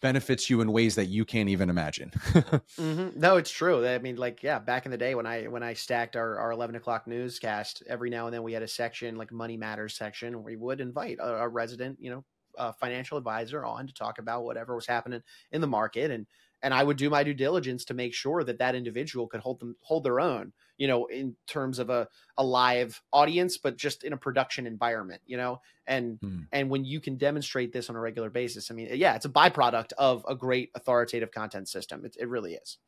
benefits 0.00 0.50
you 0.50 0.60
in 0.60 0.72
ways 0.72 0.94
that 0.94 1.06
you 1.06 1.24
can't 1.24 1.48
even 1.48 1.70
imagine. 1.70 2.10
mm-hmm. 2.14 3.18
No, 3.18 3.36
it's 3.36 3.50
true. 3.50 3.86
I 3.86 3.98
mean, 3.98 4.16
like, 4.16 4.42
yeah, 4.42 4.58
back 4.58 4.84
in 4.84 4.90
the 4.90 4.98
day 4.98 5.14
when 5.14 5.26
I 5.26 5.44
when 5.44 5.62
I 5.62 5.74
stacked 5.74 6.16
our, 6.16 6.38
our 6.38 6.52
eleven 6.52 6.76
o'clock 6.76 7.06
newscast, 7.06 7.82
every 7.88 8.10
now 8.10 8.26
and 8.26 8.34
then 8.34 8.42
we 8.42 8.52
had 8.52 8.62
a 8.62 8.68
section 8.68 9.16
like 9.16 9.32
Money 9.32 9.56
Matters 9.56 9.96
section 9.96 10.34
where 10.34 10.42
we 10.42 10.56
would 10.56 10.80
invite 10.80 11.18
a, 11.18 11.42
a 11.42 11.48
resident, 11.48 11.98
you 12.00 12.10
know, 12.10 12.24
a 12.58 12.72
financial 12.72 13.18
advisor 13.18 13.64
on 13.64 13.86
to 13.86 13.94
talk 13.94 14.18
about 14.18 14.44
whatever 14.44 14.74
was 14.74 14.86
happening 14.86 15.22
in 15.52 15.60
the 15.60 15.66
market 15.66 16.10
and 16.10 16.26
and 16.62 16.72
I 16.72 16.82
would 16.82 16.96
do 16.96 17.10
my 17.10 17.22
due 17.22 17.34
diligence 17.34 17.84
to 17.86 17.94
make 17.94 18.14
sure 18.14 18.42
that 18.42 18.58
that 18.58 18.74
individual 18.74 19.26
could 19.26 19.40
hold 19.40 19.60
them 19.60 19.76
hold 19.82 20.04
their 20.04 20.20
own, 20.20 20.52
you 20.78 20.88
know, 20.88 21.06
in 21.06 21.34
terms 21.46 21.78
of 21.78 21.90
a, 21.90 22.08
a 22.36 22.44
live 22.44 23.00
audience, 23.12 23.58
but 23.58 23.76
just 23.76 24.04
in 24.04 24.12
a 24.12 24.16
production 24.16 24.66
environment, 24.66 25.22
you 25.26 25.36
know, 25.36 25.60
and 25.86 26.18
hmm. 26.20 26.40
and 26.52 26.70
when 26.70 26.84
you 26.84 27.00
can 27.00 27.16
demonstrate 27.16 27.72
this 27.72 27.88
on 27.88 27.96
a 27.96 28.00
regular 28.00 28.30
basis, 28.30 28.70
I 28.70 28.74
mean, 28.74 28.88
yeah, 28.92 29.14
it's 29.14 29.24
a 29.24 29.30
byproduct 29.30 29.92
of 29.98 30.24
a 30.28 30.34
great 30.34 30.70
authoritative 30.74 31.32
content 31.32 31.68
system. 31.68 32.04
It, 32.04 32.16
it 32.18 32.28
really 32.28 32.54
is. 32.54 32.78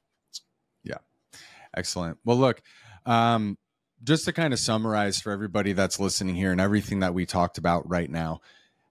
Yeah, 0.85 0.98
excellent. 1.77 2.18
Well, 2.24 2.37
look, 2.37 2.62
um, 3.07 3.59
just 4.03 4.24
to 4.27 4.33
kind 4.33 4.53
of 4.53 4.59
summarize 4.59 5.20
for 5.20 5.33
everybody 5.33 5.72
that's 5.72 5.98
listening 5.98 6.37
here 6.37 6.53
and 6.53 6.61
everything 6.61 7.01
that 7.01 7.14
we 7.14 7.27
talked 7.27 7.59
about 7.59 7.88
right 7.88 8.11
now, 8.11 8.40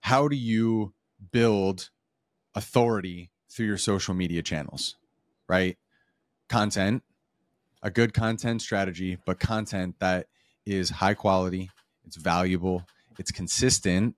how 0.02 0.28
do 0.28 0.36
you 0.36 0.94
build 1.32 1.90
authority 2.56 3.32
through 3.50 3.66
your 3.66 3.78
social 3.78 4.14
media 4.14 4.42
channels, 4.42 4.96
right? 5.48 5.78
Content, 6.50 7.04
a 7.88 7.90
good 7.90 8.14
content 8.14 8.62
strategy, 8.62 9.18
but 9.26 9.40
content 9.40 9.96
that 10.00 10.28
is 10.66 10.90
high 10.90 11.14
quality, 11.14 11.70
it's 12.06 12.18
valuable, 12.18 12.84
it's 13.18 13.32
consistent, 13.32 14.14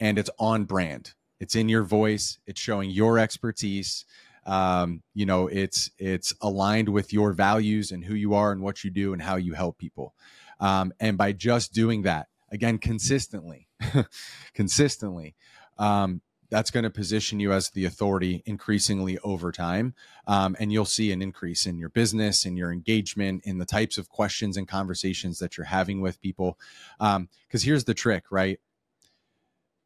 and 0.00 0.18
it's 0.18 0.30
on 0.38 0.64
brand. 0.64 1.12
It's 1.38 1.54
in 1.54 1.68
your 1.68 1.82
voice, 1.82 2.38
it's 2.46 2.58
showing 2.58 2.88
your 2.88 3.18
expertise. 3.18 4.06
Um, 4.46 5.02
you 5.12 5.26
know, 5.26 5.48
it's 5.48 5.90
it's 5.98 6.32
aligned 6.40 6.88
with 6.88 7.12
your 7.12 7.32
values 7.34 7.90
and 7.92 8.02
who 8.02 8.14
you 8.14 8.32
are 8.32 8.52
and 8.52 8.62
what 8.62 8.82
you 8.82 8.90
do 8.90 9.12
and 9.12 9.20
how 9.20 9.36
you 9.36 9.52
help 9.52 9.76
people. 9.76 10.14
Um, 10.58 10.94
and 10.98 11.18
by 11.18 11.32
just 11.32 11.74
doing 11.74 12.02
that, 12.02 12.28
again, 12.50 12.78
consistently, 12.78 13.68
consistently, 14.54 15.34
um, 15.76 16.22
that's 16.56 16.70
going 16.70 16.84
to 16.84 16.90
position 16.90 17.38
you 17.38 17.52
as 17.52 17.68
the 17.68 17.84
authority 17.84 18.42
increasingly 18.46 19.18
over 19.18 19.52
time. 19.52 19.92
Um, 20.26 20.56
and 20.58 20.72
you'll 20.72 20.86
see 20.86 21.12
an 21.12 21.20
increase 21.20 21.66
in 21.66 21.76
your 21.76 21.90
business, 21.90 22.46
in 22.46 22.56
your 22.56 22.72
engagement, 22.72 23.42
in 23.44 23.58
the 23.58 23.66
types 23.66 23.98
of 23.98 24.08
questions 24.08 24.56
and 24.56 24.66
conversations 24.66 25.38
that 25.38 25.58
you're 25.58 25.66
having 25.66 26.00
with 26.00 26.18
people. 26.18 26.58
Because 26.98 27.16
um, 27.16 27.28
here's 27.60 27.84
the 27.84 27.92
trick, 27.92 28.24
right? 28.30 28.58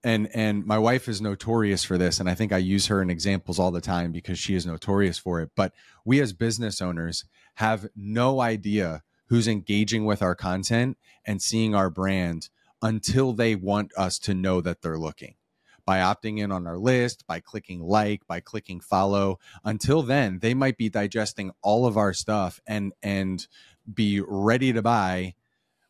And 0.04 0.28
and 0.32 0.64
my 0.64 0.78
wife 0.78 1.08
is 1.08 1.20
notorious 1.20 1.82
for 1.82 1.98
this, 1.98 2.20
and 2.20 2.30
I 2.30 2.36
think 2.36 2.52
I 2.52 2.58
use 2.58 2.86
her 2.86 3.02
in 3.02 3.10
examples 3.10 3.58
all 3.58 3.72
the 3.72 3.80
time 3.80 4.12
because 4.12 4.38
she 4.38 4.54
is 4.54 4.64
notorious 4.64 5.18
for 5.18 5.40
it. 5.40 5.50
But 5.56 5.74
we 6.04 6.20
as 6.20 6.32
business 6.32 6.80
owners 6.80 7.24
have 7.54 7.88
no 7.96 8.40
idea 8.40 9.02
who's 9.26 9.48
engaging 9.48 10.04
with 10.04 10.22
our 10.22 10.36
content 10.36 10.98
and 11.26 11.42
seeing 11.42 11.74
our 11.74 11.90
brand 11.90 12.48
until 12.80 13.32
they 13.32 13.56
want 13.56 13.90
us 13.96 14.20
to 14.20 14.34
know 14.34 14.60
that 14.60 14.82
they're 14.82 14.96
looking 14.96 15.34
by 15.90 15.98
opting 15.98 16.38
in 16.38 16.52
on 16.52 16.68
our 16.68 16.78
list, 16.78 17.26
by 17.26 17.40
clicking 17.40 17.80
like, 17.80 18.24
by 18.28 18.38
clicking 18.38 18.78
follow. 18.78 19.40
Until 19.64 20.02
then, 20.02 20.38
they 20.38 20.54
might 20.54 20.76
be 20.76 20.88
digesting 20.88 21.50
all 21.62 21.84
of 21.84 21.96
our 21.96 22.12
stuff 22.12 22.60
and 22.64 22.92
and 23.02 23.48
be 23.92 24.20
ready 24.24 24.72
to 24.72 24.82
buy 24.82 25.34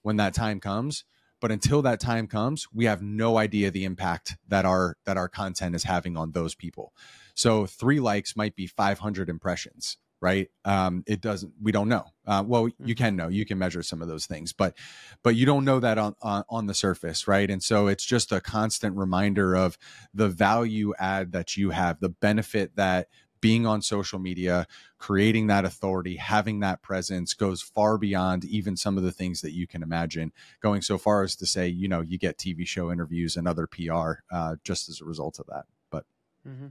when 0.00 0.16
that 0.16 0.32
time 0.32 0.58
comes. 0.58 1.04
But 1.38 1.50
until 1.50 1.82
that 1.82 2.00
time 2.00 2.28
comes, 2.28 2.66
we 2.72 2.86
have 2.86 3.02
no 3.02 3.36
idea 3.36 3.70
the 3.70 3.84
impact 3.84 4.38
that 4.48 4.64
our 4.64 4.96
that 5.04 5.18
our 5.18 5.28
content 5.28 5.74
is 5.74 5.84
having 5.84 6.16
on 6.16 6.32
those 6.32 6.54
people. 6.54 6.94
So 7.34 7.66
three 7.66 8.00
likes 8.00 8.34
might 8.34 8.56
be 8.56 8.66
500 8.66 9.28
impressions 9.28 9.98
right 10.20 10.50
um, 10.64 11.02
it 11.06 11.20
doesn't 11.20 11.52
we 11.60 11.72
don't 11.72 11.88
know 11.88 12.04
uh, 12.26 12.42
well 12.46 12.68
you 12.68 12.74
mm-hmm. 12.74 12.92
can 12.92 13.16
know 13.16 13.28
you 13.28 13.44
can 13.44 13.58
measure 13.58 13.82
some 13.82 14.02
of 14.02 14.08
those 14.08 14.26
things 14.26 14.52
but 14.52 14.76
but 15.22 15.34
you 15.36 15.46
don't 15.46 15.64
know 15.64 15.80
that 15.80 15.98
on, 15.98 16.14
on, 16.22 16.44
on 16.48 16.66
the 16.66 16.74
surface 16.74 17.26
right 17.26 17.50
and 17.50 17.62
so 17.62 17.86
it's 17.86 18.04
just 18.04 18.32
a 18.32 18.40
constant 18.40 18.96
reminder 18.96 19.54
of 19.54 19.78
the 20.14 20.28
value 20.28 20.92
add 20.98 21.32
that 21.32 21.56
you 21.56 21.70
have 21.70 22.00
the 22.00 22.08
benefit 22.08 22.76
that 22.76 23.08
being 23.40 23.66
on 23.66 23.80
social 23.82 24.18
media 24.18 24.66
creating 24.98 25.46
that 25.46 25.64
authority 25.64 26.16
having 26.16 26.60
that 26.60 26.82
presence 26.82 27.34
goes 27.34 27.62
far 27.62 27.96
beyond 27.96 28.44
even 28.44 28.76
some 28.76 28.96
of 28.96 29.02
the 29.02 29.12
things 29.12 29.40
that 29.40 29.52
you 29.52 29.66
can 29.66 29.82
imagine 29.82 30.32
going 30.60 30.82
so 30.82 30.98
far 30.98 31.22
as 31.22 31.34
to 31.34 31.46
say 31.46 31.66
you 31.66 31.88
know 31.88 32.00
you 32.00 32.18
get 32.18 32.38
tv 32.38 32.66
show 32.66 32.92
interviews 32.92 33.36
and 33.36 33.48
other 33.48 33.66
pr 33.66 34.12
uh, 34.30 34.56
just 34.62 34.88
as 34.88 35.00
a 35.00 35.04
result 35.04 35.38
of 35.38 35.46
that 35.46 35.64
but 35.90 36.04
mm-hmm. 36.46 36.66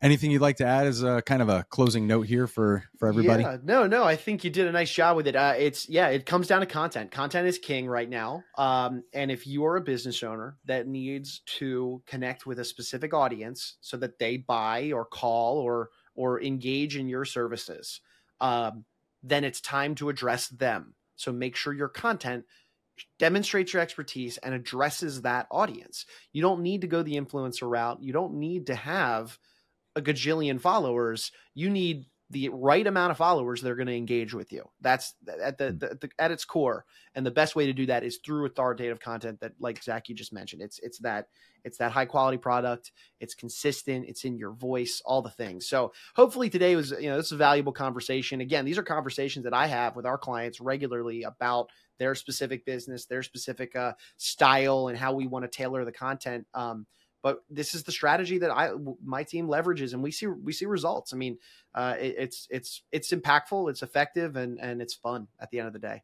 Anything 0.00 0.30
you'd 0.30 0.42
like 0.42 0.56
to 0.56 0.66
add 0.66 0.86
as 0.86 1.02
a 1.02 1.22
kind 1.22 1.42
of 1.42 1.48
a 1.48 1.64
closing 1.68 2.06
note 2.06 2.26
here 2.26 2.46
for 2.46 2.84
for 2.98 3.08
everybody? 3.08 3.42
Yeah, 3.42 3.58
no, 3.62 3.86
no, 3.86 4.04
I 4.04 4.16
think 4.16 4.42
you 4.44 4.50
did 4.50 4.66
a 4.66 4.72
nice 4.72 4.90
job 4.90 5.16
with 5.16 5.26
it. 5.26 5.36
Uh, 5.36 5.54
it's 5.56 5.88
yeah, 5.88 6.08
it 6.08 6.26
comes 6.26 6.48
down 6.48 6.60
to 6.60 6.66
content. 6.66 7.10
Content 7.10 7.46
is 7.46 7.58
king 7.58 7.86
right 7.86 8.08
now. 8.08 8.42
Um, 8.58 9.04
and 9.12 9.30
if 9.30 9.46
you 9.46 9.64
are 9.66 9.76
a 9.76 9.80
business 9.80 10.22
owner 10.22 10.56
that 10.64 10.86
needs 10.86 11.40
to 11.58 12.02
connect 12.06 12.46
with 12.46 12.58
a 12.58 12.64
specific 12.64 13.14
audience 13.14 13.76
so 13.80 13.96
that 13.98 14.18
they 14.18 14.38
buy 14.38 14.92
or 14.92 15.04
call 15.04 15.58
or 15.58 15.90
or 16.14 16.42
engage 16.42 16.96
in 16.96 17.08
your 17.08 17.24
services, 17.24 18.00
um, 18.40 18.84
then 19.22 19.44
it's 19.44 19.60
time 19.60 19.94
to 19.96 20.08
address 20.08 20.48
them. 20.48 20.94
So 21.16 21.32
make 21.32 21.54
sure 21.54 21.72
your 21.72 21.88
content 21.88 22.44
demonstrates 23.18 23.72
your 23.72 23.82
expertise 23.82 24.38
and 24.38 24.54
addresses 24.54 25.22
that 25.22 25.46
audience. 25.50 26.04
You 26.32 26.42
don't 26.42 26.62
need 26.62 26.80
to 26.82 26.86
go 26.86 27.02
the 27.02 27.16
influencer 27.16 27.68
route. 27.70 28.02
You 28.02 28.12
don't 28.12 28.34
need 28.34 28.66
to 28.66 28.74
have 28.74 29.38
a 29.96 30.02
gajillion 30.02 30.60
followers. 30.60 31.32
You 31.54 31.70
need 31.70 32.06
the 32.32 32.48
right 32.48 32.86
amount 32.86 33.10
of 33.10 33.18
followers 33.18 33.60
that 33.60 33.70
are 33.70 33.76
going 33.76 33.88
to 33.88 33.94
engage 33.94 34.32
with 34.32 34.52
you. 34.52 34.66
That's 34.80 35.14
at 35.42 35.58
the, 35.58 35.70
hmm. 35.70 35.78
the, 35.78 35.98
the, 36.00 36.10
at 36.18 36.30
its 36.30 36.46
core, 36.46 36.86
and 37.14 37.26
the 37.26 37.30
best 37.30 37.54
way 37.54 37.66
to 37.66 37.74
do 37.74 37.86
that 37.86 38.04
is 38.04 38.20
through 38.24 38.46
authoritative 38.46 39.00
content 39.00 39.38
that, 39.40 39.52
like 39.60 39.82
Zach, 39.82 40.08
you 40.08 40.14
just 40.14 40.32
mentioned. 40.32 40.62
It's 40.62 40.78
it's 40.78 40.98
that 41.00 41.28
it's 41.62 41.76
that 41.76 41.92
high 41.92 42.06
quality 42.06 42.38
product. 42.38 42.92
It's 43.20 43.34
consistent. 43.34 44.06
It's 44.08 44.24
in 44.24 44.38
your 44.38 44.52
voice. 44.52 45.02
All 45.04 45.20
the 45.20 45.30
things. 45.30 45.68
So 45.68 45.92
hopefully 46.16 46.48
today 46.48 46.74
was 46.74 46.92
you 46.92 47.10
know 47.10 47.18
this 47.18 47.26
is 47.26 47.32
a 47.32 47.36
valuable 47.36 47.72
conversation. 47.72 48.40
Again, 48.40 48.64
these 48.64 48.78
are 48.78 48.82
conversations 48.82 49.44
that 49.44 49.54
I 49.54 49.66
have 49.66 49.94
with 49.94 50.06
our 50.06 50.18
clients 50.18 50.58
regularly 50.58 51.24
about 51.24 51.68
their 51.98 52.14
specific 52.14 52.64
business, 52.64 53.04
their 53.04 53.22
specific 53.22 53.76
uh, 53.76 53.92
style, 54.16 54.88
and 54.88 54.96
how 54.96 55.12
we 55.12 55.26
want 55.26 55.44
to 55.44 55.48
tailor 55.48 55.84
the 55.84 55.92
content. 55.92 56.46
Um, 56.54 56.86
but 57.22 57.44
this 57.48 57.74
is 57.74 57.84
the 57.84 57.92
strategy 57.92 58.38
that 58.38 58.50
I 58.50 58.70
my 59.04 59.22
team 59.22 59.48
leverages, 59.48 59.92
and 59.92 60.02
we 60.02 60.10
see 60.10 60.26
we 60.26 60.52
see 60.52 60.66
results. 60.66 61.12
I 61.12 61.16
mean, 61.16 61.38
uh, 61.74 61.96
it, 61.98 62.14
it's 62.18 62.46
it's 62.50 62.82
it's 62.92 63.12
impactful, 63.12 63.70
it's 63.70 63.82
effective, 63.82 64.36
and 64.36 64.58
and 64.60 64.82
it's 64.82 64.94
fun 64.94 65.28
at 65.40 65.50
the 65.50 65.58
end 65.58 65.68
of 65.68 65.72
the 65.72 65.78
day. 65.78 66.02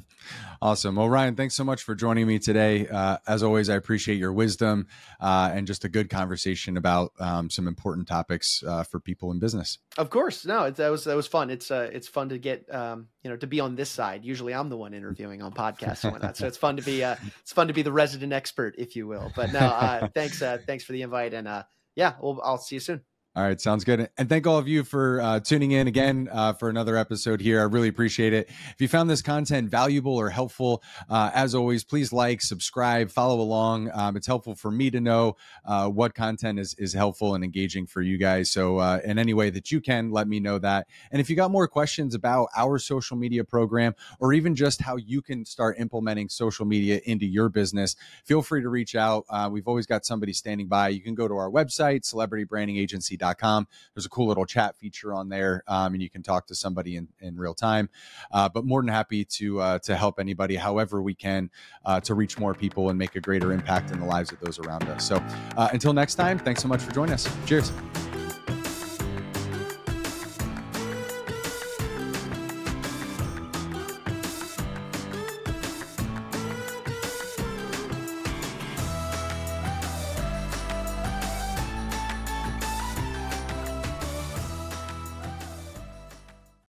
awesome. 0.62 0.96
Well, 0.96 1.08
Ryan, 1.08 1.36
thanks 1.36 1.54
so 1.54 1.64
much 1.64 1.82
for 1.82 1.94
joining 1.94 2.26
me 2.26 2.38
today. 2.38 2.86
Uh, 2.86 3.16
as 3.26 3.42
always, 3.42 3.70
I 3.70 3.76
appreciate 3.76 4.18
your 4.18 4.32
wisdom 4.32 4.88
uh, 5.18 5.50
and 5.54 5.66
just 5.66 5.84
a 5.84 5.88
good 5.88 6.10
conversation 6.10 6.76
about 6.76 7.12
um, 7.18 7.48
some 7.48 7.66
important 7.66 8.08
topics 8.08 8.62
uh, 8.66 8.82
for 8.82 9.00
people 9.00 9.30
in 9.30 9.38
business. 9.38 9.78
Of 9.96 10.10
course, 10.10 10.44
no, 10.44 10.64
it, 10.64 10.76
that 10.76 10.90
was 10.90 11.04
that 11.04 11.16
was 11.16 11.26
fun. 11.26 11.48
It's 11.48 11.70
uh, 11.70 11.88
it's 11.90 12.08
fun 12.08 12.28
to 12.28 12.38
get 12.38 12.72
um, 12.74 13.08
you 13.22 13.30
know 13.30 13.36
to 13.36 13.46
be 13.46 13.60
on 13.60 13.74
this 13.74 13.88
side. 13.88 14.22
Usually, 14.22 14.52
I'm 14.52 14.68
the 14.68 14.76
one 14.76 14.92
interviewing 14.92 15.40
on 15.40 15.52
podcasts 15.52 16.04
and 16.04 16.12
whatnot, 16.12 16.36
so 16.36 16.46
it's 16.46 16.58
fun 16.58 16.76
to 16.76 16.82
be 16.82 17.02
uh, 17.02 17.16
it's 17.40 17.52
fun 17.52 17.68
to 17.68 17.72
be 17.72 17.82
the 17.82 17.92
resident 17.92 18.34
expert, 18.34 18.74
if 18.76 18.96
you 18.96 19.06
will. 19.06 19.32
But 19.34 19.52
no, 19.52 20.10
thanks 20.14 20.40
thanks 20.40 20.84
for 20.84 20.92
the 20.92 21.00
invite, 21.00 21.32
and 21.32 21.64
yeah, 21.94 22.12
well, 22.20 22.38
I'll 22.44 22.58
see 22.58 22.76
you 22.76 22.80
soon. 22.80 23.00
All 23.36 23.42
right, 23.42 23.60
sounds 23.60 23.84
good. 23.84 24.08
And 24.16 24.30
thank 24.30 24.46
all 24.46 24.56
of 24.56 24.66
you 24.66 24.82
for 24.82 25.20
uh, 25.20 25.40
tuning 25.40 25.72
in 25.72 25.88
again 25.88 26.26
uh, 26.32 26.54
for 26.54 26.70
another 26.70 26.96
episode 26.96 27.38
here. 27.38 27.60
I 27.60 27.64
really 27.64 27.88
appreciate 27.88 28.32
it. 28.32 28.48
If 28.48 28.76
you 28.78 28.88
found 28.88 29.10
this 29.10 29.20
content 29.20 29.68
valuable 29.68 30.16
or 30.16 30.30
helpful, 30.30 30.82
uh, 31.10 31.30
as 31.34 31.54
always, 31.54 31.84
please 31.84 32.14
like, 32.14 32.40
subscribe, 32.40 33.10
follow 33.10 33.38
along. 33.38 33.90
Um, 33.92 34.16
it's 34.16 34.26
helpful 34.26 34.54
for 34.54 34.70
me 34.70 34.90
to 34.90 35.02
know 35.02 35.36
uh, 35.66 35.86
what 35.86 36.14
content 36.14 36.58
is, 36.58 36.74
is 36.78 36.94
helpful 36.94 37.34
and 37.34 37.44
engaging 37.44 37.86
for 37.86 38.00
you 38.00 38.16
guys. 38.16 38.50
So, 38.50 38.78
uh, 38.78 39.00
in 39.04 39.18
any 39.18 39.34
way 39.34 39.50
that 39.50 39.70
you 39.70 39.82
can, 39.82 40.10
let 40.10 40.28
me 40.28 40.40
know 40.40 40.58
that. 40.60 40.86
And 41.12 41.20
if 41.20 41.28
you 41.28 41.36
got 41.36 41.50
more 41.50 41.68
questions 41.68 42.14
about 42.14 42.48
our 42.56 42.78
social 42.78 43.18
media 43.18 43.44
program 43.44 43.94
or 44.18 44.32
even 44.32 44.54
just 44.54 44.80
how 44.80 44.96
you 44.96 45.20
can 45.20 45.44
start 45.44 45.76
implementing 45.78 46.30
social 46.30 46.64
media 46.64 47.02
into 47.04 47.26
your 47.26 47.50
business, 47.50 47.96
feel 48.24 48.40
free 48.40 48.62
to 48.62 48.70
reach 48.70 48.96
out. 48.96 49.26
Uh, 49.28 49.50
we've 49.52 49.68
always 49.68 49.84
got 49.84 50.06
somebody 50.06 50.32
standing 50.32 50.68
by. 50.68 50.88
You 50.88 51.02
can 51.02 51.14
go 51.14 51.28
to 51.28 51.36
our 51.36 51.50
website, 51.50 52.10
celebritybrandingagency.com 52.10 53.25
there's 53.94 54.06
a 54.06 54.08
cool 54.08 54.26
little 54.26 54.46
chat 54.46 54.76
feature 54.76 55.12
on 55.12 55.28
there, 55.28 55.62
um, 55.68 55.94
and 55.94 56.02
you 56.02 56.10
can 56.10 56.22
talk 56.22 56.46
to 56.46 56.54
somebody 56.54 56.96
in, 56.96 57.08
in 57.20 57.36
real 57.36 57.54
time. 57.54 57.88
Uh, 58.30 58.48
but 58.48 58.64
more 58.64 58.80
than 58.82 58.88
happy 58.88 59.24
to 59.24 59.60
uh, 59.60 59.78
to 59.80 59.96
help 59.96 60.18
anybody, 60.18 60.56
however 60.56 61.02
we 61.02 61.14
can, 61.14 61.50
uh, 61.84 62.00
to 62.00 62.14
reach 62.14 62.38
more 62.38 62.54
people 62.54 62.90
and 62.90 62.98
make 62.98 63.16
a 63.16 63.20
greater 63.20 63.52
impact 63.52 63.90
in 63.90 64.00
the 64.00 64.06
lives 64.06 64.32
of 64.32 64.40
those 64.40 64.58
around 64.58 64.84
us. 64.84 65.06
So 65.06 65.16
uh, 65.56 65.68
until 65.72 65.92
next 65.92 66.16
time, 66.16 66.38
thanks 66.38 66.62
so 66.62 66.68
much 66.68 66.82
for 66.82 66.92
joining 66.92 67.14
us. 67.14 67.28
Cheers. 67.46 67.72